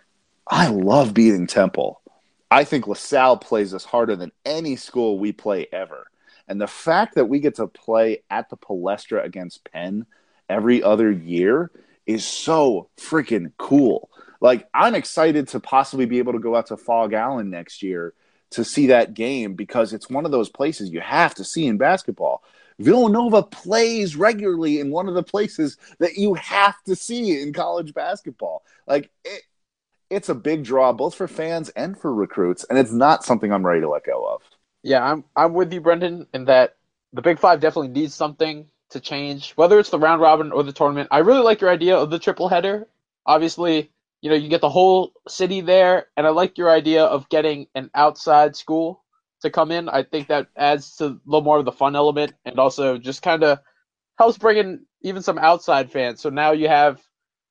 I 0.48 0.68
love 0.68 1.14
beating 1.14 1.48
Temple. 1.48 2.02
I 2.50 2.66
think 2.66 2.86
LaSalle 2.86 3.38
plays 3.38 3.74
us 3.74 3.86
harder 3.86 4.16
than 4.18 4.34
any 4.46 4.76
school 4.76 5.18
we 5.18 5.32
play 5.32 5.68
ever. 5.72 6.08
And 6.48 6.60
the 6.60 6.68
fact 6.68 7.16
that 7.16 7.30
we 7.30 7.40
get 7.40 7.56
to 7.56 7.68
play 7.68 8.24
at 8.30 8.50
the 8.50 8.58
Palestra 8.58 9.24
against 9.24 9.64
Penn 9.72 10.06
every 10.50 10.84
other 10.84 11.10
year 11.10 11.72
is 12.06 12.26
so 12.26 12.90
freaking 12.98 13.54
cool. 13.58 14.10
Like 14.42 14.68
I'm 14.74 14.96
excited 14.96 15.48
to 15.50 15.62
possibly 15.62 16.06
be 16.06 16.18
able 16.18 16.34
to 16.34 16.40
go 16.40 16.56
out 16.56 16.68
to 16.68 16.78
Phog 16.78 17.14
Allen 17.14 17.50
next 17.50 17.82
year 17.82 18.14
to 18.52 18.64
see 18.64 18.88
that 18.88 19.14
game 19.14 19.56
because 19.56 19.94
it's 19.94 20.10
one 20.10 20.26
of 20.26 20.32
those 20.32 20.50
places 20.50 20.90
you 20.90 21.02
have 21.02 21.34
to 21.36 21.44
see 21.44 21.66
in 21.66 21.78
basketball. 21.78 22.44
Villanova 22.80 23.44
plays 23.44 24.16
regularly 24.16 24.80
in 24.80 24.92
one 24.92 25.08
of 25.08 25.14
the 25.14 25.24
places 25.24 25.78
that 26.00 26.16
you 26.16 26.34
have 26.36 26.82
to 26.84 26.96
see 26.96 27.42
in 27.42 27.54
college 27.54 27.94
basketball. 27.94 28.64
Like 28.88 29.10
it, 29.24 29.42
it's 30.10 30.30
a 30.30 30.36
big 30.36 30.64
draw 30.64 30.92
both 30.92 31.16
for 31.16 31.28
fans 31.28 31.70
and 31.70 31.98
for 31.98 32.14
recruits, 32.14 32.66
and 32.66 32.78
it's 32.78 32.92
not 32.92 33.24
something 33.24 33.52
I'm 33.52 33.66
ready 33.66 33.82
to 33.82 33.90
let 33.90 34.04
go 34.04 34.26
of. 34.26 34.42
Yeah, 34.84 35.04
I'm 35.04 35.24
I'm 35.36 35.54
with 35.54 35.72
you, 35.72 35.80
Brendan, 35.80 36.28
in 36.34 36.46
that 36.46 36.76
the 37.14 37.22
Big 37.22 37.40
Five 37.40 37.60
definitely 37.60 37.90
needs 37.90 38.14
something 38.14 38.68
to 38.90 39.00
change, 39.00 39.54
whether 39.54 39.80
it's 39.80 39.90
the 39.90 40.00
round 40.00 40.22
robin 40.22 40.52
or 40.52 40.64
the 40.64 40.74
tournament. 40.74 41.08
I 41.12 41.20
really 41.20 41.44
like 41.44 41.62
your 41.62 41.70
idea 41.70 41.98
of 41.98 42.10
the 42.10 42.20
triple 42.20 42.50
header. 42.50 42.88
Obviously, 43.26 43.92
you 44.22 44.30
know, 44.30 44.36
you 44.36 44.50
get 44.50 44.62
the 44.62 44.70
whole 44.70 45.14
city 45.28 45.62
there, 45.62 46.08
and 46.16 46.26
I 46.26 46.30
like 46.30 46.58
your 46.58 46.70
idea 46.70 47.04
of 47.04 47.30
getting 47.30 47.68
an 47.76 47.90
outside 47.96 48.56
school 48.56 49.04
to 49.42 49.50
come 49.50 49.72
in. 49.72 49.90
I 49.90 50.04
think 50.04 50.28
that 50.28 50.48
adds 50.56 50.96
to 50.98 51.06
a 51.06 51.20
little 51.26 51.42
more 51.42 51.58
of 51.58 51.66
the 51.66 51.72
fun 51.72 51.96
element 51.96 52.34
and 52.46 52.60
also 52.60 52.98
just 52.98 53.24
kind 53.24 53.44
of 53.44 53.60
helps 54.18 54.38
bring 54.38 54.58
in 54.58 54.86
even 55.02 55.24
some 55.24 55.40
outside 55.40 55.92
fans. 55.92 56.22
So 56.22 56.30
now 56.30 56.52
you 56.52 56.68
have 56.68 57.02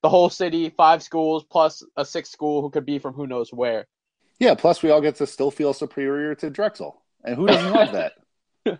the 0.03 0.09
whole 0.09 0.31
city, 0.31 0.71
five 0.71 1.03
schools 1.03 1.45
plus 1.45 1.85
a 1.97 2.05
sixth 2.05 2.33
school 2.33 2.63
who 2.63 2.71
could 2.71 2.87
be 2.87 3.01
from 3.01 3.15
who 3.15 3.27
knows 3.27 3.53
where. 3.53 3.89
Yeah, 4.39 4.55
plus 4.55 4.83
we 4.83 4.91
all 4.91 5.01
get 5.01 5.17
to 5.17 5.27
still 5.27 5.51
feel 5.51 5.75
superior 5.75 6.35
to 6.37 6.49
Drexel. 6.49 7.03
And 7.25 7.37
who 7.37 7.47
doesn't 7.47 7.73
love 7.73 7.93
that? 7.93 8.13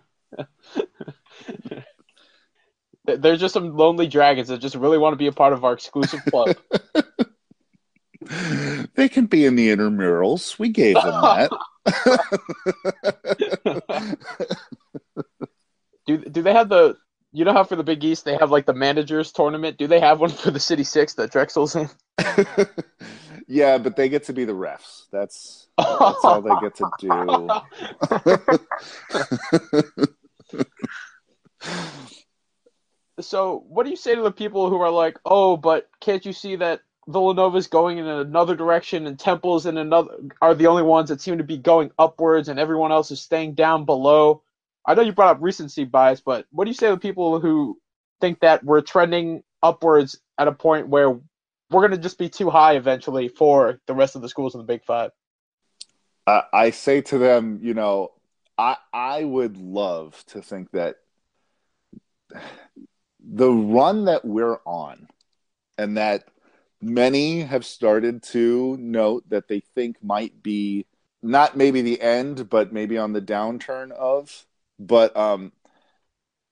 There's 3.05 3.39
just 3.39 3.53
some 3.53 3.75
lonely 3.75 4.07
dragons 4.07 4.47
that 4.47 4.59
just 4.59 4.75
really 4.75 4.97
want 4.97 5.13
to 5.13 5.17
be 5.17 5.27
a 5.27 5.31
part 5.31 5.53
of 5.53 5.65
our 5.65 5.73
exclusive 5.73 6.23
club. 6.25 6.55
they 8.95 9.09
can 9.09 9.25
be 9.25 9.45
in 9.45 9.55
the 9.55 9.69
intramurals. 9.69 10.59
We 10.59 10.69
gave 10.69 10.95
them 10.95 11.05
that. 11.05 11.51
do 16.05 16.17
do 16.17 16.41
they 16.41 16.53
have 16.53 16.69
the? 16.69 16.97
You 17.33 17.45
know 17.45 17.53
how 17.53 17.63
for 17.63 17.77
the 17.77 17.83
Big 17.83 18.03
East 18.03 18.25
they 18.25 18.35
have 18.37 18.51
like 18.51 18.65
the 18.65 18.73
managers 18.73 19.31
tournament. 19.31 19.77
Do 19.77 19.87
they 19.87 20.01
have 20.01 20.19
one 20.19 20.29
for 20.29 20.51
the 20.51 20.59
City 20.59 20.83
Six 20.83 21.13
that 21.13 21.31
Drexel's 21.31 21.73
in? 21.75 21.89
yeah, 23.47 23.77
but 23.77 23.95
they 23.95 24.09
get 24.09 24.25
to 24.25 24.33
be 24.33 24.43
the 24.45 24.53
refs. 24.53 25.03
That's 25.11 25.67
that's 25.77 26.25
all 26.25 26.41
they 26.41 26.51
get 26.61 26.75
to 26.75 26.91
do. 26.99 27.47
so 33.21 33.63
what 33.67 33.85
do 33.85 33.89
you 33.89 33.95
say 33.95 34.13
to 34.13 34.21
the 34.21 34.31
people 34.31 34.69
who 34.69 34.79
are 34.81 34.91
like, 34.91 35.17
oh, 35.25 35.57
but 35.57 35.89
can't 36.01 36.23
you 36.25 36.33
see 36.33 36.57
that 36.57 36.81
Villanova's 37.07 37.67
going 37.67 37.97
in 37.97 38.07
another 38.07 38.55
direction 38.55 39.07
and 39.07 39.17
Temple's 39.17 39.65
in 39.65 39.77
another 39.77 40.17
are 40.41 40.53
the 40.53 40.67
only 40.67 40.83
ones 40.83 41.09
that 41.09 41.21
seem 41.21 41.37
to 41.39 41.43
be 41.43 41.57
going 41.57 41.91
upwards 41.97 42.47
and 42.47 42.59
everyone 42.59 42.91
else 42.91 43.11
is 43.11 43.21
staying 43.21 43.55
down 43.55 43.85
below? 43.85 44.43
I 44.85 44.93
know 44.93 45.01
you 45.01 45.11
brought 45.11 45.35
up 45.35 45.41
recency 45.41 45.83
bias, 45.83 46.21
but 46.21 46.45
what 46.51 46.65
do 46.65 46.69
you 46.69 46.75
say 46.75 46.89
to 46.89 46.97
people 46.97 47.39
who 47.39 47.79
think 48.19 48.39
that 48.41 48.63
we're 48.63 48.81
trending 48.81 49.43
upwards 49.63 50.19
at 50.37 50.47
a 50.47 50.51
point 50.51 50.87
where 50.87 51.11
we're 51.11 51.87
going 51.87 51.91
to 51.91 51.97
just 51.97 52.17
be 52.17 52.29
too 52.29 52.49
high 52.49 52.75
eventually 52.75 53.27
for 53.27 53.79
the 53.87 53.93
rest 53.93 54.15
of 54.15 54.21
the 54.21 54.29
schools 54.29 54.53
in 54.53 54.59
the 54.59 54.65
Big 54.65 54.83
Five? 54.83 55.11
I 56.27 56.69
say 56.69 57.01
to 57.01 57.17
them, 57.17 57.59
you 57.61 57.73
know, 57.73 58.11
I 58.57 58.77
I 58.93 59.23
would 59.23 59.57
love 59.57 60.23
to 60.27 60.41
think 60.41 60.71
that 60.71 60.97
the 63.19 63.51
run 63.51 64.05
that 64.05 64.23
we're 64.23 64.59
on 64.65 65.07
and 65.77 65.97
that 65.97 66.23
many 66.81 67.41
have 67.41 67.65
started 67.65 68.23
to 68.23 68.77
note 68.77 69.29
that 69.29 69.47
they 69.47 69.61
think 69.75 70.03
might 70.03 70.41
be 70.41 70.85
not 71.21 71.55
maybe 71.55 71.81
the 71.81 72.01
end, 72.01 72.49
but 72.49 72.73
maybe 72.73 72.97
on 72.97 73.13
the 73.13 73.21
downturn 73.21 73.91
of. 73.91 74.45
But 74.79 75.15
um, 75.15 75.51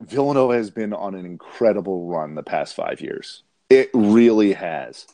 Villanova 0.01 0.53
has 0.53 0.69
been 0.69 0.93
on 0.93 1.15
an 1.15 1.25
incredible 1.25 2.07
run 2.07 2.35
the 2.35 2.43
past 2.43 2.75
five 2.75 3.01
years. 3.01 3.43
It 3.69 3.89
really 3.93 4.53
has. 4.53 5.07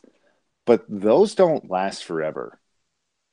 But 0.66 0.84
those 0.88 1.34
don't 1.34 1.70
last 1.70 2.04
forever. 2.04 2.58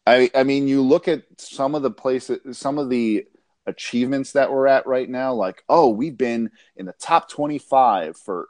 I, 0.05 0.29
I 0.35 0.43
mean, 0.43 0.67
you 0.67 0.81
look 0.81 1.07
at 1.07 1.23
some 1.37 1.75
of 1.75 1.81
the 1.81 1.91
places, 1.91 2.57
some 2.57 2.77
of 2.77 2.89
the 2.89 3.25
achievements 3.65 4.33
that 4.33 4.51
we're 4.51 4.67
at 4.67 4.85
right 4.85 5.09
now, 5.09 5.33
like, 5.33 5.63
oh, 5.69 5.89
we've 5.89 6.17
been 6.17 6.51
in 6.75 6.85
the 6.85 6.93
top 6.93 7.29
25 7.29 8.17
for 8.17 8.49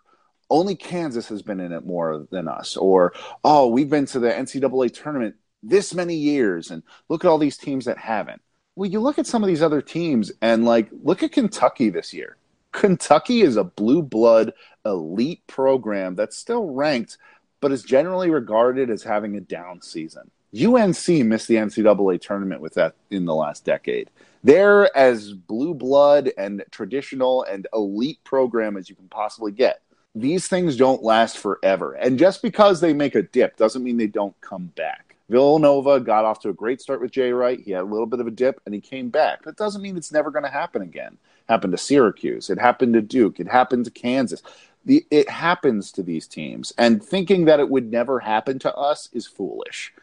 only 0.53 0.75
Kansas 0.75 1.27
has 1.29 1.41
been 1.41 1.59
in 1.59 1.71
it 1.71 1.85
more 1.85 2.27
than 2.29 2.47
us. 2.47 2.77
Or, 2.77 3.13
oh, 3.43 3.67
we've 3.67 3.89
been 3.89 4.05
to 4.05 4.19
the 4.19 4.29
NCAA 4.29 4.93
tournament 4.93 5.35
this 5.63 5.95
many 5.95 6.15
years, 6.15 6.69
and 6.69 6.83
look 7.09 7.25
at 7.25 7.27
all 7.27 7.39
these 7.39 7.57
teams 7.57 7.85
that 7.85 7.97
haven't. 7.97 8.41
Well, 8.75 8.89
you 8.89 8.99
look 8.99 9.17
at 9.17 9.25
some 9.25 9.43
of 9.43 9.47
these 9.47 9.63
other 9.63 9.81
teams, 9.81 10.31
and 10.41 10.63
like, 10.63 10.89
look 10.91 11.23
at 11.23 11.31
Kentucky 11.31 11.89
this 11.89 12.13
year. 12.13 12.37
Kentucky 12.71 13.41
is 13.41 13.57
a 13.57 13.63
blue 13.63 14.03
blood 14.03 14.53
elite 14.85 15.45
program 15.47 16.15
that's 16.15 16.37
still 16.37 16.69
ranked, 16.69 17.17
but 17.59 17.71
is 17.71 17.83
generally 17.83 18.29
regarded 18.29 18.89
as 18.91 19.03
having 19.03 19.35
a 19.35 19.41
down 19.41 19.81
season. 19.81 20.29
UNC 20.55 21.07
missed 21.25 21.47
the 21.47 21.55
NCAA 21.55 22.21
tournament 22.21 22.61
with 22.61 22.75
that 22.75 22.93
in 23.09 23.25
the 23.25 23.33
last 23.33 23.65
decade. 23.65 24.11
They're 24.43 24.95
as 24.95 25.33
blue 25.33 25.73
blood 25.73 26.31
and 26.37 26.63
traditional 26.69 27.43
and 27.43 27.65
elite 27.73 28.19
program 28.23 28.77
as 28.77 28.89
you 28.89 28.95
can 28.95 29.07
possibly 29.07 29.51
get. 29.51 29.81
These 30.15 30.47
things 30.47 30.77
don't 30.77 31.03
last 31.03 31.37
forever. 31.37 31.93
And 31.93 32.19
just 32.19 32.41
because 32.41 32.79
they 32.79 32.93
make 32.93 33.15
a 33.15 33.23
dip 33.23 33.57
doesn't 33.57 33.83
mean 33.83 33.97
they 33.97 34.07
don't 34.07 34.39
come 34.41 34.67
back. 34.75 35.15
Villanova 35.29 35.99
got 35.99 36.25
off 36.25 36.39
to 36.41 36.49
a 36.49 36.53
great 36.53 36.81
start 36.81 37.01
with 37.01 37.11
Jay 37.11 37.31
Wright. 37.31 37.59
He 37.59 37.71
had 37.71 37.81
a 37.81 37.85
little 37.85 38.05
bit 38.05 38.19
of 38.19 38.27
a 38.27 38.31
dip 38.31 38.61
and 38.65 38.75
he 38.75 38.81
came 38.81 39.09
back. 39.09 39.43
That 39.43 39.57
doesn't 39.57 39.81
mean 39.81 39.97
it's 39.97 40.11
never 40.11 40.29
going 40.29 40.43
to 40.43 40.51
happen 40.51 40.81
again. 40.81 41.17
Happened 41.49 41.71
to 41.71 41.77
Syracuse. 41.77 42.49
It 42.49 42.59
happened 42.59 42.93
to 42.93 43.01
Duke. 43.01 43.39
It 43.39 43.47
happened 43.47 43.85
to 43.85 43.91
Kansas. 43.91 44.43
The, 44.85 45.05
it 45.09 45.29
happens 45.29 45.91
to 45.93 46.03
these 46.03 46.27
teams. 46.27 46.73
And 46.77 47.03
thinking 47.03 47.45
that 47.45 47.59
it 47.59 47.69
would 47.69 47.89
never 47.89 48.19
happen 48.19 48.59
to 48.59 48.75
us 48.75 49.09
is 49.13 49.25
foolish. 49.25 49.93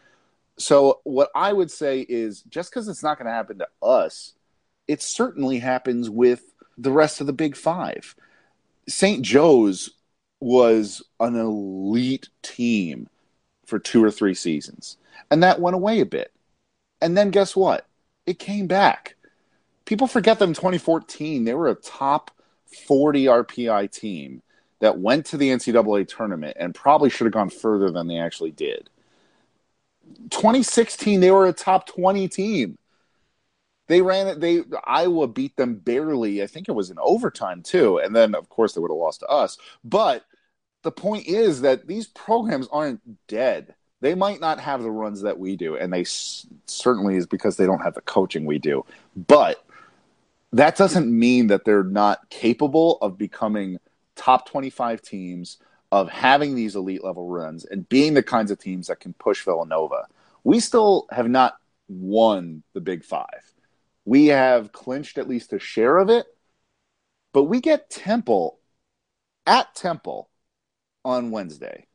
So, 0.57 0.99
what 1.03 1.29
I 1.33 1.53
would 1.53 1.71
say 1.71 2.01
is 2.01 2.41
just 2.43 2.69
because 2.69 2.87
it's 2.87 3.01
not 3.01 3.17
going 3.17 3.27
to 3.27 3.31
happen 3.31 3.59
to 3.59 3.67
us, 3.81 4.33
it 4.87 5.01
certainly 5.01 5.59
happens 5.59 6.09
with 6.09 6.43
the 6.77 6.91
rest 6.91 7.21
of 7.21 7.27
the 7.27 7.33
Big 7.33 7.55
Five. 7.55 8.15
St. 8.87 9.21
Joe's 9.23 9.91
was 10.41 11.01
an 11.19 11.35
elite 11.35 12.27
team 12.41 13.07
for 13.65 13.79
two 13.79 14.03
or 14.03 14.11
three 14.11 14.33
seasons, 14.33 14.97
and 15.29 15.41
that 15.43 15.61
went 15.61 15.75
away 15.75 16.01
a 16.01 16.05
bit. 16.05 16.33
And 16.99 17.15
then 17.15 17.31
guess 17.31 17.55
what? 17.55 17.87
It 18.25 18.39
came 18.39 18.67
back. 18.67 19.15
People 19.85 20.07
forget 20.07 20.39
them 20.39 20.49
in 20.49 20.55
2014. 20.55 21.45
They 21.45 21.53
were 21.53 21.69
a 21.69 21.75
top 21.75 22.31
40 22.87 23.25
RPI 23.25 23.91
team 23.91 24.41
that 24.79 24.99
went 24.99 25.25
to 25.27 25.37
the 25.37 25.49
NCAA 25.49 26.07
tournament 26.07 26.57
and 26.59 26.75
probably 26.75 27.09
should 27.09 27.25
have 27.25 27.33
gone 27.33 27.49
further 27.49 27.91
than 27.91 28.07
they 28.07 28.17
actually 28.17 28.51
did. 28.51 28.89
2016, 30.29 31.19
they 31.19 31.31
were 31.31 31.47
a 31.47 31.53
top 31.53 31.87
20 31.87 32.27
team. 32.27 32.77
They 33.87 34.01
ran 34.01 34.27
it. 34.27 34.39
They 34.39 34.61
Iowa 34.85 35.27
beat 35.27 35.55
them 35.57 35.75
barely. 35.75 36.41
I 36.41 36.47
think 36.47 36.69
it 36.69 36.73
was 36.73 36.89
in 36.89 36.97
overtime 36.99 37.61
too, 37.61 37.97
and 37.97 38.15
then 38.15 38.35
of 38.35 38.47
course 38.47 38.73
they 38.73 38.79
would 38.79 38.91
have 38.91 38.97
lost 38.97 39.19
to 39.19 39.27
us. 39.27 39.57
But 39.83 40.23
the 40.83 40.91
point 40.91 41.27
is 41.27 41.61
that 41.61 41.87
these 41.87 42.07
programs 42.07 42.67
aren't 42.71 43.01
dead. 43.27 43.75
They 44.01 44.15
might 44.15 44.39
not 44.39 44.59
have 44.59 44.81
the 44.81 44.91
runs 44.91 45.21
that 45.21 45.37
we 45.37 45.55
do, 45.55 45.75
and 45.75 45.93
they 45.93 46.01
s- 46.01 46.47
certainly 46.65 47.15
is 47.17 47.27
because 47.27 47.57
they 47.57 47.65
don't 47.67 47.83
have 47.83 47.93
the 47.93 48.01
coaching 48.01 48.45
we 48.45 48.57
do. 48.57 48.83
But 49.15 49.63
that 50.53 50.75
doesn't 50.75 51.07
mean 51.07 51.47
that 51.47 51.65
they're 51.65 51.83
not 51.83 52.29
capable 52.29 52.97
of 52.97 53.17
becoming 53.17 53.79
top 54.15 54.49
25 54.49 55.01
teams, 55.01 55.57
of 55.91 56.09
having 56.09 56.55
these 56.55 56.75
elite 56.75 57.03
level 57.03 57.27
runs, 57.27 57.63
and 57.65 57.87
being 57.87 58.15
the 58.15 58.23
kinds 58.23 58.49
of 58.49 58.57
teams 58.59 58.87
that 58.87 58.99
can 58.99 59.13
push 59.13 59.43
Villanova. 59.43 60.07
We 60.43 60.59
still 60.59 61.05
have 61.11 61.29
not 61.29 61.57
won 61.87 62.63
the 62.73 62.81
Big 62.81 63.03
Five. 63.03 63.53
We 64.05 64.27
have 64.27 64.71
clinched 64.71 65.19
at 65.19 65.29
least 65.29 65.53
a 65.53 65.59
share 65.59 65.97
of 65.97 66.09
it, 66.09 66.25
but 67.33 67.43
we 67.43 67.61
get 67.61 67.89
Temple 67.91 68.59
at 69.45 69.75
Temple 69.75 70.30
on 71.03 71.31
Wednesday. 71.31 71.87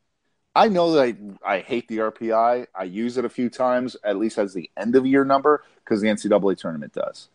I 0.55 0.69
know 0.69 0.93
that 0.93 1.17
I, 1.45 1.57
I 1.57 1.61
hate 1.61 1.87
the 1.89 1.99
RPI. 1.99 2.67
I 2.75 2.85
use 2.85 3.19
it 3.19 3.25
a 3.27 3.31
few 3.31 3.51
times, 3.51 3.97
at 4.03 4.17
least 4.17 4.39
as 4.39 4.55
the 4.55 4.71
end 4.77 4.97
of 4.97 5.05
year 5.05 5.25
number, 5.25 5.63
because 5.85 6.01
the 6.01 6.09
NCAA 6.09 6.57
tournament 6.57 6.95
does. 6.95 7.29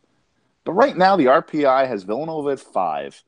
But 0.64 0.74
right 0.74 0.98
now, 0.98 1.16
the 1.16 1.26
RPI 1.26 1.88
has 1.88 2.04
Villanova 2.04 2.50
at 2.52 2.60
five 2.60 3.24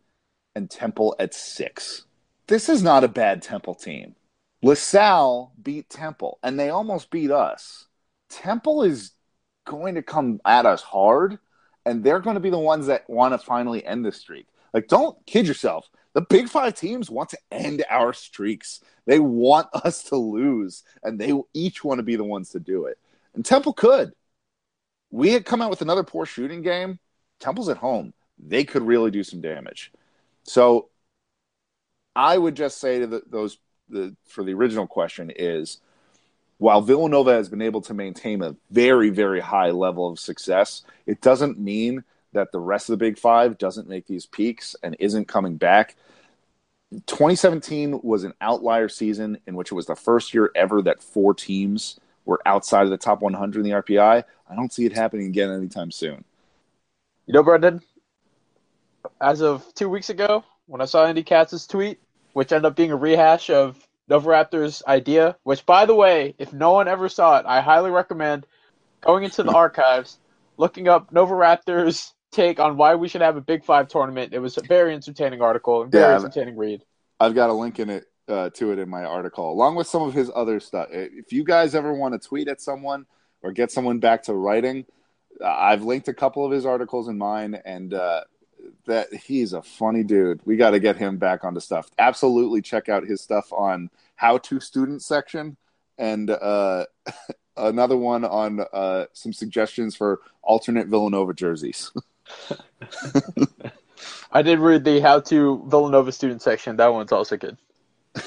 and 0.56 0.70
Temple 0.70 1.16
at 1.20 1.34
six. 1.34 2.06
This 2.48 2.70
is 2.70 2.84
not 2.84 3.04
a 3.04 3.08
bad 3.08 3.41
Temple 3.41 3.76
team. 3.76 4.16
LaSalle 4.64 5.52
beat 5.62 5.89
Temple, 5.89 6.39
and 6.41 6.60
they 6.60 6.70
almost 6.70 7.12
beat 7.12 7.32
us. 7.32 7.88
Temple 8.30 8.84
is 8.84 9.12
going 9.66 9.96
to 9.96 10.02
come 10.02 10.39
at 10.46 10.66
us 10.66 10.82
hard, 10.82 11.38
and 11.86 12.04
they're 12.04 12.20
going 12.20 12.36
to 12.36 12.39
be 12.39 12.50
the 12.50 12.58
ones 12.58 12.88
that 12.88 13.10
want 13.10 13.34
to 13.34 13.38
finally 13.38 13.86
end 13.86 14.06
the 14.06 14.12
streak. 14.12 14.48
Like, 14.74 14.88
don't 14.88 15.18
kid 15.26 15.48
yourself. 15.48 15.89
The 16.14 16.22
Big 16.22 16.47
Five 16.47 16.76
teams 16.76 17.09
want 17.09 17.30
to 17.30 17.38
end 17.51 17.84
our 17.89 18.14
streaks. 18.14 18.82
They 19.05 19.20
want 19.20 19.68
us 19.74 20.03
to 20.05 20.16
lose, 20.16 20.84
and 21.03 21.20
they 21.20 21.34
each 21.53 21.84
want 21.84 21.99
to 21.99 22.03
be 22.03 22.16
the 22.16 22.24
ones 22.24 22.49
to 22.51 22.59
do 22.59 22.86
it. 22.86 22.97
And 23.34 23.43
Temple 23.43 23.74
could. 23.74 24.14
We 25.11 25.32
had 25.32 25.45
come 25.45 25.61
out 25.61 25.70
with 25.70 25.82
another 25.82 26.03
poor 26.03 26.26
shooting 26.26 26.61
game. 26.61 26.99
Temple's 27.39 27.70
at 27.70 27.78
home. 27.78 28.14
They 28.39 28.64
could 28.64 28.82
really 28.82 29.11
do 29.11 29.24
some 29.24 29.41
damage. 29.41 29.91
So 30.43 30.89
I 32.16 32.38
would 32.38 32.55
just 32.55 32.80
say 32.80 32.99
to 32.99 33.07
the, 33.07 33.22
those 33.28 33.57
the, 33.89 34.16
for 34.26 34.43
the 34.43 34.53
original 34.53 34.88
question 34.88 35.32
is 35.36 35.80
while 36.57 36.82
Villanova 36.82 37.34
has 37.34 37.49
been 37.49 37.61
able 37.61 37.82
to 37.82 37.93
maintain 37.93 38.41
a 38.41 38.55
very, 38.72 39.09
very 39.09 39.39
high 39.39 39.72
level 39.72 40.09
of 40.09 40.20
success, 40.20 40.84
it 41.05 41.22
doesn't 41.22 41.59
mean 41.59 42.03
that 42.34 42.52
the 42.52 42.60
rest 42.60 42.90
of 42.90 42.94
the 42.94 43.06
Big 43.06 43.18
Five 43.18 43.58
doesn't 43.58 43.88
make 43.88 44.08
these 44.08 44.26
peaks 44.26 44.76
and 44.84 44.96
isn't 45.00 45.28
coming 45.28 45.58
back. 45.58 45.96
2017 47.08 48.02
was 48.04 48.24
an 48.24 48.34
outlier 48.42 48.88
season 48.88 49.38
in 49.48 49.56
which 49.56 49.72
it 49.72 49.76
was 49.76 49.88
the 49.88 49.96
first 49.96 50.34
year 50.34 50.52
ever 50.56 50.82
that 50.82 51.02
four 51.02 51.34
teams 51.34 52.00
were 52.26 52.42
outside 52.46 52.84
of 52.84 52.90
the 52.90 52.98
top 52.98 53.22
100 53.22 53.60
in 53.60 53.64
the 53.64 53.82
RPI. 53.82 54.24
I 54.50 54.56
don't 54.56 54.72
see 54.72 54.86
it 54.86 54.94
happening 54.94 55.28
again 55.28 55.50
anytime 55.50 55.92
soon. 55.92 56.24
You 57.26 57.34
know, 57.34 57.44
Brendan, 57.44 57.82
as 59.22 59.42
of 59.42 59.66
two 59.76 59.90
weeks 59.90 60.10
ago, 60.10 60.44
when 60.68 60.82
I 60.82 60.86
saw 60.86 61.06
Andy 61.06 61.24
Katz's 61.24 61.68
tweet, 61.68 62.00
which 62.34 62.52
ended 62.52 62.66
up 62.66 62.76
being 62.76 62.92
a 62.92 62.96
rehash 62.96 63.50
of 63.50 63.88
Novoraptor's 64.10 64.84
idea, 64.88 65.38
which, 65.44 65.66
by 65.66 65.86
the 65.86 65.96
way, 65.96 66.36
if 66.38 66.54
no 66.54 66.72
one 66.74 66.88
ever 66.88 67.10
saw 67.10 67.40
it, 67.40 67.46
I 67.46 67.62
highly 67.62 67.92
recommend 67.92 68.46
going 69.02 69.24
into 69.24 69.44
the 69.44 69.52
archives, 69.56 70.18
looking 70.58 70.88
up 70.88 71.12
Novoraptor's 71.12 72.14
take 72.34 72.60
on 72.60 72.76
why 72.78 72.96
we 72.96 73.08
should 73.08 73.22
have 73.22 73.38
a 73.38 73.42
Big 73.42 73.64
Five 73.64 73.88
tournament. 73.88 74.34
It 74.34 74.40
was 74.40 74.58
a 74.58 74.62
very 74.64 74.94
entertaining 74.94 75.42
article 75.42 75.84
and 75.84 75.92
very 75.92 76.12
Yeah. 76.12 76.16
entertaining 76.20 76.58
read. 76.58 76.84
I've 77.20 77.36
got 77.36 77.50
a 77.50 77.54
link 77.54 77.80
in 77.80 77.90
it 77.90 78.06
uh, 78.28 78.50
to 78.52 78.72
it 78.72 78.80
in 78.80 78.90
my 78.90 79.04
article, 79.04 79.52
along 79.52 79.76
with 79.76 79.88
some 79.88 80.02
of 80.02 80.14
his 80.14 80.32
other 80.34 80.60
stuff. 80.60 80.88
If 80.92 81.32
you 81.32 81.44
guys 81.44 81.76
ever 81.76 81.94
want 81.94 82.20
to 82.20 82.28
tweet 82.28 82.48
at 82.48 82.62
someone 82.62 83.06
or 83.42 83.52
get 83.52 83.72
someone 83.72 84.00
back 84.00 84.24
to 84.24 84.34
writing, 84.34 84.86
uh, 85.42 85.48
I've 85.48 85.84
linked 85.84 86.08
a 86.08 86.14
couple 86.14 86.46
of 86.46 86.52
his 86.52 86.66
articles 86.66 87.08
in 87.08 87.18
mine, 87.18 87.60
and 87.66 87.94
uh, 87.94 88.22
that 88.86 89.14
he's 89.14 89.54
a 89.54 89.62
funny 89.62 90.04
dude. 90.04 90.42
We 90.46 90.56
got 90.58 90.72
to 90.72 90.80
get 90.80 90.96
him 90.98 91.18
back 91.18 91.44
onto 91.44 91.60
stuff. 91.60 91.90
Absolutely, 91.98 92.62
check 92.62 92.90
out 92.90 93.06
his 93.06 93.22
stuff 93.22 93.52
on 93.52 93.90
how 94.16 94.38
to 94.40 94.60
student 94.60 95.02
section, 95.02 95.58
and 95.98 96.30
uh, 96.30 96.86
another 97.58 97.98
one 97.98 98.24
on 98.26 98.66
uh, 98.74 99.06
some 99.14 99.34
suggestions 99.34 99.96
for 99.96 100.22
alternate 100.42 100.88
Villanova 100.88 101.34
jerseys. 101.34 101.92
I 104.32 104.41
did 104.41 104.59
read 104.59 104.84
the 104.84 104.99
How 104.99 105.19
to 105.21 105.63
Villanova 105.67 106.11
student 106.11 106.41
section. 106.41 106.78
That 106.78 106.93
one's 106.93 107.11
also 107.11 107.38
good. 107.38 107.57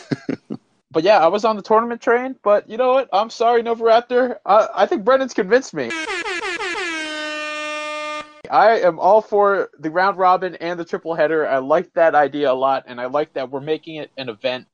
but 0.90 1.02
yeah, 1.02 1.18
I 1.18 1.28
was 1.28 1.44
on 1.44 1.56
the 1.56 1.62
tournament 1.62 2.00
train. 2.00 2.36
But 2.42 2.68
you 2.68 2.76
know 2.76 2.92
what? 2.92 3.08
I'm 3.12 3.30
sorry, 3.30 3.62
Novoraptor. 3.62 4.36
I, 4.46 4.68
I 4.74 4.86
think 4.86 5.04
Brendan's 5.04 5.34
convinced 5.34 5.74
me. 5.74 5.90
I 8.50 8.80
am 8.80 8.98
all 8.98 9.20
for 9.20 9.70
the 9.78 9.90
round 9.90 10.18
robin 10.18 10.54
and 10.56 10.78
the 10.78 10.84
triple 10.84 11.14
header. 11.14 11.46
I 11.46 11.58
like 11.58 11.92
that 11.94 12.14
idea 12.14 12.52
a 12.52 12.54
lot, 12.54 12.84
and 12.86 13.00
I 13.00 13.06
like 13.06 13.32
that 13.34 13.50
we're 13.50 13.60
making 13.60 13.96
it 13.96 14.10
an 14.16 14.28
event. 14.28 14.66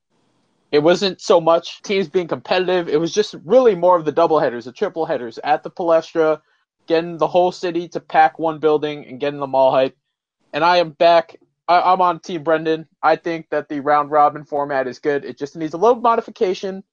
It 0.71 0.83
wasn't 0.83 1.21
so 1.21 1.41
much 1.41 1.83
teams 1.83 2.09
being 2.09 2.29
competitive. 2.29 2.89
It 2.89 2.99
was 2.99 3.13
just 3.13 3.35
really 3.45 3.75
more 3.75 3.97
of 3.97 4.05
the 4.05 4.13
double 4.13 4.39
headers, 4.39 4.65
the 4.65 4.73
triple 4.73 5.05
headers 5.05 5.39
at 5.45 5.63
the 5.63 5.71
Palestra, 5.71 6.41
getting 6.87 7.19
the 7.19 7.27
whole 7.27 7.53
city 7.53 7.89
to 7.89 8.01
pack 8.01 8.39
one 8.39 8.59
building 8.59 9.07
and 9.07 9.21
getting 9.21 9.41
them 9.41 9.55
all 9.55 9.71
hype 9.71 9.97
and 10.53 10.65
I 10.65 10.79
am 10.79 10.91
back. 10.91 11.37
I, 11.69 11.81
I'm 11.81 12.01
on 12.01 12.21
Team 12.21 12.43
Brendan. 12.43 12.87
I 13.03 13.17
think 13.17 13.49
that 13.51 13.69
the 13.69 13.81
round 13.81 14.11
robin 14.11 14.45
format 14.45 14.87
is 14.87 14.99
good. 14.99 15.25
It 15.25 15.39
just 15.39 15.57
needs 15.57 15.75
a 15.75 15.79
little 15.79 16.01
modification. 16.01 16.85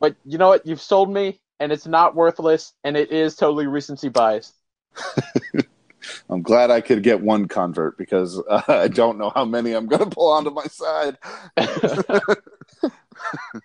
But 0.00 0.16
you 0.24 0.38
know 0.38 0.48
what? 0.48 0.66
You've 0.66 0.80
sold 0.80 1.12
me, 1.12 1.40
and 1.60 1.72
it's 1.72 1.86
not 1.86 2.14
worthless, 2.14 2.72
and 2.82 2.96
it 2.96 3.12
is 3.12 3.36
totally 3.36 3.66
recency 3.66 4.08
biased. 4.08 4.54
I'm 6.28 6.42
glad 6.42 6.70
I 6.70 6.82
could 6.82 7.02
get 7.02 7.22
one 7.22 7.48
convert 7.48 7.96
because 7.96 8.42
uh, 8.48 8.62
I 8.68 8.88
don't 8.88 9.18
know 9.18 9.32
how 9.34 9.44
many 9.44 9.72
I'm 9.72 9.86
going 9.86 10.08
to 10.08 10.14
pull 10.14 10.32
onto 10.32 10.50
my 10.50 10.64
side. 10.64 11.16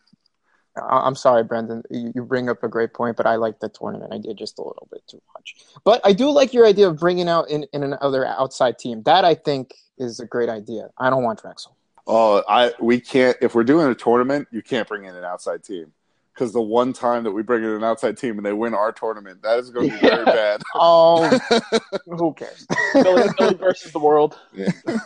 I- 0.79 1.05
I'm 1.05 1.15
sorry, 1.15 1.43
Brendan. 1.43 1.83
You 1.89 2.11
you 2.15 2.23
bring 2.23 2.49
up 2.49 2.63
a 2.63 2.67
great 2.67 2.93
point, 2.93 3.17
but 3.17 3.25
I 3.25 3.35
like 3.35 3.59
the 3.59 3.69
tournament 3.69 4.11
idea 4.13 4.33
just 4.33 4.57
a 4.59 4.61
little 4.63 4.87
bit 4.91 5.01
too 5.07 5.21
much. 5.35 5.55
But 5.83 6.01
I 6.03 6.13
do 6.13 6.29
like 6.31 6.53
your 6.53 6.65
idea 6.65 6.87
of 6.87 6.97
bringing 6.99 7.29
out 7.29 7.49
in, 7.49 7.65
in 7.73 7.83
another 7.83 8.25
outside 8.25 8.77
team. 8.79 9.03
That 9.03 9.25
I 9.25 9.35
think 9.35 9.73
is 9.97 10.19
a 10.19 10.25
great 10.25 10.49
idea. 10.49 10.89
I 10.97 11.09
don't 11.09 11.23
want 11.23 11.41
Drexel. 11.41 11.75
Oh, 12.07 12.43
I 12.47 12.73
we 12.79 12.99
can't 12.99 13.37
if 13.41 13.53
we're 13.55 13.63
doing 13.63 13.87
a 13.87 13.95
tournament, 13.95 14.47
you 14.51 14.61
can't 14.61 14.87
bring 14.87 15.05
in 15.05 15.15
an 15.15 15.23
outside 15.23 15.63
team 15.63 15.91
because 16.33 16.53
the 16.53 16.61
one 16.61 16.93
time 16.93 17.23
that 17.25 17.31
we 17.31 17.43
bring 17.43 17.63
in 17.63 17.69
an 17.69 17.83
outside 17.83 18.17
team 18.17 18.37
and 18.37 18.45
they 18.45 18.53
win 18.53 18.73
our 18.73 18.91
tournament, 18.93 19.41
that 19.43 19.59
is 19.59 19.69
going 19.69 19.89
to 19.89 19.95
be 19.95 19.99
very 20.07 20.23
bad. 20.25 20.61
Oh, 20.73 21.27
who 22.05 22.33
cares? 22.33 22.65
Philly, 22.93 23.27
Philly 23.37 23.55
versus 23.55 23.91
the 23.91 23.99
world. 23.99 24.37
Yeah. 24.53 24.71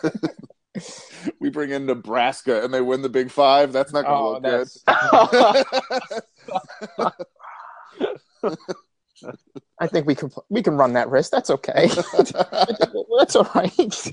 we 1.40 1.50
bring 1.50 1.70
in 1.70 1.86
Nebraska 1.86 2.62
and 2.64 2.72
they 2.74 2.80
win 2.80 3.02
the 3.02 3.08
Big 3.08 3.30
Five. 3.30 3.72
That's 3.72 3.92
not 3.92 4.04
going 4.04 4.42
to 4.42 4.48
Oh, 4.48 4.64
look 4.88 6.22
good. 7.12 7.14
I 9.78 9.86
think 9.86 10.06
we 10.06 10.14
can 10.14 10.30
we 10.48 10.62
can 10.62 10.74
run 10.76 10.92
that 10.94 11.08
risk. 11.08 11.30
That's 11.30 11.50
okay. 11.50 11.88
That's 13.18 13.36
all 13.36 13.48
right. 13.54 14.10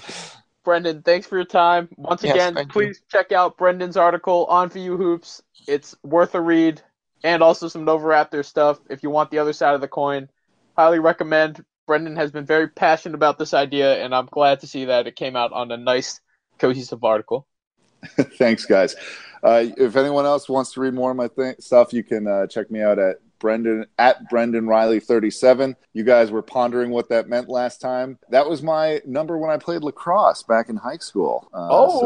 Brendan, 0.64 1.02
thanks 1.02 1.28
for 1.28 1.36
your 1.38 1.46
time. 1.46 1.90
Once 1.98 2.24
Yes, 2.24 2.36
again, 2.36 2.54
thank 2.56 2.68
you. 2.68 2.74
please 2.74 3.02
check 3.12 3.32
out 3.32 3.58
Brendan's 3.58 3.98
article 3.98 4.46
on 4.46 4.70
VU 4.70 4.96
Hoops. 4.98 5.42
It's 5.68 5.96
worth 6.04 6.36
a 6.36 6.42
read, 6.42 6.82
and 7.24 7.42
also 7.42 7.68
some 7.68 7.84
Nova 7.86 8.06
Raptor 8.06 8.46
stuff 8.46 8.80
if 8.90 9.04
you 9.04 9.10
want 9.10 9.32
the 9.32 9.40
other 9.40 9.54
side 9.54 9.74
of 9.76 9.82
the 9.82 9.88
coin. 9.88 10.30
Highly 10.78 11.00
recommend. 11.00 11.64
Brendan 11.88 12.16
has 12.16 12.32
been 12.32 12.46
very 12.46 12.68
passionate 12.68 13.16
about 13.16 13.38
this 13.40 13.54
idea, 13.54 14.04
and 14.04 14.14
I'm 14.16 14.28
glad 14.28 14.60
to 14.62 14.68
see 14.68 14.86
that 14.86 15.08
it 15.08 15.16
came 15.16 15.36
out 15.36 15.52
on 15.52 15.72
a 15.72 15.78
nice, 15.78 16.22
cohesive 16.62 17.04
article. 17.04 17.48
Thanks, 18.38 18.66
guys. 18.66 18.96
Uh, 19.44 19.66
if 19.78 19.96
anyone 19.96 20.26
else 20.26 20.48
wants 20.48 20.74
to 20.74 20.80
read 20.82 20.94
more 20.94 21.12
of 21.12 21.18
my 21.18 21.28
th- 21.28 21.60
stuff, 21.60 21.92
you 21.94 22.04
can 22.04 22.28
uh, 22.28 22.46
check 22.48 22.70
me 22.72 22.82
out 22.82 23.00
at 23.00 23.18
Brendan 23.40 23.88
at 23.98 24.30
Brendan 24.30 24.68
Reilly 24.68 25.00
37. 25.00 25.76
You 25.94 26.04
guys 26.04 26.30
were 26.30 26.44
pondering 26.44 26.92
what 26.92 27.10
that 27.10 27.28
meant 27.28 27.50
last 27.50 27.82
time. 27.82 28.20
That 28.30 28.48
was 28.48 28.62
my 28.62 29.02
number 29.06 29.38
when 29.40 29.50
I 29.50 29.58
played 29.58 29.82
lacrosse 29.84 30.44
back 30.44 30.70
in 30.70 30.76
high 30.78 30.98
school. 30.98 31.50
Uh, 31.52 31.68
Oh. 31.72 32.00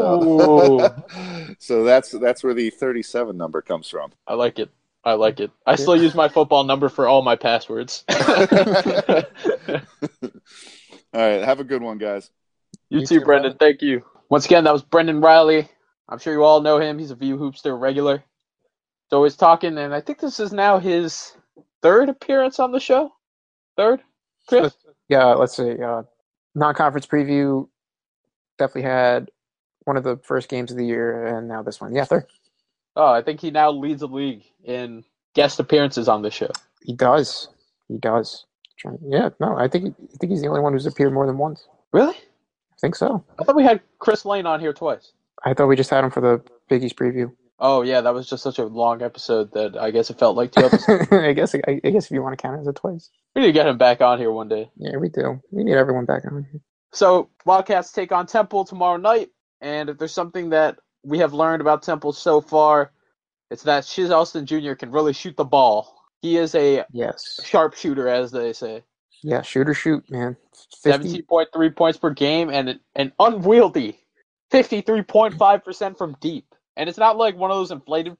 so, 0.78 1.54
so 1.58 1.84
that's 1.84 2.10
that's 2.12 2.42
where 2.42 2.54
the 2.54 2.70
37 2.70 3.36
number 3.36 3.60
comes 3.60 3.88
from. 3.90 4.12
I 4.26 4.32
like 4.34 4.58
it. 4.58 4.70
I 5.04 5.12
like 5.12 5.38
it. 5.40 5.50
I 5.66 5.76
still 5.76 5.96
use 5.96 6.14
my 6.14 6.28
football 6.28 6.64
number 6.64 6.88
for 6.88 7.06
all 7.06 7.22
my 7.22 7.36
passwords. 7.36 8.02
All 11.14 11.22
right, 11.22 11.44
have 11.44 11.60
a 11.60 11.64
good 11.64 11.80
one, 11.82 11.98
guys. 11.98 12.30
You, 12.90 13.00
You 13.00 13.06
too, 13.06 13.18
too, 13.20 13.24
Brendan. 13.24 13.56
Thank 13.58 13.82
you. 13.82 14.04
Once 14.28 14.44
again, 14.44 14.64
that 14.64 14.72
was 14.72 14.82
Brendan 14.82 15.20
Reilly. 15.20 15.68
I'm 16.08 16.18
sure 16.18 16.32
you 16.32 16.44
all 16.44 16.60
know 16.60 16.78
him. 16.78 16.98
He's 16.98 17.10
a 17.10 17.16
View 17.16 17.36
Hoopster 17.36 17.78
regular. 17.78 18.18
He's 18.18 19.12
always 19.12 19.36
talking, 19.36 19.78
and 19.78 19.94
I 19.94 20.00
think 20.00 20.20
this 20.20 20.40
is 20.40 20.52
now 20.52 20.78
his 20.78 21.36
third 21.82 22.08
appearance 22.08 22.58
on 22.58 22.72
the 22.72 22.80
show. 22.80 23.12
Third, 23.76 24.00
Chris. 24.48 24.74
Yeah, 25.08 25.26
let's 25.34 25.56
see. 25.56 25.80
Uh, 25.80 26.02
non-conference 26.54 27.06
preview 27.06 27.68
definitely 28.58 28.82
had 28.82 29.30
one 29.84 29.96
of 29.96 30.02
the 30.04 30.16
first 30.24 30.48
games 30.48 30.70
of 30.70 30.76
the 30.76 30.86
year, 30.86 31.26
and 31.26 31.46
now 31.46 31.62
this 31.62 31.80
one. 31.80 31.94
Yeah, 31.94 32.04
third. 32.04 32.26
Oh, 32.96 33.12
I 33.12 33.22
think 33.22 33.40
he 33.40 33.50
now 33.50 33.70
leads 33.70 34.00
the 34.00 34.08
league 34.08 34.42
in 34.64 35.04
guest 35.34 35.60
appearances 35.60 36.08
on 36.08 36.22
the 36.22 36.30
show. 36.30 36.50
He 36.82 36.94
does. 36.94 37.48
He 37.88 37.98
does. 37.98 38.46
Yeah, 39.02 39.30
no, 39.40 39.56
I 39.56 39.68
think 39.68 39.94
I 40.00 40.16
think 40.18 40.30
he's 40.32 40.42
the 40.42 40.48
only 40.48 40.60
one 40.60 40.72
who's 40.72 40.86
appeared 40.86 41.12
more 41.12 41.26
than 41.26 41.38
once. 41.38 41.66
Really? 41.92 42.16
I 42.76 42.80
think 42.80 42.96
so. 42.96 43.24
I 43.38 43.44
thought 43.44 43.56
we 43.56 43.64
had 43.64 43.80
Chris 43.98 44.24
Lane 44.24 44.46
on 44.46 44.60
here 44.60 44.72
twice. 44.72 45.12
I 45.44 45.54
thought 45.54 45.66
we 45.66 45.76
just 45.76 45.90
had 45.90 46.04
him 46.04 46.10
for 46.10 46.20
the 46.20 46.42
Big 46.68 46.82
East 46.84 46.96
preview. 46.96 47.32
Oh 47.58 47.80
yeah, 47.82 48.02
that 48.02 48.12
was 48.12 48.28
just 48.28 48.42
such 48.42 48.58
a 48.58 48.64
long 48.66 49.02
episode 49.02 49.52
that 49.54 49.78
I 49.78 49.90
guess 49.90 50.10
it 50.10 50.18
felt 50.18 50.36
like 50.36 50.52
two 50.52 50.64
episodes. 50.64 51.08
I 51.12 51.32
guess 51.32 51.54
I, 51.54 51.80
I 51.82 51.90
guess 51.90 52.04
if 52.06 52.10
you 52.10 52.22
want 52.22 52.36
to 52.38 52.42
count 52.42 52.58
it 52.58 52.60
as 52.60 52.66
a 52.66 52.72
twice. 52.74 53.08
we 53.34 53.40
need 53.42 53.46
to 53.48 53.52
get 53.52 53.66
him 53.66 53.78
back 53.78 54.02
on 54.02 54.18
here 54.18 54.30
one 54.30 54.48
day. 54.48 54.70
Yeah, 54.76 54.96
we 54.98 55.08
do. 55.08 55.40
We 55.50 55.64
need 55.64 55.74
everyone 55.76 56.04
back 56.04 56.24
on. 56.26 56.46
here. 56.52 56.60
So 56.92 57.30
Wildcats 57.46 57.92
take 57.92 58.12
on 58.12 58.26
Temple 58.26 58.64
tomorrow 58.66 58.98
night, 58.98 59.30
and 59.62 59.88
if 59.88 59.96
there's 59.96 60.12
something 60.12 60.50
that 60.50 60.78
we 61.02 61.18
have 61.18 61.32
learned 61.32 61.62
about 61.62 61.82
Temple 61.82 62.12
so 62.12 62.42
far, 62.42 62.92
it's 63.50 63.62
that 63.62 63.86
Shiz 63.86 64.10
Alston 64.10 64.44
Jr. 64.44 64.74
can 64.74 64.90
really 64.90 65.12
shoot 65.14 65.36
the 65.36 65.44
ball. 65.44 65.94
He 66.20 66.36
is 66.36 66.54
a 66.54 66.84
Yes. 66.92 67.40
sharpshooter, 67.44 68.08
as 68.08 68.32
they 68.32 68.52
say. 68.52 68.82
Yeah, 69.26 69.42
shoot 69.42 69.68
or 69.68 69.74
shoot, 69.74 70.08
man. 70.08 70.36
50, 70.84 70.86
Seventeen 70.92 71.22
point 71.24 71.48
three 71.52 71.70
points 71.70 71.98
per 71.98 72.10
game, 72.10 72.48
and 72.48 72.78
an, 72.94 73.12
unwieldy 73.18 73.98
fifty 74.52 74.82
three 74.82 75.02
point 75.02 75.34
five 75.34 75.64
percent 75.64 75.98
from 75.98 76.16
deep. 76.20 76.46
And 76.76 76.88
it's 76.88 76.96
not 76.98 77.16
like 77.16 77.36
one 77.36 77.50
of 77.50 77.56
those 77.56 77.72
inflated 77.72 78.16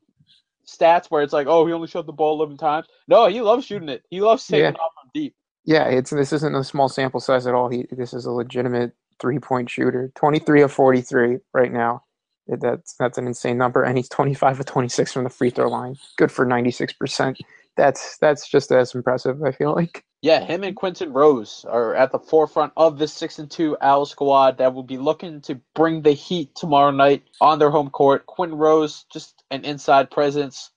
stats 0.66 1.07
where 1.07 1.22
it's 1.22 1.32
like, 1.32 1.46
oh, 1.46 1.64
he 1.64 1.72
only 1.72 1.86
shot 1.86 2.07
the 2.07 2.12
ball 2.12 2.34
eleven 2.34 2.57
times. 2.57 2.88
No, 3.07 3.28
he 3.28 3.40
loves 3.40 3.64
shooting 3.64 3.88
it. 3.88 4.02
He 4.11 4.20
loves 4.20 4.44
taking 4.44 4.64
Yeah. 4.64 4.70
off 4.70 4.92
from 5.00 5.11
deep. 5.14 5.36
Yeah, 5.64 5.84
it's 5.84 6.11
this 6.11 6.32
isn't 6.32 6.57
a 6.57 6.64
small 6.64 6.88
sample 6.88 7.20
size 7.20 7.46
at 7.46 7.54
all. 7.54 7.68
He 7.68 7.86
this 7.92 8.12
is 8.12 8.26
a 8.26 8.32
legitimate 8.32 8.92
three 9.20 9.38
point 9.38 9.70
shooter. 9.70 10.11
Twenty 10.16 10.40
three 10.40 10.62
of 10.62 10.72
forty 10.72 11.02
three 11.02 11.38
right 11.54 11.72
now. 11.72 12.02
That's 12.48 12.96
that's 12.98 13.16
an 13.16 13.28
insane 13.28 13.59
number, 13.59 13.84
and 13.84 13.96
he's 13.96 14.09
twenty 14.09 14.34
five 14.34 14.59
of 14.59 14.66
twenty 14.66 14.88
six 14.88 15.12
from 15.12 15.22
the 15.22 15.30
free 15.30 15.50
throw 15.50 15.68
line. 15.68 15.94
Good 16.18 16.32
for 16.32 16.44
ninety 16.44 16.72
six 16.72 16.92
percent. 16.92 17.38
That's 17.76 18.16
that's 18.18 18.48
just 18.48 18.72
as 18.72 18.94
impressive. 18.94 19.42
I 19.42 19.52
feel 19.52 19.74
like. 19.74 20.04
Yeah, 20.22 20.40
him 20.44 20.64
and 20.64 20.74
Quinton 20.74 21.12
Rose 21.12 21.64
are 21.68 21.94
at 21.94 22.10
the 22.10 22.18
forefront 22.18 22.72
of 22.76 22.98
this 22.98 23.12
six 23.12 23.38
and 23.38 23.50
two 23.50 23.76
Owl 23.80 24.06
squad 24.06 24.58
that 24.58 24.74
will 24.74 24.82
be 24.82 24.98
looking 24.98 25.40
to 25.42 25.60
bring 25.74 26.02
the 26.02 26.12
heat 26.12 26.54
tomorrow 26.54 26.90
night 26.90 27.24
on 27.40 27.58
their 27.58 27.70
home 27.70 27.90
court. 27.90 28.26
Quinton 28.26 28.58
Rose, 28.58 29.04
just 29.12 29.44
an 29.50 29.64
inside 29.64 30.10
presence, 30.10 30.70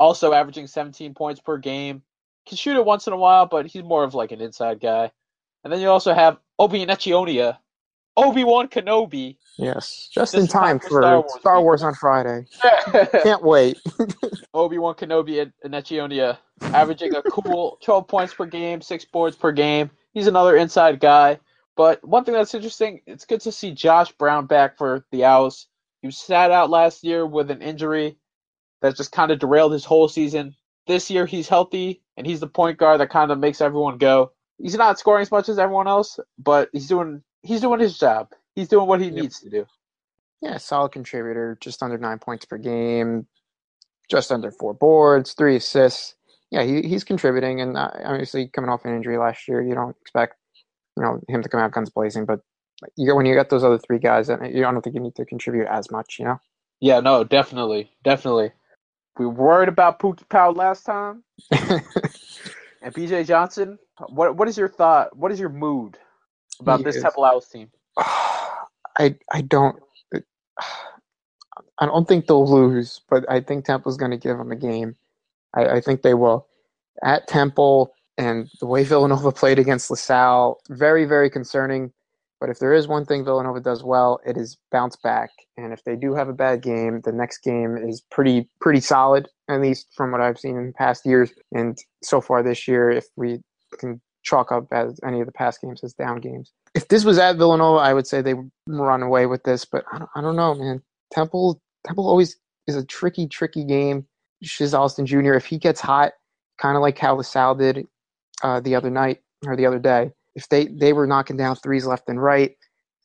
also 0.00 0.32
averaging 0.32 0.66
17 0.66 1.14
points 1.14 1.40
per 1.40 1.58
game. 1.58 2.02
Can 2.48 2.56
shoot 2.56 2.76
it 2.76 2.84
once 2.84 3.06
in 3.06 3.12
a 3.12 3.16
while, 3.16 3.46
but 3.46 3.66
he's 3.66 3.84
more 3.84 4.04
of 4.04 4.14
like 4.14 4.32
an 4.32 4.40
inside 4.40 4.80
guy. 4.80 5.10
And 5.62 5.72
then 5.72 5.80
you 5.80 5.88
also 5.88 6.14
have 6.14 6.38
Obi 6.58 6.84
Enechionyia, 6.84 7.58
Obi 8.16 8.44
Wan 8.44 8.68
Kenobi. 8.68 9.36
Yes, 9.58 10.08
just 10.12 10.34
in 10.34 10.46
time 10.46 10.78
for 10.78 10.88
for 10.88 11.00
Star 11.00 11.20
Wars 11.20 11.40
Star. 11.40 11.62
Wars 11.62 11.82
on 11.82 11.94
Friday. 11.94 12.46
Can't 13.22 13.42
wait. 13.42 13.78
Obi 14.54 14.78
Wan 14.78 14.94
Kenobi 14.94 15.40
and 15.40 15.52
Enechionyia, 15.64 16.38
averaging 16.60 17.14
a 17.14 17.22
cool 17.22 17.78
12 17.82 18.08
points 18.08 18.34
per 18.34 18.46
game, 18.46 18.80
six 18.80 19.04
boards 19.04 19.36
per 19.36 19.52
game. 19.52 19.90
He's 20.12 20.26
another 20.26 20.56
inside 20.56 21.00
guy. 21.00 21.38
But 21.76 22.02
one 22.06 22.24
thing 22.24 22.34
that's 22.34 22.54
interesting, 22.54 23.02
it's 23.06 23.26
good 23.26 23.42
to 23.42 23.52
see 23.52 23.72
Josh 23.72 24.10
Brown 24.12 24.46
back 24.46 24.78
for 24.78 25.04
the 25.10 25.24
Owls. 25.24 25.66
He 26.00 26.08
was 26.08 26.16
sat 26.16 26.50
out 26.50 26.70
last 26.70 27.04
year 27.04 27.26
with 27.26 27.50
an 27.50 27.60
injury 27.60 28.16
that 28.80 28.96
just 28.96 29.12
kind 29.12 29.30
of 29.30 29.38
derailed 29.38 29.72
his 29.72 29.84
whole 29.84 30.08
season. 30.08 30.54
This 30.86 31.10
year 31.10 31.26
he's 31.26 31.48
healthy 31.48 32.02
and 32.16 32.26
he's 32.26 32.40
the 32.40 32.46
point 32.46 32.78
guard 32.78 33.00
that 33.00 33.10
kind 33.10 33.30
of 33.30 33.38
makes 33.38 33.60
everyone 33.60 33.98
go. 33.98 34.32
He's 34.58 34.74
not 34.74 34.98
scoring 34.98 35.22
as 35.22 35.30
much 35.30 35.50
as 35.50 35.58
everyone 35.58 35.86
else, 35.86 36.18
but 36.38 36.70
he's 36.72 36.88
doing 36.88 37.22
he's 37.46 37.60
doing 37.60 37.80
his 37.80 37.98
job. 37.98 38.28
He's 38.54 38.68
doing 38.68 38.86
what 38.86 39.00
he 39.00 39.10
needs 39.10 39.40
to 39.40 39.50
do. 39.50 39.66
Yeah, 40.42 40.58
solid 40.58 40.92
contributor, 40.92 41.56
just 41.60 41.82
under 41.82 41.98
nine 41.98 42.18
points 42.18 42.44
per 42.44 42.58
game, 42.58 43.26
just 44.10 44.30
under 44.30 44.50
four 44.50 44.74
boards, 44.74 45.32
three 45.32 45.56
assists. 45.56 46.14
Yeah, 46.50 46.62
he, 46.62 46.82
he's 46.82 47.04
contributing, 47.04 47.60
and 47.60 47.76
uh, 47.76 47.90
obviously 48.04 48.48
coming 48.48 48.70
off 48.70 48.84
an 48.84 48.94
injury 48.94 49.18
last 49.18 49.48
year, 49.48 49.62
you 49.62 49.74
don't 49.74 49.96
expect 50.00 50.36
you 50.96 51.02
know 51.02 51.20
him 51.28 51.42
to 51.42 51.48
come 51.48 51.60
out 51.60 51.72
guns 51.72 51.90
blazing. 51.90 52.24
But 52.24 52.40
you 52.96 53.14
when 53.16 53.26
you 53.26 53.34
got 53.34 53.48
those 53.48 53.64
other 53.64 53.78
three 53.78 53.98
guys, 53.98 54.28
you 54.28 54.66
I 54.66 54.70
don't 54.70 54.82
think 54.82 54.94
you 54.94 55.02
need 55.02 55.16
to 55.16 55.24
contribute 55.24 55.66
as 55.66 55.90
much. 55.90 56.18
You 56.18 56.26
know. 56.26 56.40
Yeah, 56.80 57.00
no, 57.00 57.24
definitely, 57.24 57.90
definitely. 58.04 58.52
We 59.18 59.26
worried 59.26 59.70
about 59.70 59.98
Pookie 59.98 60.28
Powell 60.28 60.52
last 60.52 60.84
time, 60.84 61.24
and 61.50 61.82
BJ 62.94 63.26
Johnson. 63.26 63.78
What 64.08 64.36
what 64.36 64.48
is 64.48 64.58
your 64.58 64.68
thought? 64.68 65.16
What 65.16 65.32
is 65.32 65.40
your 65.40 65.48
mood 65.48 65.98
about 66.60 66.84
this 66.84 66.96
is- 66.96 67.02
Temple 67.02 67.24
Owls 67.24 67.48
team? 67.48 67.70
I 68.98 69.16
I 69.32 69.42
don't 69.42 69.78
I 71.78 71.86
don't 71.86 72.08
think 72.08 72.26
they'll 72.26 72.50
lose, 72.50 73.00
but 73.08 73.24
I 73.30 73.40
think 73.40 73.64
Temple's 73.64 73.96
going 73.96 74.10
to 74.10 74.16
give 74.16 74.38
them 74.38 74.50
a 74.50 74.56
game. 74.56 74.96
I, 75.54 75.66
I 75.66 75.80
think 75.80 76.02
they 76.02 76.14
will. 76.14 76.46
At 77.04 77.28
Temple 77.28 77.92
and 78.16 78.48
the 78.60 78.66
way 78.66 78.84
Villanova 78.92 79.32
played 79.32 79.58
against 79.58 79.90
LaSalle, 79.90 80.60
very 80.68 81.04
very 81.04 81.30
concerning. 81.30 81.92
But 82.38 82.50
if 82.50 82.58
there 82.58 82.74
is 82.74 82.86
one 82.86 83.06
thing 83.06 83.24
Villanova 83.24 83.60
does 83.60 83.82
well, 83.82 84.20
it 84.26 84.36
is 84.36 84.58
bounce 84.70 84.94
back. 84.96 85.30
And 85.56 85.72
if 85.72 85.84
they 85.84 85.96
do 85.96 86.14
have 86.14 86.28
a 86.28 86.34
bad 86.34 86.60
game, 86.60 87.00
the 87.02 87.12
next 87.12 87.38
game 87.38 87.78
is 87.78 88.02
pretty 88.10 88.48
pretty 88.60 88.80
solid, 88.80 89.28
at 89.48 89.60
least 89.60 89.88
from 89.94 90.12
what 90.12 90.20
I've 90.20 90.38
seen 90.38 90.56
in 90.56 90.72
past 90.74 91.06
years. 91.06 91.32
And 91.52 91.78
so 92.02 92.20
far 92.20 92.42
this 92.42 92.68
year, 92.68 92.90
if 92.90 93.06
we 93.16 93.40
can 93.78 94.00
chalk 94.26 94.52
up 94.52 94.66
as 94.72 95.00
any 95.06 95.20
of 95.20 95.26
the 95.26 95.32
past 95.32 95.62
games 95.62 95.82
as 95.82 95.94
down 95.94 96.20
games. 96.20 96.52
If 96.74 96.88
this 96.88 97.04
was 97.04 97.18
at 97.18 97.36
Villanova, 97.36 97.78
I 97.78 97.94
would 97.94 98.06
say 98.06 98.20
they 98.20 98.34
run 98.66 99.02
away 99.02 99.26
with 99.26 99.44
this, 99.44 99.64
but 99.64 99.84
I 99.92 99.98
don't, 99.98 100.10
I 100.16 100.20
don't 100.20 100.36
know, 100.36 100.54
man. 100.54 100.82
Temple 101.10 101.60
Temple 101.86 102.08
always 102.08 102.36
is 102.66 102.76
a 102.76 102.84
tricky, 102.84 103.26
tricky 103.26 103.64
game. 103.64 104.06
Shiz 104.42 104.74
Alston 104.74 105.06
Jr. 105.06 105.34
If 105.34 105.46
he 105.46 105.56
gets 105.56 105.80
hot, 105.80 106.12
kind 106.58 106.76
of 106.76 106.82
like 106.82 106.98
how 106.98 107.14
LaSalle 107.14 107.54
did 107.54 107.86
uh, 108.42 108.60
the 108.60 108.74
other 108.74 108.90
night 108.90 109.22
or 109.46 109.56
the 109.56 109.64
other 109.64 109.78
day, 109.78 110.10
if 110.34 110.48
they 110.48 110.66
they 110.66 110.92
were 110.92 111.06
knocking 111.06 111.36
down 111.36 111.56
threes 111.56 111.86
left 111.86 112.08
and 112.08 112.22
right, 112.22 112.54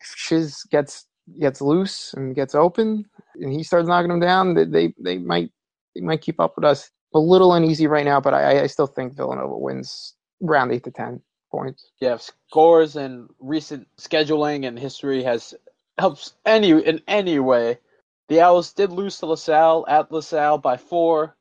if 0.02 0.14
Shiz 0.18 0.64
gets 0.64 1.06
gets 1.40 1.62
loose 1.62 2.14
and 2.16 2.36
gets 2.36 2.56
open 2.56 3.06
and 3.36 3.54
he 3.54 3.64
starts 3.64 3.88
knocking 3.88 4.10
them 4.10 4.20
down, 4.20 4.56
they 4.56 4.66
they, 4.66 4.94
they 5.00 5.18
might 5.20 5.52
they 5.96 6.02
might 6.02 6.22
keep 6.22 6.40
up 6.40 6.56
with 6.56 6.66
us. 6.66 6.90
A 7.14 7.20
little 7.20 7.54
uneasy 7.54 7.88
right 7.88 8.06
now, 8.06 8.22
but 8.22 8.34
I, 8.34 8.62
I 8.62 8.68
still 8.68 8.88
think 8.88 9.18
Villanova 9.18 9.58
wins 9.58 10.16
round 10.42 10.72
eight 10.72 10.84
to 10.86 10.92
ten 10.92 11.22
points. 11.52 11.92
Yeah, 12.00 12.18
scores 12.18 12.96
and 12.96 13.30
recent 13.40 13.88
scheduling 13.98 14.68
and 14.68 14.78
history 14.78 15.24
has 15.24 15.54
helps 15.98 16.34
any 16.46 16.72
in 16.72 17.02
any 17.08 17.40
way. 17.40 17.78
The 18.30 18.42
Owls 18.42 18.74
did 18.74 18.92
lose 18.92 19.18
to 19.20 19.26
LaSalle 19.26 19.86
at 19.88 20.12
LaSalle 20.12 20.58
by 20.58 20.78
four. 20.78 21.36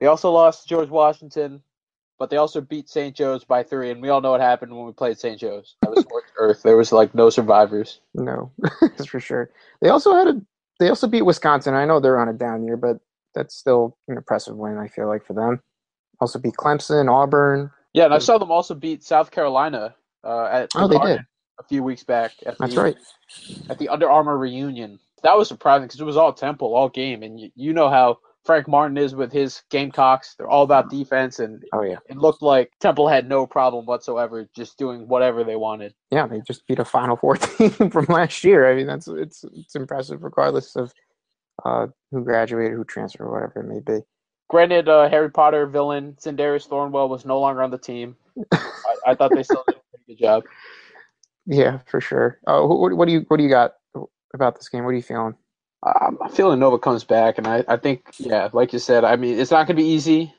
They 0.00 0.06
also 0.06 0.30
lost 0.30 0.62
to 0.62 0.68
George 0.68 0.88
Washington, 0.88 1.62
but 2.18 2.30
they 2.30 2.36
also 2.36 2.60
beat 2.60 2.88
St. 2.88 3.16
Joe's 3.16 3.44
by 3.44 3.62
three, 3.62 3.90
and 3.90 4.00
we 4.00 4.08
all 4.10 4.20
know 4.20 4.30
what 4.30 4.40
happened 4.40 4.74
when 4.76 4.86
we 4.86 4.92
played 4.92 5.18
St. 5.18 5.38
Joe's. 5.38 5.76
That 5.82 5.90
was 5.90 6.04
earth. 6.38 6.62
There 6.62 6.76
was 6.76 6.92
like 6.92 7.14
no 7.14 7.30
survivors. 7.30 8.00
No, 8.14 8.52
that's 8.80 9.06
for 9.06 9.20
sure. 9.20 9.50
They 9.82 9.88
also 9.88 10.14
had 10.14 10.28
a. 10.28 10.40
They 10.80 10.88
also 10.88 11.06
beat 11.06 11.22
Wisconsin. 11.22 11.74
I 11.74 11.84
know 11.84 12.00
they're 12.00 12.18
on 12.18 12.28
a 12.28 12.32
down 12.32 12.64
year, 12.64 12.76
but 12.76 12.98
that's 13.34 13.54
still 13.54 13.96
an 14.08 14.16
impressive 14.16 14.56
win. 14.56 14.78
I 14.78 14.88
feel 14.88 15.08
like 15.08 15.24
for 15.24 15.34
them. 15.34 15.60
Also 16.20 16.38
beat 16.38 16.54
Clemson, 16.54 17.10
Auburn. 17.10 17.70
Yeah, 17.94 18.04
and 18.06 18.14
I 18.14 18.18
saw 18.18 18.38
them 18.38 18.50
also 18.50 18.74
beat 18.74 19.02
South 19.02 19.30
Carolina 19.30 19.94
uh, 20.24 20.46
at 20.46 20.70
Oh, 20.74 20.88
they 20.88 20.96
Garden 20.96 21.16
did. 21.18 21.26
a 21.60 21.62
few 21.62 21.82
weeks 21.82 22.02
back. 22.04 22.32
At 22.44 22.58
That's 22.58 22.74
the, 22.74 22.80
right. 22.82 22.96
At 23.70 23.78
the 23.78 23.88
Under 23.88 24.10
Armour 24.10 24.36
reunion, 24.36 24.98
that 25.22 25.36
was 25.38 25.48
surprising 25.48 25.86
because 25.86 26.00
it 26.00 26.04
was 26.04 26.16
all 26.16 26.32
Temple 26.32 26.74
all 26.74 26.88
game, 26.88 27.22
and 27.22 27.38
you, 27.40 27.50
you 27.54 27.72
know 27.72 27.88
how 27.88 28.18
Frank 28.44 28.68
Martin 28.68 28.98
is 28.98 29.14
with 29.14 29.32
his 29.32 29.62
Gamecocks. 29.70 30.34
They're 30.36 30.48
all 30.50 30.64
about 30.64 30.90
defense, 30.90 31.38
and 31.38 31.62
Oh 31.72 31.82
yeah, 31.82 31.98
it 32.06 32.18
looked 32.18 32.42
like 32.42 32.72
Temple 32.80 33.08
had 33.08 33.28
no 33.28 33.46
problem 33.46 33.86
whatsoever 33.86 34.48
just 34.54 34.76
doing 34.76 35.08
whatever 35.08 35.44
they 35.44 35.56
wanted. 35.56 35.94
yeah. 36.10 36.26
They 36.26 36.40
just 36.46 36.66
beat 36.66 36.78
a 36.80 36.84
Final 36.84 37.16
Four 37.16 37.36
team 37.38 37.90
from 37.90 38.06
last 38.08 38.42
year. 38.44 38.70
I 38.70 38.74
mean, 38.74 38.86
that's 38.86 39.06
it's 39.08 39.44
it's 39.54 39.76
impressive, 39.76 40.22
regardless 40.24 40.74
of 40.76 40.92
uh, 41.64 41.86
who 42.10 42.24
graduated, 42.24 42.72
who 42.76 42.84
transferred, 42.84 43.30
whatever 43.30 43.60
it 43.60 43.68
may 43.68 43.80
be. 43.80 44.02
Granted, 44.48 44.88
uh, 44.88 45.08
Harry 45.08 45.30
Potter 45.30 45.66
villain 45.66 46.16
Sindarius 46.20 46.68
Thornwell 46.68 47.08
was 47.08 47.24
no 47.24 47.40
longer 47.40 47.62
on 47.62 47.70
the 47.70 47.78
team. 47.78 48.16
I, 48.52 48.68
I 49.08 49.14
thought 49.14 49.32
they 49.34 49.42
still 49.42 49.64
did 49.66 49.76
a 49.76 49.98
pretty 49.98 50.14
good 50.14 50.24
job. 50.24 50.44
Yeah, 51.46 51.78
for 51.86 52.00
sure. 52.00 52.38
Uh, 52.46 52.62
what, 52.62 52.96
what 52.96 53.06
do 53.06 53.12
you 53.12 53.24
what 53.28 53.38
do 53.38 53.42
you 53.42 53.50
got 53.50 53.74
about 54.32 54.56
this 54.56 54.68
game? 54.68 54.84
What 54.84 54.90
are 54.90 54.94
you 54.94 55.02
feeling? 55.02 55.34
I'm 55.84 56.16
feeling 56.30 56.58
Nova 56.60 56.78
comes 56.78 57.04
back, 57.04 57.36
and 57.36 57.46
I, 57.46 57.62
I 57.68 57.76
think, 57.76 58.06
yeah, 58.16 58.48
like 58.54 58.72
you 58.72 58.78
said, 58.78 59.04
I 59.04 59.16
mean, 59.16 59.38
it's 59.38 59.50
not 59.50 59.66
going 59.66 59.76
to 59.76 59.82
be 59.82 59.88
easy, 59.88 60.32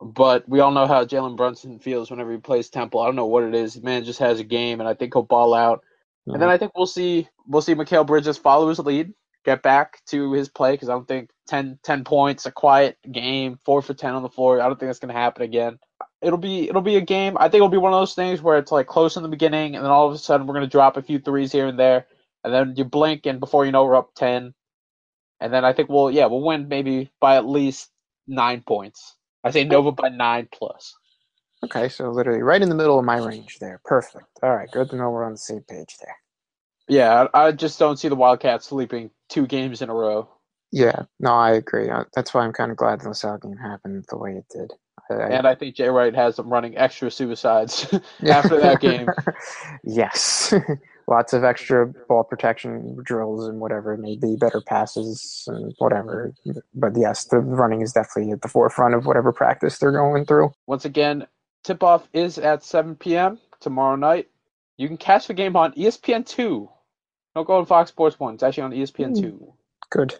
but 0.00 0.48
we 0.48 0.60
all 0.60 0.70
know 0.70 0.86
how 0.86 1.04
Jalen 1.04 1.36
Brunson 1.36 1.80
feels 1.80 2.12
whenever 2.12 2.30
he 2.30 2.38
plays 2.38 2.70
Temple. 2.70 3.00
I 3.00 3.06
don't 3.06 3.16
know 3.16 3.26
what 3.26 3.42
it 3.42 3.56
is. 3.56 3.82
Man 3.82 4.04
just 4.04 4.20
has 4.20 4.38
a 4.38 4.44
game, 4.44 4.78
and 4.78 4.88
I 4.88 4.94
think 4.94 5.14
he'll 5.14 5.22
ball 5.22 5.52
out. 5.52 5.82
And 6.26 6.40
then 6.40 6.48
I 6.48 6.56
think 6.56 6.72
we'll 6.74 6.86
see 6.86 7.28
we'll 7.46 7.60
see 7.60 7.74
Mikal 7.74 8.06
Bridges 8.06 8.38
follow 8.38 8.68
his 8.68 8.78
lead, 8.78 9.12
get 9.44 9.62
back 9.62 10.04
to 10.06 10.32
his 10.32 10.48
play 10.48 10.72
because 10.72 10.88
I 10.88 10.92
don't 10.92 11.06
think 11.06 11.30
10, 11.48 11.78
10 11.82 12.04
points, 12.04 12.46
a 12.46 12.52
quiet 12.52 12.98
game, 13.10 13.58
four 13.64 13.82
for 13.82 13.94
ten 13.94 14.14
on 14.14 14.22
the 14.22 14.28
floor. 14.28 14.60
I 14.60 14.66
don't 14.66 14.78
think 14.78 14.88
that's 14.88 14.98
to 14.98 15.12
happen 15.12 15.42
again. 15.42 15.78
It'll 16.22 16.38
be 16.38 16.68
it'll 16.68 16.82
be 16.82 16.96
a 16.96 17.02
game. 17.02 17.36
I 17.38 17.44
think 17.44 17.56
it'll 17.56 17.68
be 17.68 17.76
one 17.76 17.92
of 17.92 18.00
those 18.00 18.14
things 18.14 18.40
where 18.40 18.58
it's 18.58 18.72
like 18.72 18.86
close 18.86 19.16
in 19.16 19.22
the 19.22 19.28
beginning, 19.28 19.76
and 19.76 19.84
then 19.84 19.90
all 19.90 20.08
of 20.08 20.14
a 20.14 20.18
sudden 20.18 20.46
we're 20.46 20.58
to 20.60 20.66
drop 20.66 20.96
a 20.96 21.02
few 21.02 21.18
threes 21.18 21.52
here 21.52 21.66
and 21.66 21.78
there, 21.78 22.06
and 22.42 22.52
then 22.52 22.74
you 22.76 22.84
blink, 22.84 23.26
and 23.26 23.40
before 23.40 23.66
you 23.66 23.72
know 23.72 23.84
we're 23.84 23.96
up 23.96 24.14
ten, 24.14 24.54
and 25.40 25.52
then 25.52 25.64
I 25.66 25.74
think 25.74 25.90
we'll 25.90 26.10
yeah 26.10 26.26
we'll 26.26 26.42
win 26.42 26.68
maybe 26.68 27.10
by 27.20 27.36
at 27.36 27.46
least 27.46 27.90
nine 28.26 28.62
points. 28.62 29.16
I 29.44 29.50
say 29.50 29.64
Nova 29.64 29.92
by 29.92 30.08
nine 30.08 30.48
plus. 30.50 30.94
Okay, 31.62 31.90
so 31.90 32.10
literally 32.10 32.42
right 32.42 32.62
in 32.62 32.70
the 32.70 32.74
middle 32.74 32.98
of 32.98 33.04
my 33.04 33.18
range 33.18 33.58
there. 33.60 33.80
Perfect. 33.84 34.26
All 34.42 34.54
right, 34.54 34.70
good 34.70 34.88
to 34.90 34.96
know 34.96 35.10
we're 35.10 35.24
on 35.24 35.32
the 35.32 35.38
same 35.38 35.62
page 35.68 35.96
there. 36.02 36.16
Yeah, 36.88 37.28
I, 37.32 37.52
just 37.52 37.78
don't 37.78 37.98
see 37.98 38.08
the 38.08 38.14
Wildcats 38.14 38.66
sleeping 38.66 39.10
two 39.28 39.46
games 39.46 39.80
in 39.80 39.88
a 39.88 39.94
row. 39.94 40.28
Yeah, 40.70 41.04
no, 41.20 41.30
I 41.30 41.52
agree. 41.52 41.88
Uh, 41.88 42.04
that's 42.14 42.34
why 42.34 42.44
I'm 42.44 42.52
kind 42.52 42.70
of 42.70 42.76
glad 42.76 43.00
the 43.00 43.08
LaSalle 43.08 43.38
game 43.38 43.56
happened 43.56 44.04
the 44.08 44.18
way 44.18 44.32
it 44.32 44.44
did. 44.50 44.72
I, 45.10 45.14
and 45.14 45.46
I 45.46 45.54
think 45.54 45.76
Jay 45.76 45.88
Wright 45.88 46.14
has 46.14 46.36
them 46.36 46.52
running 46.52 46.76
extra 46.76 47.10
suicides 47.10 47.86
after 48.26 48.60
that 48.60 48.80
game. 48.80 49.08
yes. 49.84 50.52
Lots 51.06 51.32
of 51.32 51.44
extra 51.44 51.86
ball 52.08 52.24
protection 52.24 52.96
drills 53.04 53.46
and 53.46 53.60
whatever 53.60 53.92
it 53.92 54.00
may 54.00 54.16
be, 54.16 54.36
better 54.36 54.62
passes 54.66 55.44
and 55.46 55.74
whatever. 55.78 56.32
But 56.74 56.96
yes, 56.96 57.24
the 57.24 57.38
running 57.38 57.82
is 57.82 57.92
definitely 57.92 58.32
at 58.32 58.42
the 58.42 58.48
forefront 58.48 58.94
of 58.94 59.06
whatever 59.06 59.32
practice 59.32 59.78
they're 59.78 59.92
going 59.92 60.24
through. 60.24 60.52
Once 60.66 60.86
again, 60.86 61.26
tip 61.62 61.82
off 61.82 62.08
is 62.14 62.38
at 62.38 62.64
7 62.64 62.96
p.m. 62.96 63.38
tomorrow 63.60 63.96
night. 63.96 64.28
You 64.78 64.88
can 64.88 64.96
catch 64.96 65.26
the 65.26 65.34
game 65.34 65.56
on 65.56 65.72
ESPN2 65.74 66.68
no, 67.36 67.44
go 67.44 67.58
on 67.58 67.66
Fox 67.66 67.90
Sports 67.90 68.18
One. 68.20 68.34
It's 68.34 68.42
actually 68.42 68.62
on 68.64 68.70
ESPN 68.72 69.08
hmm. 69.08 69.20
two. 69.20 69.52
Good. 69.90 70.14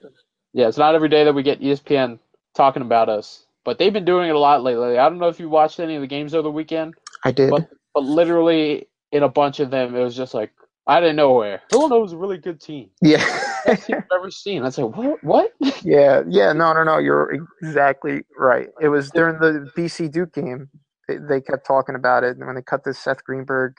Yeah, 0.53 0.69
it's 0.69 0.79
not 0.79 0.95
every 0.95 1.09
day 1.09 1.25
that 1.25 1.35
we 1.35 1.43
get 1.43 1.61
ESPN 1.61 2.19
talking 2.55 2.83
about 2.83 3.09
us, 3.09 3.47
but 3.65 3.79
they've 3.79 3.93
been 3.93 4.05
doing 4.05 4.29
it 4.29 4.35
a 4.35 4.39
lot 4.39 4.63
lately. 4.63 4.99
I 4.99 5.09
don't 5.09 5.19
know 5.19 5.29
if 5.29 5.41
you 5.41 5.49
watched 5.49 5.81
any 5.81 5.97
of 5.97 6.01
the 6.01 6.07
games 6.07 6.35
over 6.35 6.43
the 6.43 6.51
weekend. 6.51 6.95
I 7.25 7.33
did, 7.33 7.51
but, 7.51 7.69
but 7.93 8.05
literally 8.05 8.89
in 9.11 9.23
a 9.23 9.29
bunch 9.29 9.61
of 9.61 9.71
them, 9.71 9.95
it 9.95 10.03
was 10.03 10.17
just 10.17 10.35
like 10.35 10.53
out 10.89 11.03
of 11.03 11.15
nowhere. 11.15 11.63
Illinois 11.73 11.99
was 11.99 12.13
a 12.13 12.17
really 12.17 12.39
good 12.39 12.61
team. 12.61 12.91
Yeah, 13.01 13.25
I've 13.67 14.05
ever 14.13 14.31
seen. 14.31 14.65
I 14.65 14.71
said, 14.71 14.85
what? 14.85 15.23
What? 15.25 15.53
Yeah, 15.83 16.23
yeah, 16.29 16.53
no, 16.53 16.73
no, 16.73 16.83
no. 16.83 16.99
You're 16.99 17.37
exactly 17.63 18.23
right. 18.39 18.69
It 18.81 18.89
was 18.89 19.11
during 19.11 19.39
the 19.39 19.71
BC 19.77 20.11
Duke 20.11 20.33
game. 20.33 20.71
They, 21.09 21.19
they 21.19 21.41
kept 21.43 21.67
talking 21.67 21.95
about 21.95 22.25
it, 22.25 22.37
and 22.37 22.47
when 22.47 22.55
they 22.55 22.63
cut 22.63 22.85
this 22.85 22.99
Seth 22.99 23.23
Greenberg 23.23 23.77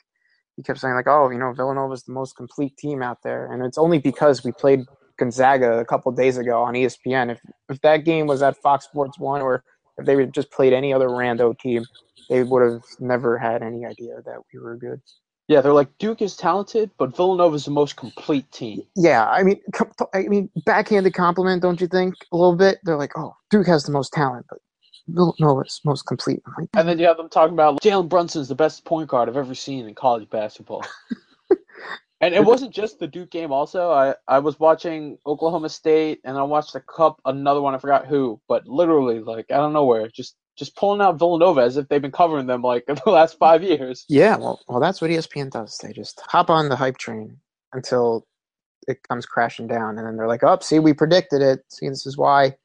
he 0.56 0.64
kept 0.64 0.80
saying 0.80 0.96
like, 0.96 1.08
"Oh, 1.08 1.30
you 1.30 1.38
know, 1.38 1.54
Villanova's 1.54 2.04
the 2.04 2.14
most 2.14 2.36
complete 2.36 2.78
team 2.78 3.02
out 3.02 3.22
there," 3.24 3.52
and 3.52 3.64
it's 3.64 3.78
only 3.78 4.00
because 4.00 4.44
we 4.44 4.52
played 4.52 4.86
Gonzaga 5.18 5.80
a 5.80 5.86
couple 5.86 6.12
days 6.12 6.38
ago 6.38 6.64
on 6.64 6.74
ESPN. 6.74 7.32
If 7.32 7.40
if 7.70 7.82
that 7.82 8.06
game 8.06 8.28
was 8.28 8.42
at 8.42 8.58
Fox 8.58 8.86
Sports 8.86 9.20
One, 9.20 9.42
or 9.42 9.64
if 9.98 10.06
they 10.06 10.16
would 10.16 10.34
just 10.34 10.52
played 10.52 10.74
any 10.74 10.94
other 10.94 11.10
rando 11.10 11.58
team, 11.58 11.86
they 12.30 12.44
would 12.44 12.62
have 12.62 12.84
never 13.00 13.38
had 13.38 13.62
any 13.62 13.86
idea 13.86 14.22
that 14.26 14.40
we 14.54 14.60
were 14.60 14.78
good. 14.78 15.02
Yeah, 15.48 15.62
they're 15.62 15.74
like, 15.74 15.96
Duke 16.00 16.24
is 16.24 16.36
talented, 16.36 16.90
but 16.98 17.16
Villanova's 17.16 17.66
the 17.66 17.72
most 17.72 17.98
complete 17.98 18.52
team. 18.52 18.82
Yeah, 18.96 19.28
I 19.28 19.44
mean, 19.44 19.62
I 20.14 20.24
mean, 20.24 20.50
backhanded 20.66 21.14
compliment, 21.14 21.62
don't 21.62 21.80
you 21.80 21.88
think? 21.88 22.16
A 22.32 22.36
little 22.36 22.56
bit. 22.56 22.80
They're 22.84 22.98
like, 22.98 23.12
"Oh, 23.16 23.36
Duke 23.52 23.68
has 23.68 23.84
the 23.84 23.92
most 23.92 24.12
talent, 24.12 24.48
but 24.50 24.58
Villanova's 25.08 25.82
most 25.84 26.04
complete." 26.04 26.42
Like, 26.58 26.70
And 26.76 26.88
then 26.88 27.00
you 27.00 27.08
have 27.08 27.18
them 27.18 27.30
talking 27.30 27.54
about 27.54 27.82
Jalen 27.82 28.10
Brunson's 28.10 28.48
the 28.50 28.56
best 28.56 28.86
point 28.86 29.10
guard 29.10 29.30
I've 29.30 29.38
ever 29.38 29.56
seen 29.56 29.88
in 29.88 29.96
college 29.96 30.30
basketball. 30.30 30.84
and 32.22 32.34
it 32.34 32.44
wasn't 32.44 32.74
just 32.74 33.00
the 33.00 33.08
Duke 33.08 33.30
game. 33.30 33.52
Also, 33.52 33.92
I 33.92 34.16
I 34.28 34.40
was 34.40 34.60
watching 34.60 35.18
Oklahoma 35.26 35.70
State, 35.70 36.22
and 36.24 36.38
I 36.38 36.44
watched 36.44 36.74
the 36.74 36.80
Cup, 36.82 37.20
another 37.26 37.62
one 37.62 37.76
I 37.76 37.78
forgot 37.78 38.08
who, 38.08 38.40
but 38.48 38.68
literally 38.68 39.20
like 39.20 39.46
I 39.52 39.58
don't 39.58 39.74
know 39.74 39.86
where, 39.86 40.08
just 40.08 40.36
just 40.56 40.76
pulling 40.76 41.02
out 41.02 41.20
Villanova 41.20 41.62
as 41.62 41.78
if 41.78 41.88
they've 41.88 42.02
been 42.02 42.12
covering 42.12 42.48
them 42.48 42.62
like 42.62 42.86
the 43.06 43.10
last 43.10 43.38
five 43.38 43.64
years. 43.64 44.06
Yeah, 44.08 44.38
well, 44.38 44.62
well, 44.68 44.80
that's 44.80 45.02
what 45.02 45.12
ESPN 45.12 45.52
does. 45.52 45.78
They 45.78 45.94
just 45.94 46.22
hop 46.26 46.50
on 46.50 46.70
the 46.70 46.76
hype 46.76 46.98
train 46.98 47.38
until 47.74 48.26
it 48.88 49.04
comes 49.08 49.26
crashing 49.26 49.68
down, 49.68 49.98
and 49.98 50.08
then 50.08 50.18
they're 50.18 50.28
like, 50.28 50.44
"Oh, 50.44 50.58
see, 50.62 50.80
we 50.80 50.94
predicted 50.94 51.42
it. 51.42 51.64
See, 51.70 51.90
this 51.90 52.06
is 52.06 52.18
why. 52.18 52.56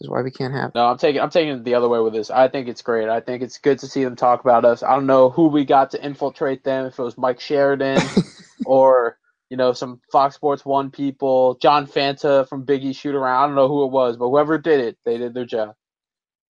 This 0.00 0.06
is 0.06 0.10
why 0.10 0.22
we 0.22 0.30
can't 0.30 0.54
have." 0.54 0.74
No, 0.74 0.86
I'm 0.86 0.98
taking 0.98 1.20
I'm 1.20 1.30
taking 1.30 1.56
it 1.56 1.64
the 1.64 1.74
other 1.74 1.88
way 1.88 2.00
with 2.00 2.14
this. 2.14 2.30
I 2.30 2.48
think 2.48 2.68
it's 2.68 2.82
great. 2.82 3.08
I 3.08 3.20
think 3.20 3.42
it's 3.42 3.58
good 3.58 3.78
to 3.80 3.86
see 3.86 4.02
them 4.02 4.16
talk 4.16 4.40
about 4.40 4.64
us. 4.64 4.82
I 4.82 4.94
don't 4.94 5.06
know 5.06 5.30
who 5.30 5.48
we 5.48 5.64
got 5.64 5.90
to 5.92 6.04
infiltrate 6.04 6.64
them. 6.64 6.86
If 6.86 6.98
it 6.98 7.02
was 7.02 7.18
Mike 7.18 7.40
Sheridan 7.40 8.00
or 8.66 9.18
you 9.50 9.56
know 9.56 9.72
some 9.72 10.00
Fox 10.10 10.34
Sports 10.34 10.64
One 10.64 10.90
people, 10.90 11.56
John 11.60 11.86
Fanta 11.86 12.48
from 12.48 12.64
Biggie 12.64 12.96
Shoot 12.96 13.14
Around. 13.14 13.42
I 13.42 13.46
don't 13.46 13.56
know 13.56 13.68
who 13.68 13.84
it 13.84 13.90
was, 13.90 14.16
but 14.16 14.28
whoever 14.28 14.58
did 14.58 14.80
it, 14.80 14.98
they 15.04 15.18
did 15.18 15.34
their 15.34 15.44
job. 15.46 15.74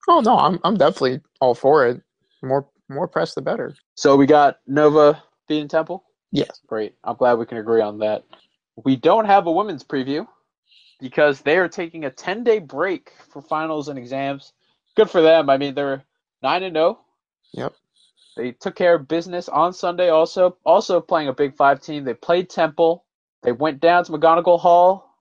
Oh 0.08 0.20
no, 0.20 0.38
I'm 0.38 0.60
I'm 0.64 0.76
definitely 0.76 1.20
all 1.40 1.54
for 1.54 1.86
it. 1.86 2.00
More 2.42 2.68
more 2.88 3.08
press, 3.08 3.34
the 3.34 3.42
better. 3.42 3.74
So 3.94 4.16
we 4.16 4.26
got 4.26 4.58
Nova 4.66 5.22
beating 5.48 5.68
Temple. 5.68 6.04
Yes. 6.32 6.60
Great. 6.66 6.94
I'm 7.04 7.16
glad 7.16 7.34
we 7.34 7.46
can 7.46 7.58
agree 7.58 7.80
on 7.80 7.98
that. 7.98 8.24
We 8.84 8.96
don't 8.96 9.24
have 9.24 9.46
a 9.46 9.52
women's 9.52 9.84
preview 9.84 10.26
because 11.00 11.40
they 11.40 11.58
are 11.58 11.68
taking 11.68 12.04
a 12.04 12.10
10 12.10 12.44
day 12.44 12.58
break 12.58 13.12
for 13.28 13.42
finals 13.42 13.88
and 13.88 13.98
exams. 13.98 14.52
Good 14.96 15.10
for 15.10 15.22
them. 15.22 15.50
I 15.50 15.56
mean, 15.56 15.74
they're 15.74 16.04
9 16.42 16.62
and 16.62 16.74
0. 16.74 17.00
Yep. 17.52 17.74
They 18.36 18.52
took 18.52 18.76
care 18.76 18.94
of 18.94 19.08
business 19.08 19.48
on 19.48 19.72
Sunday 19.72 20.08
also. 20.08 20.56
Also 20.64 21.00
playing 21.00 21.28
a 21.28 21.32
Big 21.32 21.56
5 21.56 21.80
team. 21.80 22.04
They 22.04 22.14
played 22.14 22.48
Temple. 22.48 23.04
They 23.42 23.52
went 23.52 23.80
down 23.80 24.04
to 24.04 24.12
McGonigle 24.12 24.60
Hall. 24.60 25.16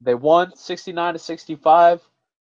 They 0.00 0.14
won 0.14 0.54
69 0.54 1.14
to 1.14 1.18
65. 1.18 2.02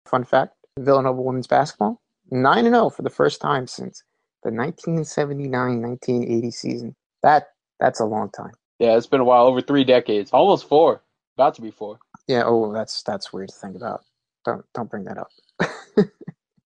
Fun 0.06 0.24
fact: 0.24 0.56
Villanova 0.80 1.22
women's 1.22 1.48
basketball 1.48 2.02
nine 2.32 2.66
and 2.66 2.74
zero 2.74 2.90
for 2.90 3.04
the 3.04 3.10
first 3.10 3.42
time 3.42 3.68
since 3.68 4.04
the 4.44 4.50
1979-1980 4.50 6.54
season. 6.54 6.96
That 7.22 7.50
that's 7.80 8.00
a 8.00 8.06
long 8.06 8.32
time. 8.32 8.54
Yeah, 8.80 8.98
it's 8.98 9.08
been 9.08 9.22
a 9.22 9.26
while, 9.26 9.46
over 9.46 9.62
3 9.62 9.84
decades. 9.84 10.32
Almost 10.32 10.68
4. 10.68 11.04
About 11.36 11.54
to 11.56 11.62
be 11.62 11.72
4. 11.72 12.00
Yeah. 12.28 12.44
Oh, 12.46 12.74
that's 12.74 13.04
that's 13.04 13.34
weird 13.34 13.50
to 13.50 13.56
think 13.56 13.76
about. 13.76 14.02
Don't 14.46 14.66
don't 14.74 14.90
bring 14.90 15.06
that 15.06 15.18
up. 15.18 15.30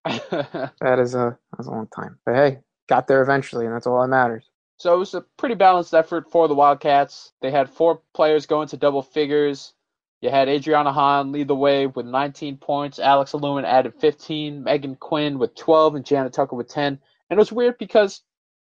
That 0.05 0.99
is 0.99 1.15
a 1.15 1.37
that's 1.57 1.67
a 1.67 1.71
long 1.71 1.87
time. 1.95 2.19
But 2.25 2.35
hey, 2.35 2.59
got 2.89 3.07
there 3.07 3.21
eventually, 3.21 3.65
and 3.65 3.75
that's 3.75 3.87
all 3.87 4.01
that 4.01 4.07
matters. 4.07 4.49
So 4.77 4.93
it 4.93 4.97
was 4.99 5.13
a 5.13 5.21
pretty 5.37 5.55
balanced 5.55 5.93
effort 5.93 6.31
for 6.31 6.47
the 6.47 6.55
Wildcats. 6.55 7.33
They 7.41 7.51
had 7.51 7.69
four 7.69 8.01
players 8.13 8.45
go 8.45 8.61
into 8.61 8.77
double 8.77 9.01
figures. 9.01 9.73
You 10.21 10.29
had 10.31 10.47
Adrianna 10.47 10.93
Hahn 10.93 11.31
lead 11.31 11.47
the 11.47 11.55
way 11.55 11.87
with 11.87 12.05
19 12.05 12.57
points. 12.57 12.99
Alex 12.99 13.33
Louin 13.33 13.65
added 13.65 13.93
15. 13.99 14.63
Megan 14.63 14.95
Quinn 14.95 15.39
with 15.39 15.55
12, 15.55 15.95
and 15.95 16.05
Jannah 16.05 16.29
Tucker 16.29 16.55
with 16.55 16.67
10. 16.69 16.99
And 17.29 17.37
it 17.37 17.41
was 17.41 17.51
weird 17.51 17.77
because, 17.77 18.21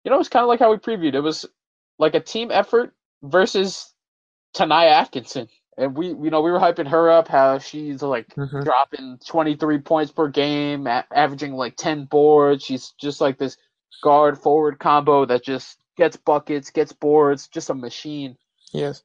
you 0.03 0.11
know, 0.11 0.15
it 0.17 0.19
was 0.19 0.30
kind 0.30 0.43
of 0.43 0.49
like 0.49 0.59
how 0.59 0.71
we 0.71 0.78
previewed. 0.78 1.15
It 1.15 1.21
was 1.21 1.45
like 1.99 2.15
a 2.15 2.19
team 2.19 2.51
effort 2.51 2.93
versus 3.23 3.93
Tanaya 4.55 4.91
Atkinson. 4.91 5.49
And 5.78 5.95
we 5.95 6.07
you 6.07 6.30
know 6.30 6.41
we 6.41 6.51
were 6.51 6.59
hyping 6.59 6.88
her 6.88 7.09
up 7.09 7.28
how 7.28 7.59
she's 7.59 8.01
like 8.01 8.28
Mhm. 8.36 8.63
dropping 8.63 9.19
23 9.25 9.80
points 9.80 10.11
per 10.11 10.28
game, 10.28 10.88
a- 10.88 11.05
averaging 11.11 11.53
like 11.53 11.75
10 11.78 12.05
boards. 12.05 12.63
She's 12.63 12.91
just 12.99 13.21
like 13.21 13.38
this 13.38 13.57
guard 14.03 14.38
forward 14.38 14.80
combo 14.80 15.25
that 15.25 15.43
just 15.43 15.80
gets 15.95 16.17
buckets, 16.17 16.69
gets 16.69 16.93
boards, 16.93 17.47
just 17.47 17.69
a 17.69 17.73
machine. 17.73 18.38
Yes. 18.71 19.01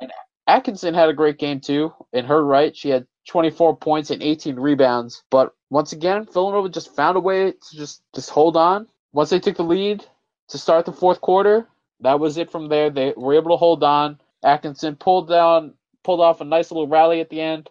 Atkinson 0.47 0.95
had 0.95 1.09
a 1.09 1.15
great 1.15 1.39
game 1.39 1.61
too. 1.61 1.93
In 2.13 2.25
her 2.25 2.45
right, 2.45 2.77
she 2.77 2.91
had 2.91 3.07
24 3.29 3.77
points 3.77 4.11
and 4.11 4.23
18 4.23 4.57
rebounds. 4.57 5.23
But 5.31 5.55
once 5.71 5.93
again, 5.93 6.27
Villanova 6.27 6.69
just 6.69 6.95
found 6.95 7.17
a 7.17 7.21
way 7.21 7.53
to 7.53 7.77
just 7.77 8.03
just 8.15 8.31
hold 8.31 8.57
on. 8.57 8.89
Once 9.13 9.31
they 9.31 9.39
took 9.41 9.57
the 9.57 9.63
lead 9.65 10.05
to 10.49 10.59
start 10.59 10.85
the 10.85 10.93
fourth 10.93 11.21
quarter, 11.21 11.69
that 12.01 12.19
was 12.19 12.37
it 12.37 12.51
from 12.51 12.69
there. 12.69 12.91
They 12.91 13.15
were 13.17 13.35
able 13.35 13.51
to 13.53 13.57
hold 13.57 13.85
on. 13.85 14.21
Atkinson 14.43 14.97
pulled 14.97 15.29
down, 15.29 15.75
pulled 16.05 16.21
off 16.21 16.41
a 16.41 16.45
nice 16.45 16.71
little 16.71 16.89
rally 16.89 17.21
at 17.21 17.31
the 17.31 17.41
end, 17.41 17.71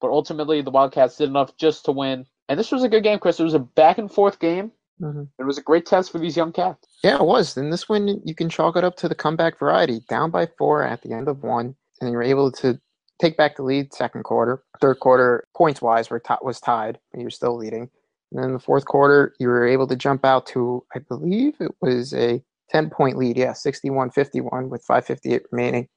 but 0.00 0.10
ultimately 0.10 0.62
the 0.62 0.70
Wildcats 0.70 1.16
did 1.16 1.28
enough 1.28 1.56
just 1.56 1.84
to 1.86 1.92
win. 1.92 2.26
And 2.48 2.58
this 2.58 2.70
was 2.72 2.82
a 2.82 2.88
good 2.88 3.02
game, 3.02 3.18
Chris. 3.18 3.40
It 3.40 3.44
was 3.44 3.54
a 3.54 3.58
back 3.58 3.98
and 3.98 4.10
forth 4.10 4.38
game. 4.38 4.72
hmm 5.00 5.24
It 5.38 5.44
was 5.44 5.58
a 5.58 5.62
great 5.62 5.86
test 5.86 6.12
for 6.12 6.18
these 6.18 6.36
young 6.36 6.52
cats. 6.52 6.86
Yeah, 7.02 7.16
it 7.16 7.24
was. 7.24 7.56
And 7.56 7.72
this 7.72 7.88
one, 7.88 8.20
you 8.24 8.34
can 8.34 8.48
chalk 8.48 8.76
it 8.76 8.84
up 8.84 8.96
to 8.98 9.08
the 9.08 9.14
comeback 9.14 9.58
variety. 9.58 10.00
Down 10.08 10.30
by 10.30 10.46
four 10.58 10.82
at 10.82 11.02
the 11.02 11.12
end 11.12 11.28
of 11.28 11.42
one, 11.42 11.74
and 12.00 12.10
you 12.10 12.16
were 12.16 12.22
able 12.22 12.52
to 12.52 12.80
take 13.20 13.36
back 13.36 13.56
the 13.56 13.62
lead 13.62 13.92
second 13.94 14.22
quarter. 14.24 14.62
Third 14.80 15.00
quarter, 15.00 15.44
points 15.56 15.80
wise, 15.82 16.10
were 16.10 16.20
ti- 16.20 16.34
was 16.42 16.60
tied, 16.60 16.98
but 17.12 17.20
you're 17.20 17.30
still 17.30 17.56
leading. 17.56 17.88
And 18.32 18.42
then 18.42 18.52
the 18.52 18.58
fourth 18.58 18.84
quarter, 18.84 19.34
you 19.38 19.48
were 19.48 19.66
able 19.66 19.86
to 19.86 19.96
jump 19.96 20.24
out 20.24 20.46
to, 20.46 20.84
I 20.94 20.98
believe 20.98 21.54
it 21.60 21.72
was 21.80 22.12
a 22.12 22.42
10 22.70 22.90
point 22.90 23.16
lead. 23.16 23.36
Yeah, 23.36 23.52
61 23.54 24.10
51 24.10 24.68
with 24.68 24.84
5.58 24.86 25.42
remaining 25.52 25.88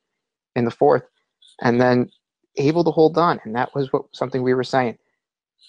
in 0.55 0.65
the 0.65 0.71
fourth. 0.71 1.03
And 1.61 1.79
then 1.79 2.09
able 2.57 2.83
to 2.83 2.91
hold 2.91 3.17
on. 3.17 3.39
And 3.43 3.55
that 3.55 3.73
was 3.75 3.91
what 3.91 4.03
something 4.13 4.43
we 4.43 4.53
were 4.53 4.63
saying. 4.63 4.97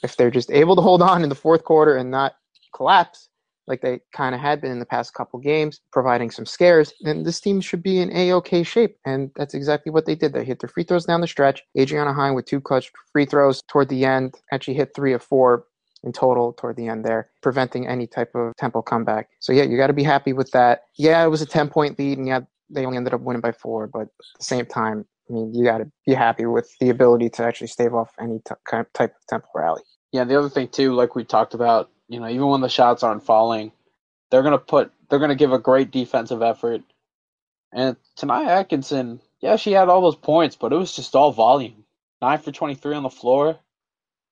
If 0.02 0.16
they're 0.16 0.30
just 0.30 0.50
able 0.50 0.76
to 0.76 0.82
hold 0.82 1.02
on 1.02 1.22
in 1.22 1.28
the 1.28 1.34
fourth 1.34 1.64
quarter 1.64 1.96
and 1.96 2.10
not 2.10 2.34
collapse, 2.74 3.28
like 3.66 3.82
they 3.82 4.00
kind 4.12 4.34
of 4.34 4.40
had 4.40 4.60
been 4.60 4.72
in 4.72 4.80
the 4.80 4.86
past 4.86 5.14
couple 5.14 5.38
games, 5.38 5.80
providing 5.92 6.30
some 6.30 6.46
scares, 6.46 6.92
then 7.02 7.22
this 7.22 7.40
team 7.40 7.60
should 7.60 7.82
be 7.82 8.00
in 8.00 8.14
a-okay 8.16 8.62
shape. 8.62 8.96
And 9.04 9.30
that's 9.36 9.54
exactly 9.54 9.92
what 9.92 10.06
they 10.06 10.14
did. 10.14 10.32
They 10.32 10.44
hit 10.44 10.60
their 10.60 10.68
free 10.68 10.82
throws 10.82 11.04
down 11.04 11.20
the 11.20 11.28
stretch. 11.28 11.62
Adrianna 11.76 12.14
Hahn 12.14 12.34
with 12.34 12.46
two 12.46 12.60
clutch 12.60 12.90
free 13.12 13.26
throws 13.26 13.62
toward 13.68 13.88
the 13.88 14.04
end. 14.04 14.34
Actually 14.52 14.74
hit 14.74 14.92
three 14.94 15.12
of 15.12 15.22
four 15.22 15.66
in 16.02 16.12
total 16.12 16.52
toward 16.54 16.76
the 16.76 16.88
end 16.88 17.04
there, 17.04 17.30
preventing 17.42 17.86
any 17.86 18.06
type 18.06 18.34
of 18.34 18.56
Temple 18.56 18.82
comeback. 18.82 19.28
So 19.38 19.52
yeah, 19.52 19.64
you 19.64 19.76
got 19.76 19.88
to 19.88 19.92
be 19.92 20.02
happy 20.02 20.32
with 20.32 20.50
that. 20.52 20.84
Yeah, 20.96 21.22
it 21.24 21.28
was 21.28 21.42
a 21.42 21.46
10-point 21.46 21.98
lead, 21.98 22.18
and 22.18 22.26
yeah, 22.26 22.40
they 22.70 22.86
only 22.86 22.96
ended 22.96 23.14
up 23.14 23.20
winning 23.20 23.42
by 23.42 23.52
four. 23.52 23.86
But 23.86 24.02
at 24.02 24.38
the 24.38 24.44
same 24.44 24.66
time, 24.66 25.04
I 25.30 25.32
mean, 25.32 25.54
you 25.54 25.64
got 25.64 25.78
to 25.78 25.90
be 26.06 26.14
happy 26.14 26.46
with 26.46 26.68
the 26.80 26.90
ability 26.90 27.30
to 27.30 27.44
actually 27.44 27.68
stave 27.68 27.94
off 27.94 28.10
any 28.20 28.40
t- 28.40 28.54
kind 28.68 28.84
of 28.84 28.92
type 28.92 29.14
of 29.14 29.26
Temple 29.28 29.50
rally. 29.54 29.82
Yeah, 30.12 30.24
the 30.24 30.38
other 30.38 30.48
thing 30.48 30.68
too, 30.68 30.94
like 30.94 31.14
we 31.14 31.24
talked 31.24 31.54
about, 31.54 31.90
you 32.08 32.18
know, 32.18 32.28
even 32.28 32.48
when 32.48 32.60
the 32.60 32.68
shots 32.68 33.02
aren't 33.02 33.24
falling, 33.24 33.70
they're 34.30 34.42
gonna 34.42 34.58
put 34.58 34.92
they're 35.08 35.20
gonna 35.20 35.36
give 35.36 35.52
a 35.52 35.58
great 35.58 35.92
defensive 35.92 36.42
effort. 36.42 36.82
And 37.72 37.96
tonight 38.16 38.48
Atkinson, 38.48 39.20
yeah, 39.40 39.54
she 39.54 39.70
had 39.70 39.88
all 39.88 40.00
those 40.00 40.16
points, 40.16 40.56
but 40.56 40.72
it 40.72 40.76
was 40.76 40.94
just 40.94 41.14
all 41.14 41.30
volume. 41.30 41.84
Nine 42.20 42.38
for 42.38 42.50
twenty 42.50 42.74
three 42.74 42.96
on 42.96 43.04
the 43.04 43.10
floor. 43.10 43.58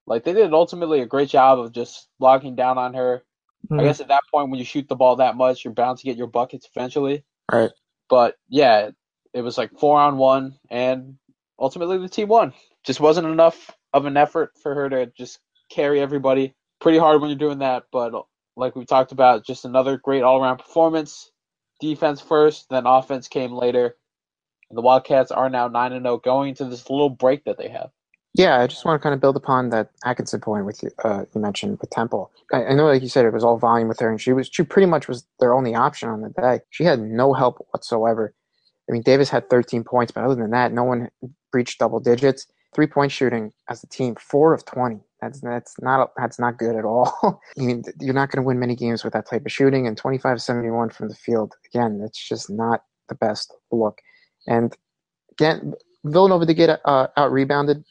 Like 0.06 0.24
they 0.24 0.32
did 0.32 0.52
ultimately 0.52 1.00
a 1.00 1.06
great 1.06 1.28
job 1.28 1.60
of 1.60 1.72
just 1.72 2.08
locking 2.18 2.56
down 2.56 2.76
on 2.76 2.94
her. 2.94 3.22
I 3.70 3.74
hmm. 3.74 3.80
guess 3.80 4.00
at 4.00 4.08
that 4.08 4.22
point 4.32 4.50
when 4.50 4.58
you 4.58 4.64
shoot 4.64 4.88
the 4.88 4.96
ball 4.96 5.16
that 5.16 5.36
much, 5.36 5.64
you're 5.64 5.74
bound 5.74 5.98
to 5.98 6.04
get 6.04 6.16
your 6.16 6.26
buckets 6.26 6.68
eventually. 6.74 7.24
Right. 7.52 7.70
But 8.08 8.36
yeah, 8.48 8.90
it 9.34 9.42
was 9.42 9.58
like 9.58 9.78
four 9.78 9.98
on 9.98 10.16
one 10.18 10.58
and 10.70 11.16
ultimately 11.58 11.98
the 11.98 12.08
team 12.08 12.28
won. 12.28 12.52
Just 12.84 13.00
wasn't 13.00 13.26
enough 13.26 13.70
of 13.92 14.06
an 14.06 14.16
effort 14.16 14.52
for 14.62 14.74
her 14.74 14.88
to 14.88 15.06
just 15.16 15.40
carry 15.70 16.00
everybody. 16.00 16.54
Pretty 16.80 16.98
hard 16.98 17.20
when 17.20 17.30
you're 17.30 17.38
doing 17.38 17.58
that, 17.58 17.84
but 17.92 18.12
like 18.56 18.76
we 18.76 18.84
talked 18.84 19.12
about, 19.12 19.46
just 19.46 19.64
another 19.64 19.96
great 19.96 20.22
all 20.22 20.42
around 20.42 20.58
performance. 20.58 21.30
Defense 21.80 22.20
first, 22.20 22.66
then 22.70 22.86
offense 22.86 23.28
came 23.28 23.52
later. 23.52 23.96
And 24.70 24.76
the 24.76 24.82
Wildcats 24.82 25.30
are 25.30 25.48
now 25.48 25.68
nine 25.68 25.92
and 25.92 26.04
zero 26.04 26.18
going 26.18 26.50
into 26.50 26.64
this 26.66 26.90
little 26.90 27.08
break 27.08 27.44
that 27.44 27.56
they 27.56 27.68
have. 27.68 27.90
Yeah, 28.34 28.60
I 28.60 28.66
just 28.66 28.84
want 28.84 29.00
to 29.00 29.02
kind 29.02 29.14
of 29.14 29.20
build 29.20 29.36
upon 29.36 29.70
that 29.70 29.90
Atkinson 30.04 30.40
point 30.40 30.66
with 30.66 30.82
you. 30.82 30.90
Uh, 31.02 31.24
you 31.34 31.40
mentioned 31.40 31.78
with 31.80 31.90
Temple. 31.90 32.30
I, 32.52 32.66
I 32.66 32.74
know, 32.74 32.86
like 32.86 33.02
you 33.02 33.08
said, 33.08 33.24
it 33.24 33.32
was 33.32 33.42
all 33.42 33.58
volume 33.58 33.88
with 33.88 33.98
her, 34.00 34.10
and 34.10 34.20
she 34.20 34.32
was 34.32 34.48
she 34.52 34.62
pretty 34.62 34.86
much 34.86 35.08
was 35.08 35.26
their 35.40 35.54
only 35.54 35.74
option 35.74 36.08
on 36.08 36.20
the 36.20 36.28
day. 36.28 36.60
She 36.70 36.84
had 36.84 37.00
no 37.00 37.32
help 37.32 37.66
whatsoever. 37.70 38.34
I 38.88 38.92
mean, 38.92 39.02
Davis 39.02 39.28
had 39.28 39.50
13 39.50 39.84
points, 39.84 40.12
but 40.12 40.24
other 40.24 40.34
than 40.34 40.50
that, 40.50 40.72
no 40.72 40.84
one 40.84 41.08
breached 41.52 41.78
double 41.78 42.00
digits. 42.00 42.46
Three 42.74 42.86
point 42.86 43.10
shooting 43.12 43.52
as 43.68 43.82
a 43.82 43.86
team, 43.86 44.14
four 44.16 44.52
of 44.52 44.64
20. 44.66 45.00
That's 45.20 45.40
that's 45.40 45.74
not 45.80 46.10
that's 46.16 46.38
not 46.38 46.58
good 46.58 46.76
at 46.76 46.84
all. 46.84 47.40
I 47.58 47.62
mean, 47.62 47.82
you're 48.00 48.14
not 48.14 48.30
going 48.30 48.42
to 48.42 48.46
win 48.46 48.58
many 48.58 48.76
games 48.76 49.02
with 49.02 49.14
that 49.14 49.28
type 49.28 49.44
of 49.46 49.52
shooting. 49.52 49.86
And 49.86 50.00
25-71 50.00 50.92
from 50.92 51.08
the 51.08 51.14
field, 51.14 51.54
again, 51.66 51.98
that's 51.98 52.28
just 52.28 52.50
not 52.50 52.82
the 53.08 53.14
best 53.14 53.54
look. 53.72 54.00
And 54.46 54.76
again, 55.32 55.74
Villanova 56.04 56.46
did 56.46 56.54
get 56.54 56.80
uh, 56.84 57.08
out 57.16 57.32
rebounded 57.32 57.84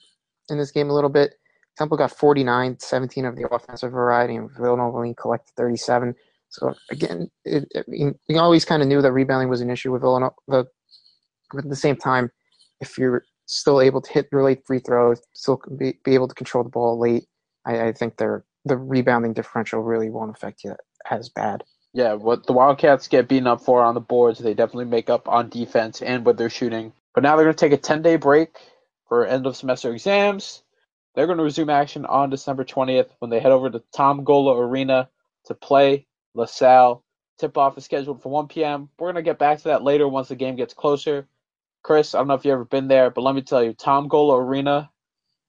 in 0.50 0.58
this 0.58 0.72
game 0.72 0.90
a 0.90 0.94
little 0.94 1.10
bit. 1.10 1.34
Temple 1.78 1.98
got 1.98 2.12
49, 2.12 2.78
17 2.80 3.26
of 3.26 3.36
the 3.36 3.48
offensive 3.50 3.92
variety, 3.92 4.36
and 4.36 4.50
Villanova 4.58 4.98
only 4.98 5.14
collected 5.14 5.54
37. 5.56 6.16
So 6.50 6.74
again, 6.90 7.30
it, 7.46 7.68
I 7.76 7.84
mean, 7.88 8.16
we 8.28 8.38
always 8.38 8.66
kind 8.66 8.82
of 8.82 8.88
knew 8.88 9.02
that 9.02 9.12
rebounding 9.12 9.50
was 9.50 9.62
an 9.62 9.70
issue 9.70 9.92
with 9.92 10.02
Villanova. 10.02 10.68
But 11.52 11.66
at 11.66 11.70
the 11.70 11.76
same 11.76 11.96
time, 11.96 12.32
if 12.80 12.98
you're 12.98 13.24
still 13.46 13.82
able 13.82 14.02
to 14.02 14.12
hit 14.12 14.28
late 14.32 14.66
free 14.66 14.80
throws, 14.80 15.22
still 15.34 15.62
be, 15.78 15.98
be 16.04 16.14
able 16.14 16.28
to 16.28 16.36
control 16.36 16.64
the 16.64 16.70
ball 16.70 17.00
late, 17.00 17.26
I, 17.66 17.88
I 17.88 17.94
think 17.94 18.18
they're, 18.18 18.46
the 18.66 18.78
rebounding 18.78 19.34
differential 19.34 19.82
really 19.82 20.10
won't 20.10 20.36
affect 20.36 20.64
you 20.64 20.76
as 21.10 21.30
bad. 21.30 21.64
Yeah, 21.94 22.14
what 22.14 22.46
the 22.46 22.54
Wildcats 22.54 23.08
get 23.08 23.28
beaten 23.28 23.48
up 23.48 23.62
for 23.62 23.82
on 23.82 23.96
the 23.96 24.02
boards, 24.02 24.40
they 24.40 24.54
definitely 24.54 24.86
make 24.86 25.10
up 25.10 25.28
on 25.28 25.50
defense 25.50 26.02
and 26.02 26.26
with 26.26 26.38
their 26.38 26.50
shooting. 26.50 26.94
But 27.16 27.24
now 27.24 27.36
they're 27.36 27.46
going 27.46 27.56
to 27.56 27.60
take 27.60 27.74
a 27.74 27.82
10 27.82 28.02
day 28.02 28.18
break 28.18 28.58
for 29.08 29.26
end 29.26 29.48
of 29.48 29.56
semester 29.56 29.92
exams. 29.94 30.64
They're 31.16 31.26
going 31.26 31.40
to 31.40 31.44
resume 31.44 31.70
action 31.72 32.06
on 32.06 32.30
December 32.30 32.64
20th 32.64 33.10
when 33.20 33.32
they 33.32 33.40
head 33.40 33.52
over 33.52 33.70
to 33.70 33.82
Tom 33.96 34.24
Gola 34.24 34.56
Arena 34.56 35.10
to 35.46 35.56
play 35.56 36.06
LaSalle. 36.36 37.04
Tip 37.40 37.58
off 37.58 37.78
is 37.78 37.86
scheduled 37.86 38.22
for 38.22 38.30
1 38.30 38.48
p.m. 38.48 38.90
We're 39.00 39.08
going 39.08 39.24
to 39.24 39.28
get 39.28 39.40
back 39.40 39.58
to 39.60 39.64
that 39.66 39.84
later 39.84 40.08
once 40.08 40.28
the 40.28 40.36
game 40.36 40.56
gets 40.56 40.76
closer. 40.76 41.28
Chris, 41.84 42.14
I 42.14 42.20
don't 42.20 42.28
know 42.28 42.34
if 42.34 42.46
you've 42.46 42.54
ever 42.54 42.66
been 42.66 42.88
there, 42.88 43.10
but 43.10 43.22
let 43.22 43.36
me 43.36 43.42
tell 43.42 43.64
you, 43.64 43.74
Tom 43.74 44.08
Gola 44.08 44.38
Arena, 44.40 44.90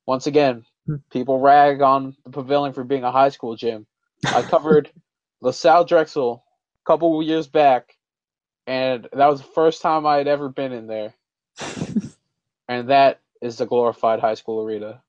once 0.06 0.26
again, 0.26 0.64
Hmm. 0.86 0.96
people 1.10 1.38
rag 1.40 1.82
on 1.82 2.16
the 2.24 2.30
pavilion 2.30 2.72
for 2.72 2.84
being 2.84 3.04
a 3.04 3.12
high 3.12 3.28
school 3.28 3.56
gym. 3.56 3.86
I 4.32 4.42
covered 4.42 4.90
LaSalle 5.42 5.84
Drexel 5.84 6.42
a 6.82 6.86
couple 6.86 7.22
years 7.22 7.46
back, 7.48 7.96
and 8.66 9.08
that 9.12 9.26
was 9.26 9.40
the 9.40 9.48
first 9.48 9.82
time 9.82 10.06
I 10.06 10.16
had 10.16 10.28
ever 10.28 10.48
been 10.48 10.72
in 10.72 10.86
there. 10.86 11.14
and 12.68 12.88
that 12.90 13.20
is 13.42 13.58
the 13.58 13.66
glorified 13.66 14.20
high 14.20 14.34
school 14.34 14.62
arena. 14.62 15.02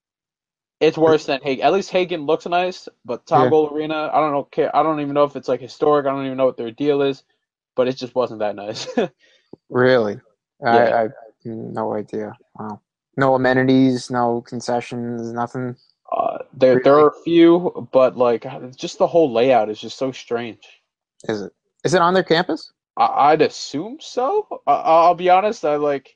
It's 0.80 0.98
worse 0.98 1.26
than 1.26 1.42
Hagan. 1.42 1.66
At 1.66 1.74
least 1.74 1.92
Hagan 1.92 2.26
looks 2.26 2.46
nice, 2.46 2.88
but 3.04 3.26
Tom 3.26 3.52
Yeah. 3.52 3.68
Arena, 3.72 4.10
I 4.14 4.20
don't 4.22 4.32
know. 4.32 4.44
care- 4.46 4.74
I 4.76 4.82
don't 4.82 5.02
even 5.02 5.14
know 5.14 5.26
if 5.26 5.36
it's 5.36 5.50
like 5.50 5.60
historic. 5.60 6.06
I 6.06 6.10
don't 6.12 6.26
even 6.26 6.38
know 6.38 6.46
what 6.46 6.56
their 6.58 6.72
deal 6.72 7.02
is, 7.02 7.24
but 7.76 7.88
it 7.90 7.98
just 7.98 8.16
wasn't 8.16 8.40
that 8.40 8.56
nice. 8.56 8.88
Really? 9.70 10.20
Yeah. 10.62 10.76
I, 10.76 11.04
I 11.06 11.08
no 11.46 11.94
idea. 11.94 12.38
Wow. 12.60 12.82
No 13.18 13.36
amenities, 13.36 14.10
no 14.10 14.42
concessions, 14.42 15.32
nothing. 15.34 15.76
uh, 16.12 16.40
there, 16.54 16.82
there 16.84 16.96
are 16.96 17.10
a 17.10 17.24
few, 17.24 17.88
but 17.92 18.18
like 18.18 18.46
just 18.76 18.98
the 18.98 19.08
whole 19.08 19.32
layout 19.32 19.70
is 19.70 19.80
just 19.80 19.98
so 19.98 20.12
strange. 20.12 20.82
Is 21.28 21.42
it? 21.42 21.54
Is 21.84 21.94
it 21.94 22.02
on 22.02 22.14
their 22.14 22.24
campus? 22.24 22.72
I, 22.98 23.32
I'd 23.32 23.42
assume 23.42 23.98
so. 24.00 24.48
I, 24.68 24.74
I'll 24.74 25.16
be 25.16 25.30
honest. 25.30 25.66
I 25.66 25.76
like 25.76 26.16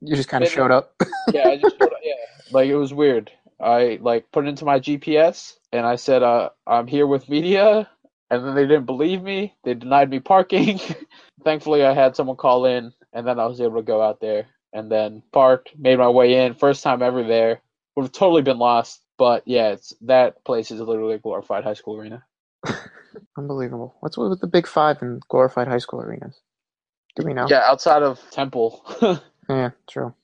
You 0.00 0.16
just 0.16 0.28
kind 0.28 0.44
of 0.44 0.50
showed 0.50 0.70
up. 0.70 0.94
yeah, 1.32 1.48
I 1.48 1.56
just 1.56 1.78
showed 1.78 1.92
up. 1.92 2.00
yeah, 2.02 2.14
like 2.50 2.68
it 2.68 2.76
was 2.76 2.92
weird. 2.94 3.30
I 3.60 3.98
like 4.02 4.30
put 4.32 4.44
it 4.44 4.48
into 4.48 4.64
my 4.64 4.78
GPS 4.78 5.54
and 5.72 5.86
I 5.86 5.96
said, 5.96 6.22
uh, 6.22 6.50
I'm 6.66 6.86
here 6.86 7.06
with 7.06 7.28
media, 7.28 7.88
and 8.30 8.44
then 8.44 8.54
they 8.54 8.66
didn't 8.66 8.86
believe 8.86 9.22
me. 9.22 9.54
They 9.64 9.74
denied 9.74 10.10
me 10.10 10.20
parking. 10.20 10.80
Thankfully, 11.44 11.84
I 11.84 11.92
had 11.94 12.16
someone 12.16 12.36
call 12.36 12.66
in, 12.66 12.92
and 13.12 13.26
then 13.26 13.38
I 13.38 13.46
was 13.46 13.60
able 13.60 13.76
to 13.76 13.82
go 13.82 14.02
out 14.02 14.20
there 14.20 14.46
and 14.72 14.90
then 14.90 15.22
parked, 15.32 15.70
made 15.78 15.98
my 15.98 16.08
way 16.08 16.44
in. 16.44 16.54
First 16.54 16.82
time 16.82 17.02
ever 17.02 17.22
there. 17.22 17.60
Would 17.94 18.02
have 18.02 18.12
totally 18.12 18.42
been 18.42 18.58
lost, 18.58 19.00
but 19.16 19.42
yeah, 19.46 19.68
it's 19.68 19.94
that 20.02 20.44
place 20.44 20.70
is 20.70 20.80
literally 20.80 21.14
a 21.14 21.18
glorified 21.18 21.64
high 21.64 21.74
school 21.74 21.96
arena. 21.96 22.24
Unbelievable. 23.38 23.96
What's 24.00 24.18
with 24.18 24.40
the 24.40 24.46
big 24.46 24.66
five 24.66 25.00
and 25.00 25.22
glorified 25.28 25.68
high 25.68 25.78
school 25.78 26.02
arenas? 26.02 26.38
Do 27.16 27.24
we 27.24 27.32
know? 27.32 27.46
Yeah, 27.48 27.62
outside 27.64 28.02
of 28.02 28.20
Temple 28.30 28.84
Yeah, 29.48 29.70
true. 29.88 30.14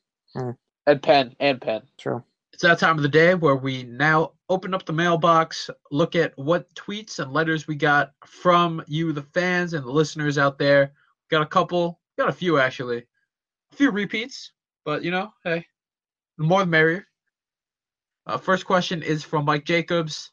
and 0.86 1.02
Penn 1.02 1.34
and 1.40 1.60
Penn. 1.60 1.82
True. 1.98 2.22
It's 2.52 2.62
that 2.62 2.78
time 2.78 2.96
of 2.98 3.02
the 3.02 3.08
day 3.08 3.34
where 3.34 3.56
we 3.56 3.84
now 3.84 4.32
open 4.52 4.74
up 4.74 4.84
the 4.84 4.92
mailbox, 4.92 5.70
look 5.90 6.14
at 6.14 6.36
what 6.36 6.72
tweets 6.74 7.18
and 7.18 7.32
letters 7.32 7.66
we 7.66 7.74
got 7.74 8.12
from 8.26 8.82
you, 8.86 9.10
the 9.12 9.22
fans 9.22 9.72
and 9.72 9.82
the 9.82 9.90
listeners 9.90 10.36
out 10.36 10.58
there. 10.58 10.92
Got 11.30 11.40
a 11.40 11.46
couple, 11.46 11.98
got 12.18 12.28
a 12.28 12.32
few 12.32 12.58
actually, 12.58 12.98
a 13.72 13.76
few 13.76 13.90
repeats, 13.90 14.52
but 14.84 15.02
you 15.02 15.10
know, 15.10 15.32
hey, 15.44 15.64
The 16.36 16.44
more 16.44 16.60
the 16.60 16.66
merrier. 16.66 17.06
Uh, 18.26 18.36
first 18.36 18.66
question 18.66 19.02
is 19.02 19.24
from 19.24 19.46
Mike 19.46 19.64
Jacobs, 19.64 20.30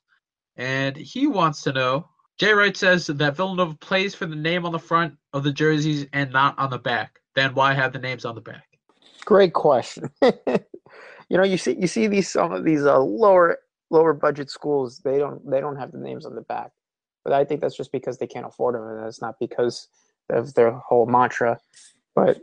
and 0.57 0.97
he 0.97 1.25
wants 1.25 1.61
to 1.63 1.71
know. 1.71 2.09
Jay 2.37 2.53
Wright 2.53 2.75
says 2.75 3.07
that 3.07 3.35
Villanova 3.37 3.75
plays 3.75 4.13
for 4.13 4.25
the 4.25 4.35
name 4.35 4.65
on 4.65 4.73
the 4.73 4.79
front 4.79 5.15
of 5.33 5.43
the 5.43 5.51
jerseys 5.51 6.07
and 6.11 6.31
not 6.31 6.59
on 6.59 6.69
the 6.69 6.77
back. 6.77 7.19
Then 7.35 7.55
why 7.55 7.73
have 7.73 7.93
the 7.93 7.99
names 7.99 8.25
on 8.25 8.35
the 8.35 8.41
back? 8.41 8.65
Great 9.25 9.53
question. 9.53 10.09
you 10.21 11.37
know, 11.37 11.43
you 11.43 11.57
see, 11.57 11.77
you 11.79 11.87
see 11.87 12.07
these 12.07 12.29
some 12.29 12.51
of 12.51 12.65
these 12.65 12.85
uh, 12.85 12.99
lower 12.99 13.59
lower 13.89 14.13
budget 14.13 14.49
schools. 14.49 14.99
They 14.99 15.17
don't 15.17 15.49
they 15.49 15.59
don't 15.59 15.77
have 15.77 15.91
the 15.91 15.99
names 15.99 16.25
on 16.25 16.35
the 16.35 16.41
back, 16.41 16.71
but 17.23 17.33
I 17.33 17.45
think 17.45 17.61
that's 17.61 17.77
just 17.77 17.91
because 17.91 18.17
they 18.17 18.27
can't 18.27 18.45
afford 18.45 18.75
them, 18.75 18.83
and 18.83 19.03
that's 19.03 19.21
not 19.21 19.35
because 19.39 19.87
of 20.29 20.53
their 20.53 20.71
whole 20.71 21.05
mantra. 21.05 21.59
But 22.15 22.39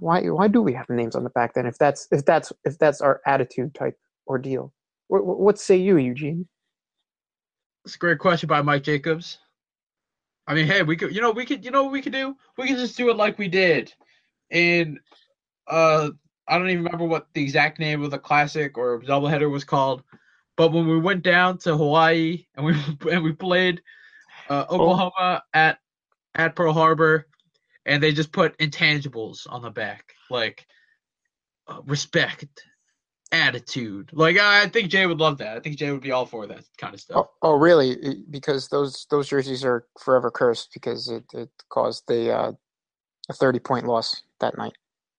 why 0.00 0.22
why 0.22 0.48
do 0.48 0.62
we 0.62 0.72
have 0.74 0.88
names 0.88 1.14
on 1.14 1.24
the 1.24 1.30
back 1.30 1.54
then? 1.54 1.66
If 1.66 1.78
that's 1.78 2.08
if 2.10 2.24
that's 2.24 2.52
if 2.64 2.78
that's 2.78 3.00
our 3.00 3.20
attitude 3.26 3.74
type 3.74 3.98
ordeal, 4.26 4.72
what, 5.08 5.24
what 5.24 5.58
say 5.58 5.76
you, 5.76 5.96
Eugene? 5.96 6.48
It's 7.84 7.96
a 7.96 7.98
great 7.98 8.18
question 8.18 8.46
by 8.46 8.62
Mike 8.62 8.82
Jacobs. 8.82 9.38
I 10.46 10.54
mean, 10.54 10.66
hey, 10.66 10.82
we 10.82 10.96
could, 10.96 11.14
you 11.14 11.20
know, 11.20 11.30
we 11.30 11.46
could, 11.46 11.64
you 11.64 11.70
know, 11.70 11.84
what 11.84 11.92
we 11.92 12.02
could 12.02 12.12
do. 12.12 12.36
We 12.56 12.68
could 12.68 12.78
just 12.78 12.96
do 12.96 13.10
it 13.10 13.16
like 13.16 13.38
we 13.38 13.48
did 13.48 13.92
in, 14.50 15.00
uh, 15.68 16.10
I 16.48 16.58
don't 16.58 16.68
even 16.68 16.84
remember 16.84 17.06
what 17.06 17.28
the 17.32 17.42
exact 17.42 17.78
name 17.78 18.02
of 18.02 18.10
the 18.10 18.18
classic 18.18 18.76
or 18.76 19.00
doubleheader 19.00 19.50
was 19.50 19.64
called, 19.64 20.02
but 20.56 20.72
when 20.72 20.86
we 20.86 20.98
went 20.98 21.22
down 21.22 21.58
to 21.58 21.76
Hawaii 21.76 22.46
and 22.54 22.64
we 22.64 22.74
and 23.12 23.22
we 23.22 23.32
played 23.32 23.82
uh, 24.48 24.66
Oklahoma 24.70 25.42
at 25.52 25.78
at 26.34 26.56
Pearl 26.56 26.72
Harbor, 26.72 27.26
and 27.86 28.02
they 28.02 28.12
just 28.12 28.32
put 28.32 28.56
intangibles 28.58 29.46
on 29.48 29.62
the 29.62 29.70
back, 29.70 30.14
like 30.30 30.66
uh, 31.68 31.80
respect, 31.84 32.46
attitude. 33.32 34.10
Like 34.12 34.38
I 34.38 34.68
think 34.68 34.90
Jay 34.90 35.06
would 35.06 35.20
love 35.20 35.38
that. 35.38 35.56
I 35.56 35.60
think 35.60 35.76
Jay 35.76 35.90
would 35.90 36.02
be 36.02 36.12
all 36.12 36.26
for 36.26 36.46
that 36.46 36.64
kind 36.78 36.94
of 36.94 37.00
stuff. 37.00 37.26
Oh, 37.26 37.30
oh 37.42 37.54
really? 37.54 38.22
Because 38.30 38.68
those 38.68 39.06
those 39.10 39.28
jerseys 39.28 39.64
are 39.64 39.86
forever 40.00 40.30
cursed 40.30 40.70
because 40.72 41.08
it, 41.08 41.24
it 41.32 41.50
caused 41.68 42.04
the 42.06 42.32
uh, 42.32 42.52
a 43.28 43.32
thirty 43.32 43.58
point 43.58 43.86
loss 43.86 44.22
that 44.40 44.56
night. 44.56 44.74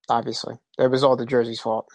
Obviously, 0.10 0.56
it 0.78 0.90
was 0.92 1.04
all 1.04 1.16
the 1.16 1.26
jersey's 1.26 1.60
fault. 1.60 1.88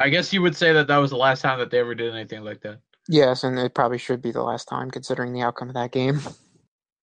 I 0.00 0.08
guess 0.08 0.32
you 0.32 0.42
would 0.42 0.56
say 0.56 0.72
that 0.72 0.88
that 0.88 0.98
was 0.98 1.10
the 1.10 1.16
last 1.16 1.42
time 1.42 1.58
that 1.58 1.70
they 1.70 1.78
ever 1.78 1.94
did 1.94 2.14
anything 2.14 2.42
like 2.42 2.60
that. 2.62 2.80
Yes, 3.08 3.44
and 3.44 3.58
it 3.58 3.74
probably 3.74 3.98
should 3.98 4.22
be 4.22 4.32
the 4.32 4.42
last 4.42 4.66
time 4.66 4.90
considering 4.90 5.32
the 5.32 5.42
outcome 5.42 5.68
of 5.68 5.74
that 5.74 5.92
game. 5.92 6.20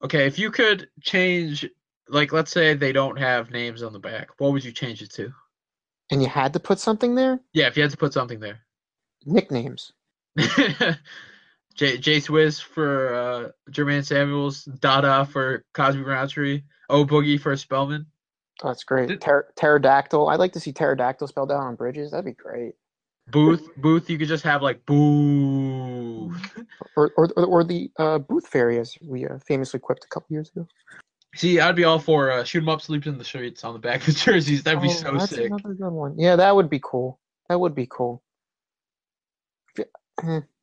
Okay, 0.03 0.25
if 0.25 0.39
you 0.39 0.49
could 0.49 0.89
change, 1.01 1.69
like, 2.09 2.33
let's 2.33 2.51
say 2.51 2.73
they 2.73 2.91
don't 2.91 3.19
have 3.19 3.51
names 3.51 3.83
on 3.83 3.93
the 3.93 3.99
back, 3.99 4.29
what 4.39 4.51
would 4.51 4.65
you 4.65 4.71
change 4.71 5.03
it 5.03 5.11
to? 5.11 5.31
And 6.09 6.23
you 6.23 6.27
had 6.27 6.53
to 6.53 6.59
put 6.59 6.79
something 6.79 7.13
there? 7.13 7.39
Yeah, 7.53 7.67
if 7.67 7.77
you 7.77 7.83
had 7.83 7.91
to 7.91 7.97
put 7.97 8.11
something 8.11 8.39
there. 8.39 8.61
Nicknames. 9.27 9.91
J 10.39 11.97
J 11.97 12.17
Swizz 12.17 12.61
for 12.61 13.13
uh, 13.13 13.49
Jermaine 13.71 14.05
Samuels, 14.05 14.65
Dada 14.65 15.25
for 15.25 15.63
Cosby 15.73 16.01
Roundtree, 16.01 16.63
O 16.89 17.05
Boogie 17.05 17.39
for 17.39 17.55
Spellman. 17.55 18.07
That's 18.63 18.83
great. 18.83 19.19
Ter- 19.21 19.47
pterodactyl. 19.55 20.27
I'd 20.29 20.39
like 20.39 20.53
to 20.53 20.59
see 20.59 20.71
pterodactyl 20.71 21.27
spelled 21.27 21.51
out 21.51 21.59
on 21.61 21.75
bridges. 21.75 22.11
That'd 22.11 22.25
be 22.25 22.33
great. 22.33 22.73
Booth, 23.31 23.67
Booth. 23.77 24.09
You 24.09 24.17
could 24.17 24.27
just 24.27 24.43
have 24.43 24.61
like 24.61 24.85
Boo. 24.85 26.33
Or 26.97 27.11
or 27.15 27.27
or 27.45 27.63
the 27.63 27.89
uh, 27.97 28.17
Booth 28.19 28.47
Fairy, 28.47 28.77
as 28.77 28.97
we 29.01 29.25
uh, 29.25 29.37
famously 29.47 29.79
quipped 29.79 30.03
a 30.03 30.07
couple 30.09 30.27
years 30.33 30.49
ago. 30.49 30.67
See, 31.35 31.59
I'd 31.61 31.75
be 31.77 31.85
all 31.85 31.99
for 31.99 32.29
uh, 32.31 32.43
shoot 32.43 32.63
'em 32.63 32.67
up, 32.69 32.81
sleeps 32.81 33.07
in 33.07 33.17
the 33.17 33.23
streets 33.23 33.63
on 33.63 33.71
the 33.73 33.79
back 33.79 34.01
of 34.01 34.07
the 34.07 34.11
jerseys. 34.25 34.63
That'd 34.63 34.81
be 34.81 34.89
Oh, 34.89 34.91
so 34.91 35.11
that's 35.13 35.29
sick. 35.29 35.45
another 35.45 35.73
good 35.73 35.89
one. 35.91 36.19
Yeah, 36.19 36.35
that 36.35 36.53
would 36.53 36.69
be 36.69 36.81
cool. 36.83 37.19
That 37.47 37.59
would 37.61 37.73
be 37.73 37.87
cool. 37.89 38.21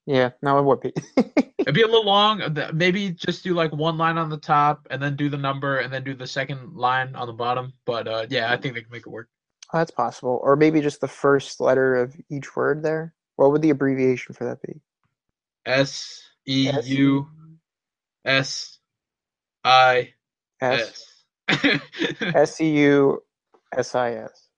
Yeah, 0.08 0.30
no, 0.40 0.58
it 0.58 0.64
would 0.64 0.80
be. 0.80 0.92
It'd 1.58 1.74
be 1.74 1.82
a 1.82 1.86
little 1.86 2.06
long. 2.06 2.40
Maybe 2.72 3.10
just 3.10 3.44
do 3.44 3.52
like 3.52 3.72
one 3.72 3.98
line 3.98 4.16
on 4.16 4.30
the 4.30 4.38
top, 4.38 4.86
and 4.88 5.02
then 5.02 5.16
do 5.16 5.28
the 5.28 5.36
number, 5.36 5.80
and 5.80 5.92
then 5.92 6.02
do 6.02 6.14
the 6.14 6.26
second 6.26 6.74
line 6.74 7.14
on 7.14 7.26
the 7.26 7.34
bottom. 7.34 7.74
But 7.84 8.08
uh, 8.08 8.26
yeah, 8.30 8.50
I 8.50 8.56
think 8.56 8.72
they 8.72 8.80
can 8.80 8.90
make 8.90 9.06
it 9.06 9.10
work. 9.10 9.28
Oh, 9.70 9.76
that's 9.76 9.90
possible. 9.90 10.40
Or 10.42 10.56
maybe 10.56 10.80
just 10.80 11.02
the 11.02 11.08
first 11.08 11.60
letter 11.60 11.96
of 11.96 12.16
each 12.30 12.56
word 12.56 12.82
there. 12.82 13.12
What 13.36 13.52
would 13.52 13.60
the 13.60 13.68
abbreviation 13.68 14.34
for 14.34 14.44
that 14.46 14.62
be? 14.62 14.80
S 15.66 16.22
E 16.46 16.72
U 16.84 17.28
S 18.24 18.78
I 19.62 20.14
S 20.62 21.20
S. 21.50 22.50
C 22.54 22.70
U 22.78 23.22
S 23.76 23.94
I 23.94 24.12
S. 24.12 24.48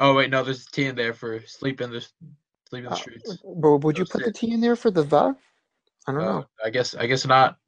Oh 0.00 0.14
wait, 0.14 0.30
no, 0.30 0.42
there's 0.42 0.66
a 0.66 0.70
T 0.72 0.86
in 0.86 0.96
there 0.96 1.14
for 1.14 1.40
sleep 1.46 1.80
in 1.80 1.92
the 1.92 2.04
sleep 2.72 2.84
in 2.84 2.90
the 2.90 2.96
Uh, 2.96 2.98
streets. 2.98 3.38
But 3.44 3.78
would 3.78 3.98
you 3.98 4.06
put 4.06 4.24
the. 4.24 4.32
T 4.32 4.50
in 4.52 4.60
there 4.60 4.76
for 4.76 4.90
the 4.90 5.02
the? 5.02 5.36
I 6.06 6.12
don't 6.12 6.20
Uh, 6.22 6.24
know. 6.24 6.46
I 6.64 6.70
guess 6.70 6.94
I 6.94 7.06
guess 7.06 7.26
not. 7.26 7.58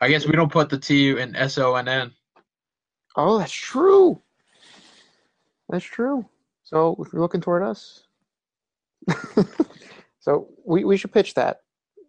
I 0.00 0.08
guess 0.08 0.26
we 0.26 0.32
don't 0.32 0.52
put 0.52 0.70
the 0.70 0.78
T 0.78 1.10
in 1.18 1.34
S 1.34 1.58
O 1.58 1.74
N 1.74 1.88
N. 1.88 2.12
Oh, 3.16 3.38
that's 3.38 3.52
true. 3.52 4.22
That's 5.68 5.84
true. 5.84 6.24
So 6.62 6.96
if 7.00 7.12
you're 7.12 7.20
looking 7.20 7.40
toward 7.40 7.62
us, 7.64 8.04
so 10.20 10.48
we, 10.64 10.84
we 10.84 10.96
should 10.96 11.12
pitch 11.12 11.34
that. 11.34 11.60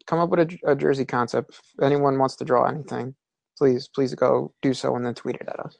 Come 0.05 0.19
up 0.19 0.30
with 0.30 0.39
a, 0.39 0.45
j- 0.45 0.59
a 0.65 0.75
jersey 0.75 1.05
concept. 1.05 1.49
If 1.51 1.84
anyone 1.84 2.17
wants 2.19 2.36
to 2.38 2.45
draw 2.45 2.65
anything, 2.65 3.15
please 3.57 3.88
please 3.88 4.13
go 4.13 4.53
do 4.61 4.73
so 4.73 4.95
and 4.95 5.03
then 5.05 5.15
tweet 5.15 5.38
it 5.38 5.47
at 5.49 5.59
us. 5.59 5.77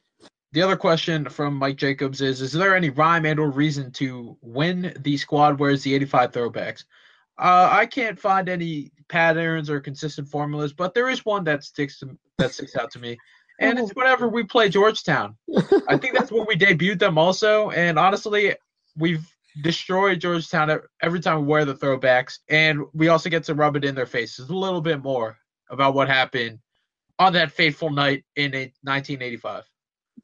The 0.52 0.64
other 0.64 0.76
question 0.76 1.30
from 1.30 1.56
Mike 1.56 1.76
Jacobs 1.76 2.22
is: 2.22 2.42
Is 2.42 2.54
there 2.54 2.76
any 2.76 2.90
rhyme 2.90 3.26
and 3.26 3.40
or 3.40 3.52
reason 3.52 3.92
to 3.94 4.36
when 4.42 4.94
the 5.00 5.16
squad 5.18 5.60
wears 5.60 5.84
the 5.84 5.94
85 5.94 6.32
throwbacks? 6.32 6.86
Uh, 7.38 7.70
I 7.72 7.86
can't 7.86 8.20
find 8.20 8.50
any 8.50 8.92
patterns 9.08 9.70
or 9.70 9.80
consistent 9.80 10.28
formulas, 10.28 10.74
but 10.74 10.94
there 10.94 11.10
is 11.10 11.24
one 11.24 11.44
that 11.46 11.64
sticks 11.64 12.00
to, 12.00 12.18
that 12.38 12.54
sticks 12.54 12.76
out 12.76 12.92
to 12.92 13.00
me, 13.00 13.18
and 13.60 13.78
it's 13.78 13.92
whenever 13.92 14.28
we 14.28 14.44
play 14.44 14.70
Georgetown. 14.70 15.38
I 15.88 15.98
think 15.98 16.18
that's 16.18 16.32
when 16.32 16.46
we 16.48 16.56
debuted 16.56 17.00
them 17.00 17.18
also, 17.18 17.70
and 17.70 18.00
honestly, 18.00 18.56
we've 18.98 19.26
destroyed 19.62 20.20
Georgetown 20.20 20.80
every 21.02 21.20
time 21.20 21.42
we 21.42 21.46
wear 21.46 21.64
the 21.64 21.76
throwbacks, 21.76 22.40
and 22.50 22.82
we 22.94 23.08
also 23.10 23.30
get 23.30 23.44
to 23.46 23.54
rub 23.54 23.76
it 23.76 23.86
in 23.86 23.94
their 23.94 24.06
faces 24.08 24.50
a 24.50 24.56
little 24.56 24.82
bit 24.82 25.04
more 25.04 25.38
about 25.70 25.94
what 25.94 26.10
happened 26.10 26.60
on 27.20 27.34
that 27.34 27.52
fateful 27.52 27.92
night 27.92 28.24
in 28.36 28.52
1985. 28.52 29.64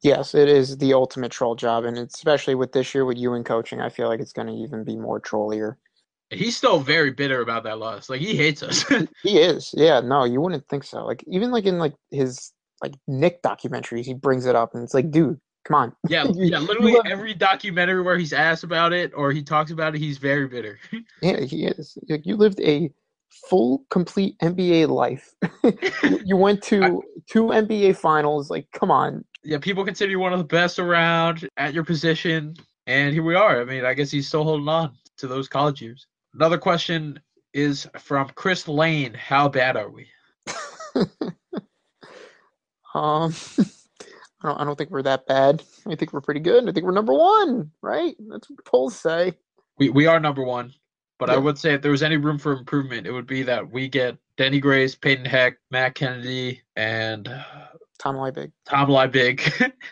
Yes, 0.02 0.34
it 0.34 0.48
is 0.48 0.76
the 0.78 0.94
ultimate 0.94 1.32
troll 1.32 1.54
job, 1.54 1.84
and 1.84 1.96
especially 1.98 2.54
with 2.54 2.72
this 2.72 2.94
year 2.94 3.04
with 3.04 3.16
Ewing 3.18 3.44
coaching, 3.44 3.80
I 3.80 3.88
feel 3.88 4.08
like 4.08 4.20
it's 4.20 4.32
going 4.32 4.48
to 4.48 4.54
even 4.54 4.84
be 4.84 4.96
more 4.96 5.20
trollier. 5.20 5.78
He's 6.30 6.56
still 6.56 6.80
very 6.80 7.12
bitter 7.12 7.40
about 7.40 7.62
that 7.64 7.78
loss. 7.78 8.10
Like 8.10 8.20
he 8.20 8.36
hates 8.36 8.62
us. 8.62 8.84
He 9.22 9.38
is, 9.38 9.72
yeah. 9.76 10.00
No, 10.00 10.24
you 10.24 10.40
wouldn't 10.40 10.66
think 10.68 10.82
so. 10.84 11.04
Like 11.04 11.24
even 11.28 11.50
like 11.52 11.64
in 11.66 11.78
like 11.78 11.94
his 12.10 12.52
like 12.82 12.94
Nick 13.06 13.42
documentaries, 13.42 14.04
he 14.04 14.14
brings 14.14 14.44
it 14.46 14.56
up, 14.56 14.74
and 14.74 14.82
it's 14.82 14.92
like, 14.92 15.10
dude, 15.10 15.40
come 15.64 15.74
on. 15.76 15.92
yeah, 16.08 16.24
yeah. 16.34 16.58
Literally 16.58 16.96
every 17.06 17.32
documentary 17.32 18.02
where 18.02 18.18
he's 18.18 18.32
asked 18.32 18.64
about 18.64 18.92
it 18.92 19.12
or 19.14 19.30
he 19.32 19.42
talks 19.42 19.70
about 19.70 19.94
it, 19.94 19.98
he's 20.00 20.18
very 20.18 20.48
bitter. 20.48 20.78
Yeah, 21.22 21.40
he 21.40 21.66
is. 21.66 21.96
Like, 22.08 22.26
You 22.26 22.36
lived 22.36 22.60
a 22.60 22.90
full, 23.30 23.84
complete 23.90 24.38
NBA 24.42 24.88
life. 24.88 25.34
you, 26.24 26.36
went 26.36 26.62
to 26.64 27.02
two 27.28 27.44
NBA 27.44 27.96
finals. 27.96 28.50
Like, 28.50 28.68
come 28.72 28.90
on. 28.90 29.24
yeah, 29.44 29.58
people 29.58 29.84
consider 29.84 30.10
you 30.10 30.18
one 30.18 30.32
of 30.32 30.38
the 30.38 30.44
best 30.44 30.78
around 30.78 31.48
at 31.56 31.74
your 31.74 31.84
position, 31.84 32.54
and 32.86 33.12
here 33.12 33.22
we 33.22 33.34
are. 33.34 33.60
I 33.60 33.64
mean, 33.64 33.84
I 33.84 33.94
guess 33.94 34.10
he's 34.10 34.28
still 34.28 34.44
holding 34.44 34.68
on 34.68 34.92
to 35.18 35.26
those 35.26 35.48
college 35.48 35.82
years. 35.82 36.06
Another 36.34 36.58
question 36.58 37.20
is 37.54 37.88
from 37.98 38.30
Chris 38.34 38.68
Lane. 38.68 39.14
How 39.14 39.48
bad 39.48 39.76
are 39.76 39.90
we? 39.90 40.06
Um, 42.96 43.34
I 44.42 44.48
don't, 44.48 44.60
I 44.60 44.64
don't 44.64 44.76
think 44.76 44.90
we're 44.90 45.02
that 45.02 45.26
bad. 45.26 45.62
I 45.86 45.94
think 45.94 46.12
we're 46.12 46.20
pretty 46.22 46.40
good. 46.40 46.68
I 46.68 46.72
think 46.72 46.86
we're 46.86 46.92
number 46.92 47.12
one, 47.12 47.70
right? 47.82 48.16
That's 48.30 48.48
what 48.48 48.64
polls 48.64 48.98
say. 48.98 49.34
We 49.78 49.90
we 49.90 50.06
are 50.06 50.18
number 50.18 50.42
one, 50.42 50.72
but 51.18 51.30
I 51.30 51.36
would 51.36 51.58
say 51.58 51.74
if 51.74 51.82
there 51.82 51.90
was 51.90 52.02
any 52.02 52.16
room 52.16 52.38
for 52.38 52.52
improvement, 52.52 53.06
it 53.06 53.12
would 53.12 53.26
be 53.26 53.42
that 53.44 53.70
we 53.70 53.88
get 53.88 54.16
Denny 54.36 54.60
Grace, 54.60 54.94
Peyton 54.94 55.24
Heck, 55.24 55.56
Matt 55.70 55.94
Kennedy, 55.94 56.62
and 56.76 57.26
uh, 57.28 57.42
Tom 57.98 58.16
Leibig. 58.16 58.52
Tom 58.66 58.88
Leibig. 58.88 59.40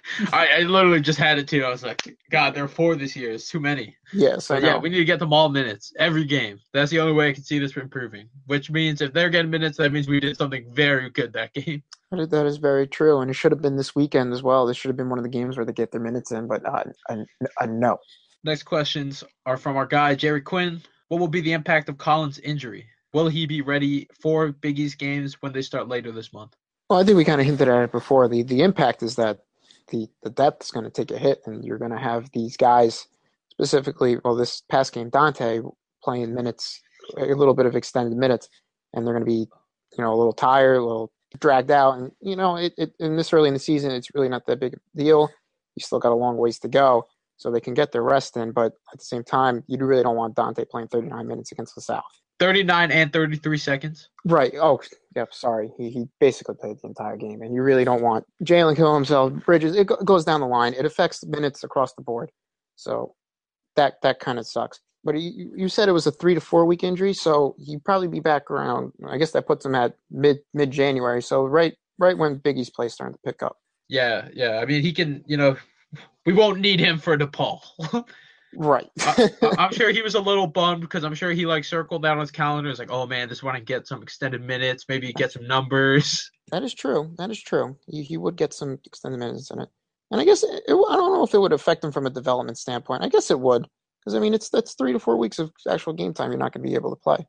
I, 0.32 0.48
I 0.58 0.58
literally 0.60 1.00
just 1.00 1.18
had 1.18 1.38
it 1.38 1.48
too. 1.48 1.64
I 1.64 1.70
was 1.70 1.82
like, 1.82 2.02
God, 2.30 2.54
there 2.54 2.64
are 2.64 2.68
four 2.68 2.94
this 2.94 3.16
year. 3.16 3.32
It's 3.32 3.48
too 3.48 3.60
many. 3.60 3.96
Yes, 4.12 4.50
I 4.50 4.56
But 4.56 4.64
yeah, 4.64 4.78
we 4.78 4.90
need 4.90 4.98
to 4.98 5.04
get 5.06 5.18
them 5.18 5.32
all 5.32 5.48
minutes 5.48 5.92
every 5.98 6.24
game. 6.24 6.60
That's 6.74 6.90
the 6.90 7.00
only 7.00 7.14
way 7.14 7.30
I 7.30 7.32
can 7.32 7.42
see 7.42 7.58
this 7.58 7.74
improving. 7.76 8.28
Which 8.46 8.70
means 8.70 9.00
if 9.00 9.14
they're 9.14 9.30
getting 9.30 9.50
minutes, 9.50 9.78
that 9.78 9.92
means 9.92 10.06
we 10.06 10.20
did 10.20 10.36
something 10.36 10.66
very 10.72 11.08
good 11.10 11.32
that 11.32 11.54
game. 11.54 11.82
That 12.10 12.20
is- 12.20 12.28
that 12.28 12.46
is 12.46 12.58
very 12.58 12.86
true, 12.86 13.20
and 13.20 13.30
it 13.30 13.34
should 13.34 13.50
have 13.50 13.62
been 13.62 13.76
this 13.76 13.96
weekend 13.96 14.32
as 14.34 14.40
well. 14.42 14.66
This 14.66 14.76
should 14.76 14.88
have 14.90 14.96
been 14.96 15.08
one 15.08 15.18
of 15.18 15.24
the 15.24 15.28
games 15.30 15.56
where 15.56 15.66
they 15.66 15.72
get 15.72 15.90
their 15.90 16.00
minutes 16.02 16.30
in, 16.30 16.46
but 16.46 16.64
uh, 16.64 16.84
a, 17.08 17.18
a 17.60 17.66
no. 17.66 17.96
Next 18.44 18.64
questions 18.64 19.24
are 19.46 19.56
from 19.56 19.76
our 19.76 19.86
guy 19.86 20.14
Jerry 20.14 20.42
Quinn. 20.42 20.80
What 21.08 21.20
will 21.20 21.28
be 21.28 21.40
the 21.40 21.52
impact 21.52 21.88
of 21.88 21.98
Collin's 21.98 22.38
injury? 22.38 22.86
Will 23.12 23.28
he 23.28 23.46
be 23.46 23.62
ready 23.62 24.08
for 24.20 24.52
Big 24.52 24.78
East 24.78 24.98
games 24.98 25.40
when 25.40 25.52
they 25.52 25.62
start 25.62 25.88
later 25.88 26.10
this 26.10 26.32
month? 26.32 26.54
Well, 26.88 26.98
I 26.98 27.04
think 27.04 27.16
we 27.16 27.24
kind 27.24 27.40
of 27.40 27.46
hinted 27.46 27.68
at 27.68 27.82
it 27.82 27.92
before. 27.92 28.28
The 28.28 28.42
the 28.42 28.62
impact 28.62 29.02
is 29.02 29.16
that 29.16 29.40
the 29.88 30.08
the 30.22 30.30
depth 30.30 30.64
is 30.64 30.70
going 30.70 30.84
to 30.84 30.90
take 30.90 31.10
a 31.10 31.18
hit, 31.18 31.40
and 31.46 31.64
you're 31.64 31.78
going 31.78 31.90
to 31.92 31.98
have 31.98 32.30
these 32.32 32.56
guys, 32.56 33.06
specifically, 33.50 34.18
well, 34.24 34.34
this 34.34 34.62
past 34.68 34.92
game, 34.92 35.10
Donte 35.10 35.72
playing 36.02 36.34
minutes, 36.34 36.80
a 37.16 37.24
little 37.26 37.54
bit 37.54 37.66
of 37.66 37.76
extended 37.76 38.16
minutes, 38.16 38.48
and 38.92 39.06
they're 39.06 39.14
going 39.14 39.24
to 39.24 39.30
be, 39.30 39.48
you 39.96 40.04
know, 40.04 40.12
a 40.12 40.16
little 40.16 40.32
tired, 40.32 40.76
a 40.76 40.84
little 40.84 41.12
dragged 41.38 41.70
out, 41.70 41.98
and 41.98 42.12
you 42.20 42.36
know, 42.36 42.56
it, 42.56 42.74
it 42.76 42.92
in 42.98 43.16
this 43.16 43.32
early 43.32 43.48
in 43.48 43.54
the 43.54 43.60
season, 43.60 43.90
it's 43.90 44.14
really 44.14 44.28
not 44.28 44.46
that 44.46 44.60
big 44.60 44.74
a 44.74 44.98
deal. 44.98 45.30
You 45.76 45.84
still 45.84 45.98
got 45.98 46.12
a 46.12 46.14
long 46.14 46.36
ways 46.36 46.58
to 46.60 46.68
go, 46.68 47.06
so 47.36 47.50
they 47.50 47.60
can 47.60 47.74
get 47.74 47.92
their 47.92 48.02
rest 48.02 48.36
in. 48.36 48.52
But 48.52 48.72
at 48.92 48.98
the 48.98 49.04
same 49.04 49.24
time, 49.24 49.64
you 49.66 49.78
really 49.84 50.02
don't 50.02 50.16
want 50.16 50.36
Donte 50.36 50.68
playing 50.68 50.88
39 50.88 51.26
minutes 51.26 51.52
against 51.52 51.74
the 51.74 51.80
South. 51.80 52.04
39 52.40 52.90
and 52.90 53.12
33 53.12 53.58
seconds. 53.58 54.08
Right. 54.24 54.52
Oh, 54.60 54.80
yep. 55.14 55.32
Sorry. 55.32 55.70
He, 55.78 55.90
he 55.90 56.06
basically 56.20 56.56
played 56.56 56.76
the 56.82 56.88
entire 56.88 57.16
game, 57.16 57.42
and 57.42 57.54
you 57.54 57.62
really 57.62 57.84
don't 57.84 58.02
want 58.02 58.24
Jalen 58.42 58.76
kill 58.76 58.94
himself. 58.94 59.32
Bridges. 59.44 59.76
It 59.76 59.86
go, 59.86 59.96
goes 59.96 60.24
down 60.24 60.40
the 60.40 60.46
line. 60.46 60.74
It 60.74 60.84
affects 60.84 61.24
minutes 61.24 61.62
across 61.62 61.94
the 61.94 62.02
board. 62.02 62.30
So 62.76 63.14
that 63.76 63.94
that 64.02 64.18
kind 64.18 64.38
of 64.38 64.46
sucks. 64.46 64.80
But 65.04 65.20
you, 65.20 65.52
you 65.54 65.68
said 65.68 65.88
it 65.88 65.92
was 65.92 66.06
a 66.06 66.10
three 66.10 66.34
to 66.34 66.40
four 66.40 66.64
week 66.64 66.82
injury, 66.82 67.12
so 67.12 67.54
he'd 67.58 67.84
probably 67.84 68.08
be 68.08 68.20
back 68.20 68.50
around. 68.50 68.92
I 69.06 69.18
guess 69.18 69.32
that 69.32 69.46
puts 69.46 69.64
him 69.64 69.74
at 69.74 69.94
mid 70.10 70.38
mid 70.54 70.70
January. 70.70 71.22
So 71.22 71.44
right 71.44 71.74
right 71.98 72.16
when 72.16 72.38
Biggie's 72.40 72.70
play 72.70 72.88
starting 72.88 73.14
to 73.14 73.20
pick 73.24 73.42
up. 73.42 73.56
Yeah, 73.88 74.28
yeah. 74.32 74.58
I 74.58 74.64
mean, 74.64 74.82
he 74.82 74.92
can. 74.92 75.22
You 75.26 75.36
know, 75.36 75.56
we 76.26 76.32
won't 76.32 76.60
need 76.60 76.80
him 76.80 76.98
for 76.98 77.16
DePaul. 77.16 77.60
right. 78.56 78.90
I, 79.00 79.30
am 79.58 79.72
sure 79.72 79.90
he 79.90 80.02
was 80.02 80.14
a 80.14 80.20
little 80.20 80.46
bummed 80.46 80.80
because 80.80 81.04
I'm 81.04 81.14
sure 81.14 81.32
he 81.32 81.46
like 81.46 81.64
circled 81.64 82.02
down 82.02 82.18
on 82.18 82.20
his 82.20 82.30
calendar. 82.30 82.70
It's 82.70 82.78
like, 82.78 82.90
oh 82.90 83.06
man, 83.06 83.28
this 83.28 83.42
one 83.42 83.56
I 83.56 83.60
get 83.60 83.86
some 83.86 84.02
extended 84.02 84.42
minutes, 84.42 84.86
maybe 84.88 85.12
get 85.12 85.32
some 85.32 85.46
numbers. 85.46 86.30
That 86.50 86.62
is 86.62 86.74
true. 86.74 87.10
That 87.16 87.30
is 87.30 87.42
true. 87.42 87.74
He, 87.86 88.02
he 88.02 88.18
would 88.18 88.36
get 88.36 88.52
some 88.52 88.78
extended 88.84 89.16
minutes 89.16 89.50
in 89.50 89.60
it, 89.60 89.68
and 90.10 90.20
I 90.20 90.26
guess 90.26 90.42
it, 90.42 90.62
I 90.68 90.68
don't 90.68 91.14
know 91.14 91.24
if 91.24 91.32
it 91.32 91.38
would 91.38 91.54
affect 91.54 91.82
him 91.82 91.90
from 91.90 92.04
a 92.04 92.10
development 92.10 92.58
standpoint. 92.58 93.02
I 93.02 93.08
guess 93.08 93.30
it 93.30 93.40
would 93.40 93.66
because 93.98 94.14
I 94.14 94.20
mean 94.20 94.34
it's 94.34 94.50
that's 94.50 94.74
three 94.74 94.92
to 94.92 94.98
four 94.98 95.16
weeks 95.16 95.38
of 95.38 95.50
actual 95.68 95.94
game 95.94 96.12
time 96.12 96.30
you're 96.30 96.38
not 96.38 96.52
going 96.52 96.62
to 96.62 96.68
be 96.68 96.74
able 96.74 96.94
to 96.94 97.00
play. 97.00 97.26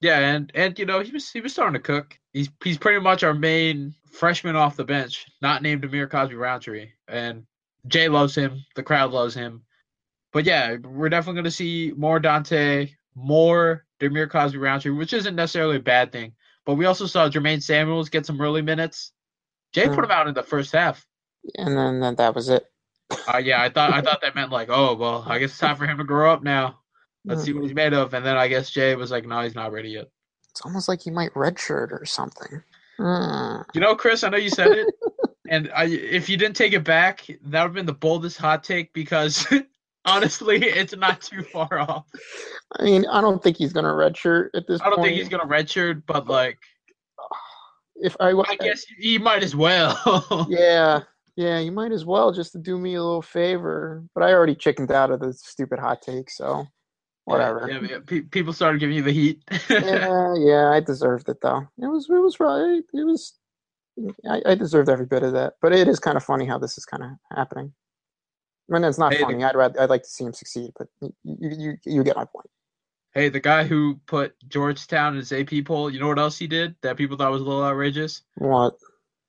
Yeah, 0.00 0.18
and 0.18 0.50
and 0.54 0.78
you 0.78 0.86
know 0.86 1.00
he 1.00 1.12
was 1.12 1.30
he 1.30 1.40
was 1.40 1.52
starting 1.52 1.74
to 1.74 1.80
cook. 1.80 2.18
He's 2.32 2.48
he's 2.62 2.78
pretty 2.78 3.00
much 3.00 3.22
our 3.22 3.32
main 3.32 3.94
freshman 4.12 4.56
off 4.56 4.76
the 4.76 4.84
bench, 4.84 5.26
not 5.40 5.62
named 5.62 5.82
Dhamir 5.82 6.10
Cosby 6.10 6.34
Roundtree, 6.34 6.88
and 7.06 7.44
Jay 7.86 8.08
loves 8.08 8.34
him. 8.34 8.64
The 8.74 8.82
crowd 8.82 9.12
loves 9.12 9.34
him. 9.34 9.62
But 10.32 10.44
yeah, 10.44 10.76
we're 10.76 11.08
definitely 11.08 11.36
going 11.36 11.44
to 11.44 11.50
see 11.50 11.92
more 11.96 12.20
Donte, 12.20 12.90
more 13.14 13.86
Dhamir 14.00 14.30
Cosby 14.30 14.58
Roundtree, 14.58 14.92
which 14.92 15.12
isn't 15.12 15.36
necessarily 15.36 15.76
a 15.76 15.80
bad 15.80 16.12
thing. 16.12 16.34
But 16.66 16.74
we 16.74 16.84
also 16.84 17.06
saw 17.06 17.28
Jermaine 17.28 17.62
Samuels 17.62 18.10
get 18.10 18.26
some 18.26 18.40
early 18.40 18.62
minutes. 18.62 19.12
Jay 19.72 19.86
mm. 19.86 19.94
put 19.94 20.04
him 20.04 20.10
out 20.10 20.28
in 20.28 20.34
the 20.34 20.42
first 20.42 20.72
half. 20.72 21.06
And 21.56 21.76
then, 21.76 22.00
then 22.00 22.16
that 22.16 22.34
was 22.34 22.48
it. 22.48 22.66
uh, 23.32 23.38
yeah, 23.38 23.62
I 23.62 23.70
thought 23.70 23.92
I 23.92 24.02
thought 24.02 24.20
that 24.20 24.34
meant 24.34 24.52
like, 24.52 24.68
oh 24.70 24.94
well, 24.94 25.24
I 25.26 25.38
guess 25.38 25.50
it's 25.50 25.58
time 25.58 25.76
for 25.76 25.86
him 25.86 25.96
to 25.96 26.04
grow 26.04 26.30
up 26.30 26.42
now. 26.42 26.80
Let's 27.24 27.42
mm. 27.42 27.44
see 27.46 27.52
what 27.54 27.64
he's 27.64 27.74
made 27.74 27.94
of. 27.94 28.12
And 28.12 28.24
then 28.24 28.36
I 28.36 28.48
guess 28.48 28.70
Jay 28.70 28.94
was 28.96 29.10
like, 29.10 29.26
no, 29.26 29.40
he's 29.40 29.54
not 29.54 29.72
ready 29.72 29.90
yet. 29.90 30.08
It's 30.50 30.60
almost 30.62 30.88
like 30.88 31.00
he 31.00 31.10
might 31.10 31.32
redshirt 31.34 31.90
or 31.90 32.04
something. 32.04 32.62
Mm. 32.98 33.64
You 33.74 33.80
know, 33.80 33.94
Chris, 33.94 34.24
I 34.24 34.28
know 34.28 34.36
you 34.36 34.50
said 34.50 34.72
it, 34.72 34.88
and 35.50 35.70
I, 35.74 35.86
if 35.86 36.28
you 36.28 36.36
didn't 36.36 36.56
take 36.56 36.72
it 36.72 36.84
back, 36.84 37.26
that 37.26 37.38
would 37.44 37.68
have 37.68 37.72
been 37.72 37.86
the 37.86 37.92
boldest 37.92 38.38
hot 38.38 38.64
take 38.64 38.92
because 38.92 39.46
honestly, 40.04 40.58
it's 40.64 40.96
not 40.96 41.20
too 41.20 41.42
far 41.42 41.78
off. 41.78 42.06
I 42.78 42.84
mean, 42.84 43.06
I 43.06 43.20
don't 43.20 43.42
think 43.42 43.56
he's 43.56 43.72
gonna 43.72 43.88
redshirt 43.88 44.50
at 44.54 44.66
this. 44.66 44.80
Point. 44.80 44.82
I 44.82 44.90
don't 44.90 44.96
point. 44.96 45.08
think 45.08 45.18
he's 45.18 45.28
gonna 45.28 45.46
redshirt, 45.46 46.02
but 46.06 46.26
like, 46.26 46.58
if 47.96 48.16
I, 48.20 48.30
I 48.30 48.56
guess 48.56 48.84
he 48.98 49.18
might 49.18 49.42
as 49.42 49.54
well. 49.54 50.46
yeah, 50.48 51.00
yeah, 51.36 51.58
you 51.58 51.72
might 51.72 51.92
as 51.92 52.04
well 52.04 52.32
just 52.32 52.52
to 52.52 52.58
do 52.58 52.78
me 52.78 52.94
a 52.94 53.02
little 53.02 53.22
favor. 53.22 54.04
But 54.14 54.24
I 54.24 54.32
already 54.32 54.54
chickened 54.54 54.90
out 54.90 55.10
of 55.10 55.20
the 55.20 55.32
stupid 55.32 55.78
hot 55.78 56.02
take, 56.02 56.30
so 56.30 56.66
whatever. 57.24 57.68
Yeah, 57.70 57.80
yeah, 57.80 57.98
yeah. 58.10 58.20
people 58.30 58.52
started 58.52 58.80
giving 58.80 58.96
you 58.96 59.02
the 59.02 59.12
heat. 59.12 59.42
yeah, 59.70 60.34
yeah, 60.36 60.70
I 60.70 60.80
deserved 60.80 61.28
it 61.28 61.40
though. 61.40 61.66
It 61.80 61.86
was, 61.86 62.08
it 62.08 62.14
was 62.14 62.40
right. 62.40 62.82
It 62.92 63.04
was. 63.04 63.34
I, 64.30 64.42
I 64.46 64.54
deserved 64.54 64.88
every 64.88 65.06
bit 65.06 65.22
of 65.22 65.32
that. 65.32 65.54
But 65.60 65.72
it 65.72 65.88
is 65.88 65.98
kind 65.98 66.16
of 66.16 66.24
funny 66.24 66.46
how 66.46 66.58
this 66.58 66.78
is 66.78 66.84
kind 66.84 67.02
of 67.02 67.10
happening. 67.36 67.72
I 68.70 68.74
mean, 68.74 68.84
it's 68.84 68.98
not 68.98 69.14
hey, 69.14 69.22
funny. 69.22 69.38
The, 69.38 69.44
I'd 69.44 69.56
rather, 69.56 69.80
I'd 69.80 69.90
like 69.90 70.02
to 70.02 70.08
see 70.08 70.24
him 70.24 70.32
succeed, 70.32 70.72
but 70.78 70.88
you, 71.00 71.12
you, 71.24 71.76
you 71.84 72.04
get 72.04 72.16
my 72.16 72.24
point. 72.24 72.48
Hey, 73.14 73.30
the 73.30 73.40
guy 73.40 73.64
who 73.64 73.98
put 74.06 74.34
Georgetown 74.48 75.14
in 75.14 75.18
his 75.18 75.32
AP 75.32 75.64
poll, 75.64 75.90
you 75.90 75.98
know 75.98 76.08
what 76.08 76.18
else 76.18 76.38
he 76.38 76.46
did 76.46 76.76
that 76.82 76.96
people 76.96 77.16
thought 77.16 77.32
was 77.32 77.40
a 77.40 77.44
little 77.44 77.64
outrageous? 77.64 78.22
What? 78.36 78.74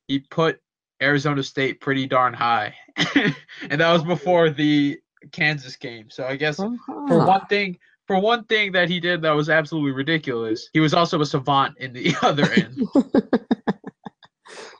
He 0.07 0.19
put 0.19 0.59
Arizona 1.01 1.43
State 1.43 1.79
pretty 1.79 2.05
darn 2.05 2.33
high, 2.33 2.75
and 3.15 3.79
that 3.79 3.91
was 3.93 4.03
before 4.03 4.49
the 4.49 4.99
Kansas 5.31 5.75
game. 5.77 6.09
So 6.09 6.25
I 6.25 6.35
guess 6.35 6.59
uh-huh. 6.59 7.07
for 7.07 7.25
one 7.25 7.45
thing, 7.47 7.79
for 8.05 8.19
one 8.19 8.43
thing 8.45 8.73
that 8.73 8.89
he 8.89 8.99
did 8.99 9.21
that 9.21 9.31
was 9.31 9.49
absolutely 9.49 9.91
ridiculous, 9.91 10.69
he 10.73 10.79
was 10.79 10.93
also 10.93 11.21
a 11.21 11.25
savant 11.25 11.77
in 11.77 11.93
the 11.93 12.15
other 12.21 12.51
end. 12.51 12.81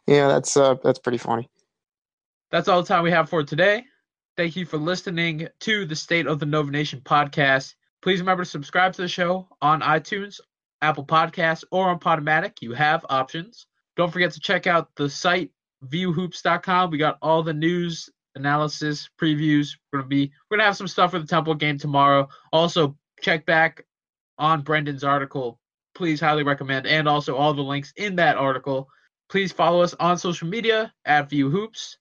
yeah, 0.10 0.28
that's 0.28 0.58
uh, 0.58 0.76
that's 0.84 1.00
pretty 1.00 1.18
funny. 1.20 1.48
That's 2.52 2.68
all 2.68 2.82
the 2.82 2.88
time 2.88 3.04
we 3.04 3.12
have 3.12 3.30
for 3.30 3.44
today. 3.44 3.84
Thank 4.36 4.56
you 4.56 4.66
for 4.66 4.78
listening 4.78 5.48
to 5.60 5.86
the 5.86 5.96
State 5.96 6.26
of 6.26 6.40
the 6.40 6.46
Nova 6.46 6.72
Nation 6.72 7.02
podcast. 7.02 7.76
Please 8.02 8.20
remember 8.20 8.44
to 8.44 8.50
subscribe 8.50 8.94
to 8.94 9.04
the 9.04 9.08
show 9.08 9.48
on 9.62 9.82
iTunes, 9.82 10.40
Apple 10.82 11.06
Podcasts, 11.06 11.64
or 11.72 11.90
on 11.90 12.00
Podomatic. 12.00 12.54
You 12.62 12.74
have 12.74 13.06
options. 13.10 13.68
Don't 13.98 14.12
forget 14.12 14.32
to 14.32 14.40
check 14.40 14.66
out 14.66 14.90
the 14.96 15.10
site 15.10 15.52
vuhoops.com. 15.86 16.90
We 16.90 16.98
got 16.98 17.18
all 17.22 17.44
the 17.44 17.54
news, 17.54 18.10
analysis, 18.36 19.10
previews. 19.22 19.78
We're 19.92 20.00
gonna 20.00 20.10
be 20.10 20.32
we're 20.50 20.58
gonna 20.58 20.66
have 20.66 20.78
some 20.78 20.88
stuff 20.88 21.12
for 21.12 21.20
the 21.20 21.28
Temple 21.28 21.54
game 21.54 21.78
tomorrow. 21.78 22.30
Also, 22.52 22.98
check 23.22 23.46
back 23.46 23.86
on 24.40 24.62
Brendan's 24.62 25.04
article. 25.04 25.60
Please 25.94 26.20
highly 26.20 26.44
recommend, 26.44 26.88
and 26.88 27.08
also 27.08 27.36
all 27.36 27.54
the 27.54 27.62
links 27.62 27.94
in 27.96 28.16
that 28.16 28.38
article. 28.38 28.90
Please 29.30 29.52
follow 29.52 29.82
us 29.82 29.94
on 30.00 30.18
social 30.18 30.48
media 30.48 30.92
at 31.06 31.30
VU 31.30 31.50
Hoops. 31.50 31.98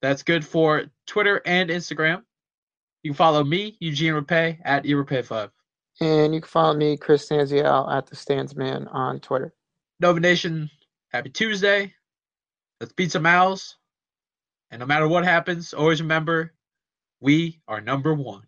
That's 0.00 0.22
good 0.22 0.46
for 0.46 0.84
Twitter 1.06 1.42
and 1.44 1.68
Instagram. 1.68 2.22
You 3.02 3.10
can 3.10 3.16
follow 3.16 3.44
me, 3.44 3.76
Eugene 3.80 4.14
Repay, 4.14 4.58
at 4.64 4.84
eRapay5. 4.84 5.50
And 6.00 6.34
you 6.34 6.40
can 6.40 6.48
follow 6.48 6.74
me, 6.74 6.96
Chris 6.96 7.28
Stanziel, 7.28 7.92
at 7.92 8.06
the 8.06 8.16
Standsman 8.16 8.92
on 8.92 9.20
Twitter. 9.20 9.52
Nova 10.00 10.20
Nation, 10.20 10.70
happy 11.12 11.30
Tuesday. 11.30 11.94
Let's 12.80 12.92
beat 12.92 13.12
some 13.12 13.26
owls. 13.26 13.76
And 14.70 14.80
no 14.80 14.86
matter 14.86 15.08
what 15.08 15.24
happens, 15.24 15.74
always 15.74 16.00
remember, 16.00 16.54
we 17.20 17.60
are 17.68 17.80
number 17.80 18.14
one. 18.14 18.47